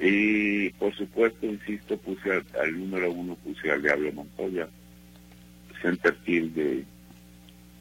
Y 0.00 0.70
por 0.70 0.94
supuesto, 0.96 1.46
insisto, 1.46 1.96
puse 1.98 2.30
al, 2.32 2.78
número 2.78 3.12
uno, 3.12 3.36
puse 3.36 3.70
al 3.70 3.82
Diablo 3.82 4.12
Montoya, 4.12 4.68
center 5.80 6.18
de 6.24 6.84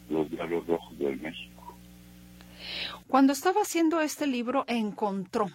los 0.09 0.29
Diablos 0.29 0.67
Rojos 0.67 0.97
del 0.99 1.19
México. 1.19 1.75
Cuando 3.07 3.33
estaba 3.33 3.61
haciendo 3.61 4.01
este 4.01 4.27
libro, 4.27 4.63
encontró, 4.67 5.49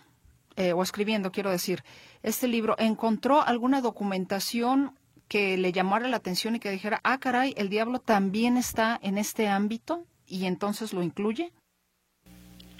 eh, 0.57 0.73
o 0.73 0.83
escribiendo, 0.83 1.31
quiero 1.31 1.51
decir, 1.51 1.83
este 2.23 2.49
libro, 2.49 2.75
¿encontró 2.79 3.43
alguna 3.43 3.81
documentación 3.81 4.93
que 5.29 5.57
le 5.57 5.73
llamara 5.73 6.09
la 6.09 6.17
atención 6.17 6.57
y 6.57 6.61
que 6.61 6.71
dijera, 6.71 7.01
ah, 7.05 7.19
caray, 7.19 7.55
el 7.57 7.69
diablo 7.69 8.01
también 8.01 8.57
está 8.57 8.99
en 9.03 9.19
este 9.19 9.49
ámbito 9.49 10.07
y 10.27 10.47
entonces 10.47 10.93
lo 10.93 11.03
incluye? 11.03 11.53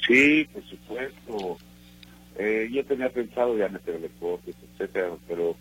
Sí, 0.07 0.49
por 0.53 0.65
supuesto. 0.65 1.59
Eh, 2.39 2.69
yo 2.73 2.85
tenía 2.85 3.11
pensado 3.11 3.59
ya 3.59 3.69
meter 3.69 4.01
deportes, 4.01 4.55
etcétera, 4.73 5.11
pero 5.27 5.57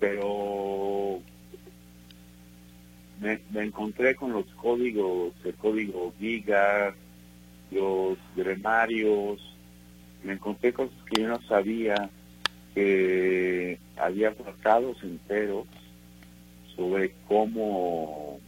pero 0.00 1.20
me, 3.20 3.40
encontré 3.54 4.14
con 4.14 4.32
los 4.32 4.46
códigos, 4.54 5.34
el 5.44 5.54
código 5.54 6.14
Giga, 6.18 6.94
los 7.70 8.16
gremarios, 8.34 9.40
me 10.24 10.34
encontré 10.34 10.72
cosas 10.72 10.96
que 11.10 11.22
yo 11.22 11.28
no 11.28 11.42
sabía, 11.42 12.08
que 12.74 13.78
había 13.96 14.34
tratados 14.34 15.02
enteros 15.02 15.66
sobre 16.76 17.12
cómo 17.26 18.40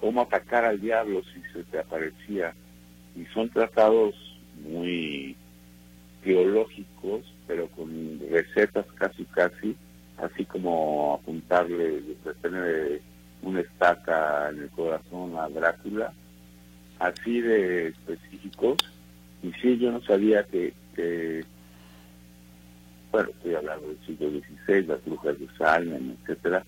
cómo 0.00 0.22
atacar 0.22 0.64
al 0.64 0.80
diablo 0.80 1.22
si 1.24 1.42
se 1.52 1.64
te 1.64 1.78
aparecía. 1.78 2.54
Y 3.16 3.24
son 3.26 3.48
tratados 3.50 4.14
muy 4.62 5.36
teológicos, 6.24 7.22
pero 7.46 7.68
con 7.68 8.18
recetas 8.30 8.86
casi 8.96 9.24
casi, 9.26 9.76
así 10.16 10.44
como 10.46 11.14
apuntarle, 11.20 12.02
tener 12.40 13.02
una 13.42 13.60
estaca 13.60 14.48
en 14.50 14.62
el 14.62 14.70
corazón 14.70 15.36
a 15.38 15.48
Drácula, 15.50 16.12
así 16.98 17.40
de 17.40 17.88
específicos. 17.88 18.78
Y 19.42 19.52
sí, 19.60 19.78
yo 19.78 19.92
no 19.92 20.02
sabía 20.02 20.44
que, 20.44 20.72
bueno, 23.12 23.28
estoy 23.28 23.54
hablando 23.54 23.88
del 23.88 24.06
siglo 24.06 24.30
XVI, 24.30 24.86
las 24.86 25.04
brujas 25.04 25.38
de 25.38 25.48
Salmen, 25.58 26.16
etcétera, 26.22 26.64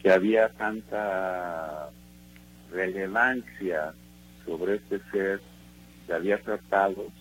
que 0.00 0.10
había 0.12 0.48
tanta 0.50 1.90
relevancia 2.70 3.92
sobre 4.44 4.76
este 4.76 5.00
ser, 5.10 5.40
que 6.06 6.12
había 6.12 6.38
tratados 6.38 7.12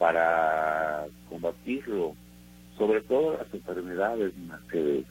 para 0.00 1.04
combatirlo, 1.28 2.16
sobre 2.78 3.02
todo 3.02 3.36
las 3.36 3.52
enfermedades, 3.52 4.34
Mercedes. 4.38 5.04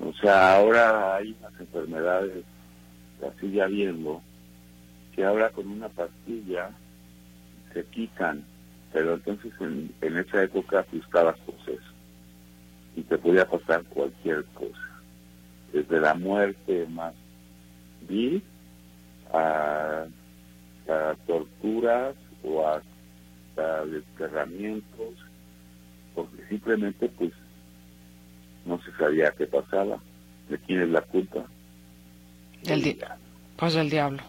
O 0.00 0.12
sea, 0.12 0.54
ahora 0.54 1.16
hay 1.16 1.36
unas 1.40 1.60
enfermedades, 1.60 2.44
así 3.28 3.50
ya 3.50 3.66
viendo, 3.66 4.22
que 5.12 5.24
ahora 5.24 5.50
con 5.50 5.66
una 5.66 5.88
pastilla 5.88 6.70
se 7.74 7.84
quitan, 7.86 8.44
pero 8.92 9.14
entonces 9.14 9.52
en, 9.58 10.16
esa 10.16 10.44
época 10.44 10.86
buscabas 10.92 11.36
cosas 11.38 11.82
y 12.94 13.02
te 13.02 13.18
podía 13.18 13.44
pasar 13.48 13.82
cualquier 13.86 14.44
cosa, 14.54 15.00
desde 15.72 15.98
la 15.98 16.14
muerte 16.14 16.86
más 16.88 17.14
vil 18.08 18.40
a 19.32 20.06
torturas 21.26 22.14
o 22.44 22.64
a 22.64 22.80
desterramientos, 23.86 25.14
porque 26.14 26.44
simplemente 26.48 27.08
pues 27.08 27.32
no 28.64 28.80
se 28.82 28.92
sabía 28.96 29.32
qué 29.32 29.46
pasaba, 29.46 30.00
de 30.48 30.58
quién 30.58 30.82
es 30.82 30.88
la 30.88 31.02
culpa. 31.02 31.46
Del 32.62 32.82
diablo. 32.82 33.16
Pues 33.56 33.74
del 33.74 33.90
diablo. 33.90 34.22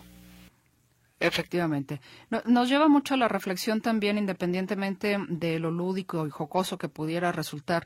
Efectivamente. 1.20 2.02
Nos 2.46 2.68
lleva 2.68 2.88
mucho 2.88 3.14
a 3.14 3.18
la 3.18 3.28
reflexión 3.28 3.82
también, 3.82 4.18
independientemente 4.18 5.18
de 5.30 5.60
lo 5.60 5.70
lúdico 5.70 6.26
y 6.26 6.32
jocoso 6.32 6.80
que 6.80 6.90
pudiera 6.90 7.32
resultar, 7.32 7.86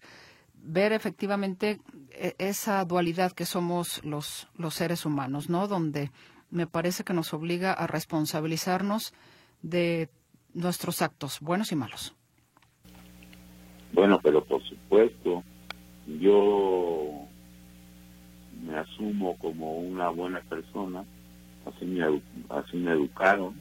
ver 0.53 0.93
efectivamente 0.93 1.81
e, 2.11 2.35
esa 2.39 2.83
dualidad 2.85 3.33
que 3.33 3.45
somos 3.45 4.03
los, 4.05 4.47
los 4.55 4.73
seres 4.73 5.05
humanos, 5.05 5.49
¿no? 5.49 5.67
Donde 5.67 6.11
me 6.49 6.65
parece 6.65 7.03
que 7.03 7.13
nos 7.13 7.33
obliga 7.33 7.73
a 7.73 7.87
responsabilizarnos 7.87 9.13
de 9.61 10.09
nuestros 10.55 11.01
actos, 11.01 11.39
buenos 11.41 11.71
y 11.71 11.75
malos. 11.75 12.15
Bueno, 13.93 14.19
pero 14.23 14.43
por 14.43 14.63
supuesto, 14.63 15.43
yo 16.19 17.27
me 18.63 18.77
asumo 18.77 19.37
como 19.37 19.77
una 19.77 20.09
buena 20.09 20.41
persona, 20.41 21.05
así 21.65 21.85
me, 21.85 22.21
así 22.49 22.77
me 22.77 22.91
educaron. 22.91 23.59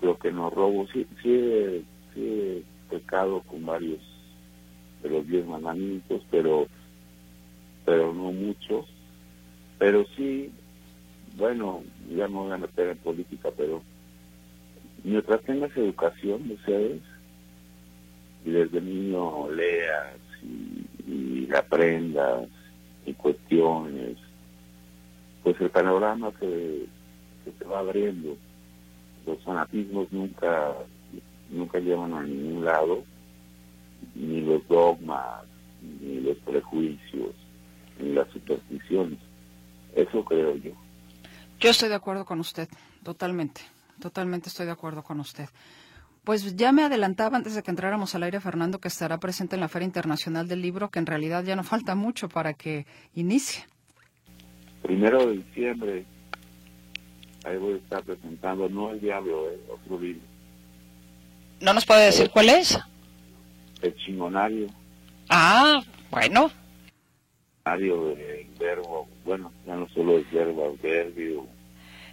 Creo 0.00 0.18
que 0.18 0.30
no 0.30 0.50
robo, 0.50 0.86
sí, 0.92 1.06
sí, 1.22 1.30
he, 1.32 1.84
sí 2.14 2.64
pecado 2.90 3.42
con 3.42 3.64
varios 3.64 4.00
de 5.02 5.10
los 5.10 5.26
diez 5.26 5.46
mandamientos, 5.46 6.22
pero, 6.30 6.66
pero 7.84 8.12
no 8.12 8.32
muchos. 8.32 8.86
Pero 9.78 10.04
sí, 10.16 10.50
bueno, 11.36 11.82
ya 12.14 12.28
no 12.28 12.44
voy 12.44 12.52
a 12.52 12.58
meter 12.58 12.90
en 12.90 12.98
política, 12.98 13.50
pero 13.56 13.82
mientras 15.04 15.42
tengas 15.42 15.76
educación, 15.76 16.50
ustedes, 16.50 17.02
y 18.44 18.50
desde 18.50 18.80
niño 18.80 19.50
leas 19.50 20.16
y, 20.42 21.48
aprendas 21.54 22.48
y 23.06 23.12
cuestiones, 23.14 24.18
pues 25.42 25.60
el 25.60 25.70
panorama 25.70 26.32
se, 26.38 26.86
se 27.58 27.64
va 27.64 27.78
abriendo. 27.78 28.36
Los 29.26 29.42
fanatismos 29.42 30.12
nunca, 30.12 30.74
nunca 31.50 31.78
llevan 31.78 32.12
a 32.12 32.22
ningún 32.22 32.64
lado, 32.64 33.04
ni 34.14 34.42
los 34.42 34.66
dogmas, 34.68 35.44
ni 36.00 36.20
los 36.20 36.36
prejuicios, 36.38 37.34
ni 37.98 38.12
las 38.12 38.28
supersticiones. 38.30 39.18
Eso 39.94 40.24
creo 40.24 40.56
yo. 40.56 40.72
Yo 41.58 41.70
estoy 41.70 41.88
de 41.88 41.94
acuerdo 41.94 42.24
con 42.24 42.40
usted, 42.40 42.68
totalmente. 43.02 43.62
Totalmente 44.00 44.48
estoy 44.48 44.66
de 44.66 44.72
acuerdo 44.72 45.02
con 45.02 45.20
usted. 45.20 45.48
Pues 46.24 46.56
ya 46.56 46.72
me 46.72 46.82
adelantaba 46.82 47.36
antes 47.36 47.54
de 47.54 47.62
que 47.62 47.70
entráramos 47.70 48.14
al 48.14 48.24
aire, 48.24 48.40
Fernando, 48.40 48.80
que 48.80 48.88
estará 48.88 49.18
presente 49.18 49.54
en 49.54 49.60
la 49.60 49.68
Feria 49.68 49.86
Internacional 49.86 50.48
del 50.48 50.60
Libro, 50.60 50.90
que 50.90 50.98
en 50.98 51.06
realidad 51.06 51.44
ya 51.44 51.54
no 51.54 51.62
falta 51.62 51.94
mucho 51.94 52.28
para 52.28 52.54
que 52.54 52.86
inicie. 53.14 53.64
Primero 54.82 55.26
de 55.26 55.36
diciembre, 55.36 56.04
ahí 57.44 57.56
voy 57.58 57.74
a 57.74 57.76
estar 57.76 58.02
presentando, 58.02 58.68
no 58.68 58.90
el 58.90 59.00
diablo, 59.00 59.50
eh, 59.50 59.60
otro 59.68 60.00
libro. 60.00 60.22
¿No 61.60 61.72
nos 61.72 61.86
puede 61.86 62.06
decir 62.06 62.30
cuál 62.30 62.48
es? 62.48 62.78
El 63.80 63.94
chingonario. 63.96 64.66
Ah, 65.28 65.80
bueno. 66.10 66.50
El 67.64 68.46
verbo 68.58 69.08
bueno, 69.26 69.52
ya 69.66 69.74
no 69.74 69.88
solo 69.88 70.18
es 70.18 70.30
verbo 70.30 70.70
adverbio. 70.70 71.46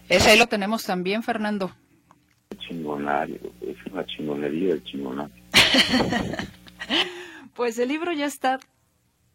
Ese 0.09 0.31
ahí 0.31 0.37
lo 0.37 0.47
tenemos 0.47 0.83
también, 0.83 1.23
Fernando. 1.23 1.71
Chingonario, 2.59 3.39
es 3.61 3.77
una 3.91 4.05
chingonería 4.05 4.73
el 4.73 4.83
chingonario. 4.83 5.43
pues 7.55 7.79
el 7.79 7.89
libro 7.89 8.11
ya 8.11 8.25
está. 8.25 8.59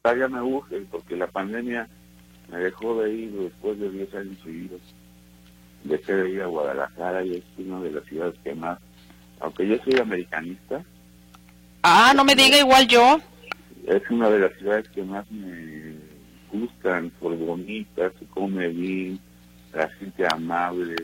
Ya 0.04 0.28
me 0.28 0.40
urge, 0.40 0.80
porque 0.90 1.16
la 1.16 1.26
pandemia 1.26 1.88
me 2.50 2.58
dejó 2.58 3.02
de 3.02 3.12
ir 3.12 3.32
después 3.32 3.78
de 3.78 3.90
10 3.90 4.14
años 4.14 4.38
seguidos. 4.42 4.80
Dejé 5.84 6.14
de 6.14 6.30
ir 6.30 6.42
a 6.42 6.46
Guadalajara 6.46 7.24
y 7.24 7.36
es 7.36 7.44
una 7.58 7.80
de 7.80 7.90
las 7.90 8.04
ciudades 8.04 8.34
que 8.42 8.54
más, 8.54 8.78
aunque 9.40 9.66
yo 9.66 9.76
soy 9.84 10.00
americanista. 10.00 10.82
Ah, 11.82 12.12
no 12.14 12.24
me 12.24 12.34
diga 12.34 12.58
igual 12.58 12.88
yo. 12.88 13.20
Es 13.86 14.02
una 14.10 14.28
de 14.30 14.40
las 14.40 14.52
ciudades 14.58 14.88
que 14.88 15.02
más 15.02 15.30
me 15.30 15.94
gustan, 16.52 17.10
por 17.20 17.36
bonita, 17.36 18.10
se 18.18 18.26
come 18.26 18.68
bien, 18.68 19.20
la 19.78 19.88
gente 19.90 20.26
amable. 20.28 20.96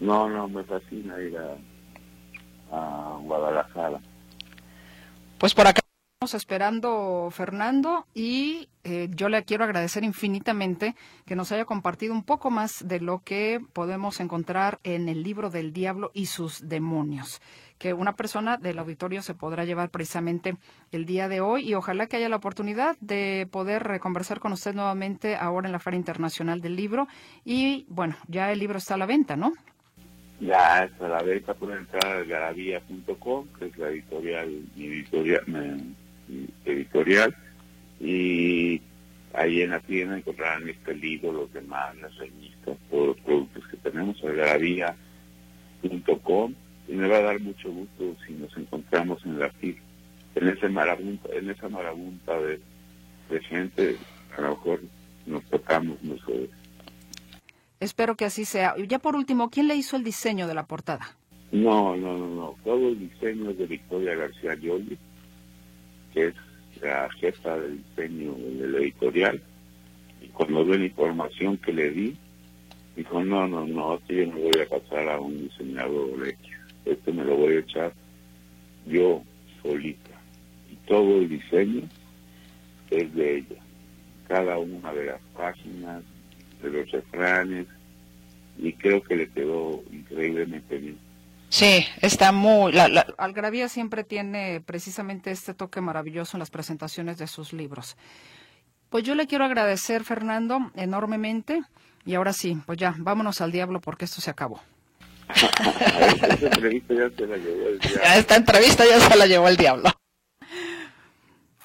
No, 0.00 0.28
no, 0.28 0.48
me 0.48 0.64
fascina 0.64 1.20
ir 1.20 1.38
a, 1.38 1.56
Guadalajara. 3.22 4.00
Pues 5.38 5.54
por 5.54 5.66
acá 5.66 5.80
estamos 6.16 6.34
esperando 6.34 7.28
Fernando 7.30 8.06
y 8.12 8.68
eh, 8.82 9.08
yo 9.14 9.28
le 9.28 9.44
quiero 9.44 9.64
agradecer 9.64 10.02
infinitamente 10.02 10.96
que 11.24 11.36
nos 11.36 11.52
haya 11.52 11.64
compartido 11.64 12.12
un 12.12 12.24
poco 12.24 12.50
más 12.50 12.86
de 12.86 13.00
lo 13.00 13.20
que 13.20 13.60
podemos 13.72 14.18
encontrar 14.18 14.80
en 14.82 15.08
el 15.08 15.22
libro 15.22 15.48
del 15.50 15.72
diablo 15.72 16.10
y 16.12 16.26
sus 16.26 16.68
demonios 16.68 17.40
que 17.78 17.92
una 17.92 18.14
persona 18.14 18.56
del 18.56 18.78
auditorio 18.78 19.22
se 19.22 19.34
podrá 19.34 19.64
llevar 19.64 19.90
precisamente 19.90 20.56
el 20.92 21.04
día 21.04 21.28
de 21.28 21.40
hoy 21.40 21.68
y 21.68 21.74
ojalá 21.74 22.06
que 22.06 22.16
haya 22.16 22.28
la 22.28 22.36
oportunidad 22.36 22.96
de 23.00 23.46
poder 23.50 24.00
conversar 24.00 24.40
con 24.40 24.52
usted 24.52 24.74
nuevamente 24.74 25.36
ahora 25.36 25.68
en 25.68 25.72
la 25.72 25.78
Feria 25.78 25.98
Internacional 25.98 26.60
del 26.60 26.76
Libro. 26.76 27.08
Y 27.44 27.86
bueno, 27.88 28.16
ya 28.28 28.52
el 28.52 28.58
libro 28.58 28.78
está 28.78 28.94
a 28.94 28.98
la 28.98 29.06
venta, 29.06 29.36
¿no? 29.36 29.52
Ya 30.40 30.84
está 30.84 31.06
a 31.06 31.08
la 31.08 31.22
venta, 31.22 31.54
pueden 31.54 31.78
entrar 31.78 32.06
a 32.06 32.22
garabía.com, 32.24 33.46
que 33.58 33.66
es 33.66 33.78
la 33.78 33.88
editorial, 33.88 34.62
editorial, 34.76 35.44
editorial, 36.64 37.34
y 38.00 38.82
ahí 39.32 39.62
en 39.62 39.70
la 39.70 39.80
tienda 39.80 40.18
encontrarán 40.18 40.68
este 40.68 40.94
libro, 40.94 41.32
los 41.32 41.50
demás, 41.52 41.96
las 41.96 42.14
revistas, 42.16 42.76
todos 42.90 43.06
los 43.08 43.16
productos 43.20 43.66
que 43.68 43.78
tenemos, 43.78 44.20
garabía.com, 44.20 44.94
y 46.88 46.92
me 46.92 47.08
va 47.08 47.18
a 47.18 47.22
dar 47.22 47.40
mucho 47.40 47.70
gusto 47.70 48.16
si 48.26 48.32
nos 48.34 48.56
encontramos 48.56 49.24
en 49.24 49.38
la 49.38 49.50
FIL, 49.50 49.78
en 50.34 50.48
ese 50.48 50.68
marabunta, 50.68 51.28
en 51.32 51.50
esa 51.50 51.68
marabunta 51.68 52.38
de, 52.40 52.60
de 53.30 53.40
gente, 53.40 53.96
a 54.36 54.40
lo 54.40 54.50
mejor 54.50 54.80
nos 55.26 55.44
tocamos 55.44 56.02
nosotros. 56.02 56.50
Espero 57.80 58.14
que 58.14 58.24
así 58.24 58.44
sea. 58.44 58.74
Y 58.76 58.86
ya 58.86 58.98
por 58.98 59.16
último, 59.16 59.50
¿quién 59.50 59.68
le 59.68 59.76
hizo 59.76 59.96
el 59.96 60.04
diseño 60.04 60.46
de 60.46 60.54
la 60.54 60.66
portada? 60.66 61.16
No, 61.52 61.96
no, 61.96 62.16
no, 62.16 62.26
no. 62.28 62.56
Todo 62.64 62.88
el 62.88 62.98
diseño 62.98 63.50
es 63.50 63.58
de 63.58 63.66
Victoria 63.66 64.14
García 64.14 64.54
Yoli, 64.54 64.98
que 66.12 66.28
es 66.28 66.34
la 66.80 67.08
jefa 67.18 67.58
del 67.58 67.82
diseño 67.84 68.34
del 68.34 68.74
editorial. 68.76 69.42
Y 70.22 70.28
cuando 70.28 70.64
ve 70.64 70.78
la 70.78 70.84
información 70.86 71.56
que 71.58 71.72
le 71.72 71.90
di, 71.90 72.16
dijo, 72.96 73.22
no, 73.22 73.46
no, 73.46 73.66
no, 73.66 74.00
yo 74.08 74.26
no 74.26 74.38
voy 74.38 74.60
a 74.60 74.68
pasar 74.68 75.08
a 75.08 75.20
un 75.20 75.48
diseñador 75.48 76.26
X. 76.26 76.55
Este 76.86 77.12
me 77.12 77.24
lo 77.24 77.36
voy 77.36 77.56
a 77.56 77.60
echar 77.60 77.92
yo 78.86 79.22
solita. 79.62 80.18
Y 80.70 80.76
todo 80.86 81.18
el 81.18 81.28
diseño 81.28 81.82
es 82.90 83.14
de 83.14 83.38
ella. 83.38 83.62
Cada 84.28 84.58
una 84.58 84.92
de 84.92 85.06
las 85.06 85.20
páginas, 85.36 86.02
de 86.62 86.70
los 86.70 86.90
refranes 86.90 87.66
y 88.58 88.72
creo 88.72 89.02
que 89.02 89.16
le 89.16 89.28
quedó 89.28 89.82
increíblemente 89.92 90.78
bien. 90.78 90.98
Sí, 91.48 91.84
está 92.00 92.32
muy... 92.32 92.72
La, 92.72 92.88
la, 92.88 93.06
Algravía 93.18 93.68
siempre 93.68 94.02
tiene 94.02 94.62
precisamente 94.64 95.30
este 95.30 95.54
toque 95.54 95.80
maravilloso 95.80 96.36
en 96.36 96.40
las 96.40 96.50
presentaciones 96.50 97.18
de 97.18 97.26
sus 97.26 97.52
libros. 97.52 97.96
Pues 98.88 99.04
yo 99.04 99.14
le 99.14 99.26
quiero 99.26 99.44
agradecer, 99.44 100.04
Fernando, 100.04 100.70
enormemente. 100.74 101.62
Y 102.04 102.14
ahora 102.14 102.32
sí, 102.32 102.56
pues 102.66 102.78
ya, 102.78 102.94
vámonos 102.98 103.40
al 103.40 103.52
diablo 103.52 103.80
porque 103.80 104.04
esto 104.04 104.20
se 104.20 104.30
acabó. 104.30 104.60
Esta 105.28 106.46
entrevista 106.46 106.94
ya 106.94 107.10
se 107.10 107.26
la 107.26 107.36
llevó 107.36 107.68
el 107.68 107.78
diablo. 107.78 108.02
Esta 108.16 108.36
entrevista 108.36 108.84
ya 108.84 109.00
se 109.00 109.16
la 109.16 109.26
llevó 109.26 109.48
el 109.48 109.56
diablo. 109.56 109.90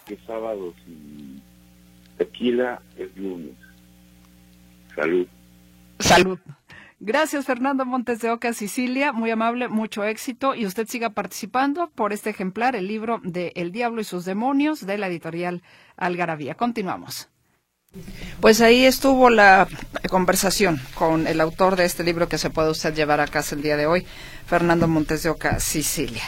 Que 0.05 0.18
sábado 0.26 0.74
sin 0.86 1.41
tequila 2.18 2.82
es 2.97 3.16
lunes. 3.16 3.55
Salud. 4.95 5.28
Salud. 5.99 6.39
Gracias, 6.99 7.45
Fernando 7.45 7.84
Montes 7.84 8.20
de 8.20 8.30
Oca, 8.30 8.53
Sicilia. 8.53 9.12
Muy 9.12 9.32
amable, 9.32 9.68
mucho 9.68 10.03
éxito. 10.03 10.53
Y 10.53 10.68
usted 10.68 10.88
siga 10.88 11.09
participando 11.09 11.89
por 11.89 12.14
este 12.14 12.30
ejemplar, 12.30 12.76
el 12.76 12.88
libro 12.88 13.20
de 13.24 13.53
El 13.55 13.72
Diablo 13.72 14.01
y 14.01 14.03
sus 14.03 14.24
Demonios, 14.24 14.86
de 14.86 14.99
la 14.99 15.07
editorial 15.07 15.64
Algarabía. 15.97 16.53
Continuamos. 16.53 17.30
Pues 18.39 18.62
ahí 18.62 18.86
estuvo 18.86 19.30
la 19.30 19.68
conversación 20.10 20.82
con 20.94 21.28
el 21.28 21.42
autor 21.42 21.76
de 21.76 21.84
este 21.84 22.04
libro 22.04 22.30
que 22.30 22.38
se 22.38 22.50
puede 22.50 22.70
usted 22.70 22.94
llevar 22.94 23.20
a 23.20 23.28
casa 23.28 23.56
el 23.56 23.62
día 23.62 23.76
de 23.76 23.86
hoy, 23.86 24.06
Fernando 24.48 24.88
Montes 24.88 25.24
de 25.24 25.30
Oca, 25.30 25.60
Sicilia. 25.60 26.24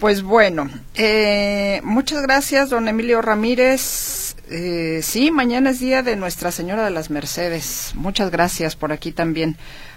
Pues 0.00 0.22
bueno, 0.22 0.70
eh, 0.94 1.80
muchas 1.84 2.22
gracias, 2.22 2.70
don 2.70 2.88
Emilio 2.88 3.20
Ramírez. 3.20 4.36
Eh, 4.50 5.00
sí, 5.02 5.30
mañana 5.30 5.70
es 5.70 5.80
día 5.80 6.02
de 6.02 6.16
Nuestra 6.16 6.50
Señora 6.50 6.84
de 6.84 6.90
las 6.90 7.10
Mercedes. 7.10 7.92
Muchas 7.94 8.30
gracias 8.30 8.74
por 8.74 8.90
aquí 8.90 9.12
también 9.12 9.56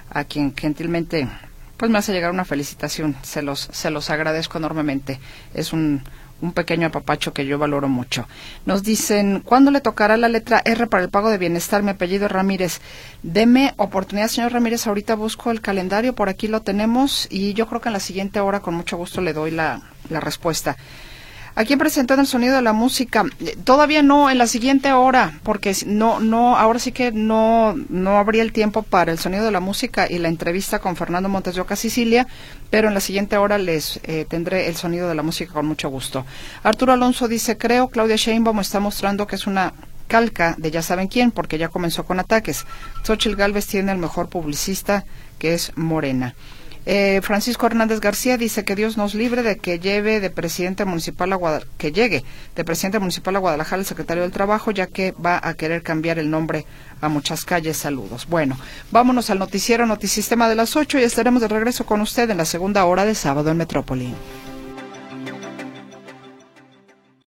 a 0.10 0.26
quien 0.26 0.56
gentilmente 0.56 1.30
pues 1.78 1.90
me 1.90 1.98
hace 1.98 2.12
llegar 2.12 2.32
una 2.32 2.44
felicitación. 2.44 3.16
Se 3.22 3.42
los, 3.42 3.70
se 3.72 3.90
los 3.90 4.10
agradezco 4.10 4.58
enormemente. 4.58 5.22
Es 5.54 5.72
un, 5.72 6.04
un 6.42 6.54
pequeño 6.54 6.88
apapacho 6.88 7.34
que 7.34 7.46
yo 7.46 7.58
valoro 7.58 7.88
mucho. 7.88 8.28
Nos 8.66 8.84
dicen, 8.84 9.42
¿cuándo 9.44 9.72
le 9.72 9.82
tocará 9.82 10.18
la 10.18 10.30
letra 10.30 10.62
R 10.64 10.88
para 10.88 11.04
el 11.04 11.10
pago 11.10 11.30
de 11.30 11.38
bienestar? 11.38 11.84
Mi 11.84 11.92
apellido 11.92 12.26
es 12.26 12.32
Ramírez. 12.32 12.82
Deme 13.24 13.74
oportunidad, 13.78 14.28
señor 14.28 14.54
Ramírez. 14.54 14.88
Ahorita 14.88 15.16
busco 15.16 15.52
el 15.52 15.62
calendario, 15.62 16.16
por 16.16 16.30
aquí 16.30 16.48
lo 16.48 16.62
tenemos 16.62 17.28
y 17.30 17.54
yo 17.54 17.68
creo 17.68 17.82
que 17.82 17.90
en 17.90 17.94
la 17.94 18.00
siguiente 18.00 18.40
hora 18.40 18.62
con 18.62 18.74
mucho 18.74 18.98
gusto 18.98 19.22
le 19.22 19.34
doy 19.34 19.52
la, 19.52 19.82
la 20.10 20.20
respuesta. 20.20 20.78
¿A 21.56 21.66
quién 21.66 21.80
presentó 21.80 22.14
el 22.14 22.28
sonido 22.28 22.56
de 22.56 22.62
la 22.62 22.74
música? 22.74 23.24
Todavía 23.64 24.02
no, 24.02 24.30
en 24.30 24.38
la 24.38 24.48
siguiente 24.48 24.94
hora, 24.94 25.40
porque 25.44 25.76
no, 25.86 26.20
no, 26.20 26.58
ahora 26.58 26.80
sí 26.80 26.92
que 26.92 27.12
no, 27.12 27.76
no 27.90 28.18
habría 28.18 28.44
el 28.44 28.54
tiempo 28.54 28.84
para 28.84 29.12
el 29.12 29.20
sonido 29.20 29.46
de 29.46 29.52
la 29.52 29.60
música 29.60 30.08
y 30.10 30.20
la 30.20 30.30
entrevista 30.30 30.80
con 30.80 30.96
Fernando 30.96 31.30
Montes 31.30 31.56
de 31.56 31.62
Oca, 31.62 31.76
Sicilia, 31.76 32.28
pero 32.70 32.88
en 32.88 32.94
la 32.94 33.00
siguiente 33.00 33.38
hora 33.38 33.58
les 33.58 34.00
eh, 34.04 34.26
tendré 34.30 34.68
el 34.68 34.76
sonido 34.76 35.10
de 35.10 35.16
la 35.16 35.24
música 35.24 35.54
con 35.54 35.66
mucho 35.66 35.90
gusto. 35.90 36.26
Arturo 36.64 36.94
Alonso 36.94 37.28
dice, 37.28 37.58
creo, 37.58 37.90
Claudia 37.90 38.16
Sheinbaum 38.16 38.60
está 38.60 38.80
mostrando 38.80 39.28
que 39.28 39.36
es 39.36 39.48
una 39.48 39.74
calca 40.08 40.56
de 40.58 40.72
ya 40.72 40.82
saben 40.82 41.08
quién, 41.08 41.32
porque 41.32 41.58
ya 41.58 41.70
comenzó 41.70 42.04
con 42.04 42.20
ataques. 42.20 42.66
Xochitl 43.04 43.36
Galvez 43.36 43.68
tiene 43.68 43.92
el 43.92 43.98
mejor 43.98 44.28
publicista, 44.28 45.06
que 45.38 45.54
es 45.54 45.72
Morena. 45.78 46.36
Eh, 46.92 47.22
Francisco 47.22 47.68
Hernández 47.68 48.00
García 48.00 48.36
dice 48.36 48.66
que 48.66 48.76
Dios 48.76 48.98
nos 48.98 49.14
libre 49.14 49.44
de 49.44 49.60
que 49.60 49.78
lleve 49.78 50.20
de 50.20 50.32
presidente 50.32 50.86
municipal 50.86 51.32
a 51.34 51.62
que 51.78 51.92
llegue 51.92 52.24
de 52.56 52.64
presidente 52.64 52.98
municipal 52.98 53.36
a 53.36 53.40
Guadalajara 53.40 53.80
el 53.80 53.86
secretario 53.86 54.24
del 54.24 54.32
Trabajo, 54.32 54.72
ya 54.72 54.88
que 54.88 55.12
va 55.12 55.40
a 55.44 55.54
querer 55.54 55.84
cambiar 55.84 56.18
el 56.18 56.32
nombre 56.32 56.66
a 57.00 57.08
muchas 57.08 57.46
calles. 57.46 57.78
Saludos. 57.78 58.26
Bueno, 58.28 58.58
vámonos 58.90 59.30
al 59.30 59.38
noticiero 59.38 59.86
Notisistema 59.86 60.50
de 60.50 60.56
las 60.56 60.76
8 60.76 60.98
y 60.98 61.04
estaremos 61.04 61.44
de 61.44 61.48
regreso 61.50 61.86
con 61.86 62.02
usted 62.02 62.28
en 62.28 62.38
la 62.38 62.46
segunda 62.46 62.84
hora 62.86 63.06
de 63.06 63.14
sábado 63.14 63.52
en 63.52 63.58
Metrópoli. 63.58 64.16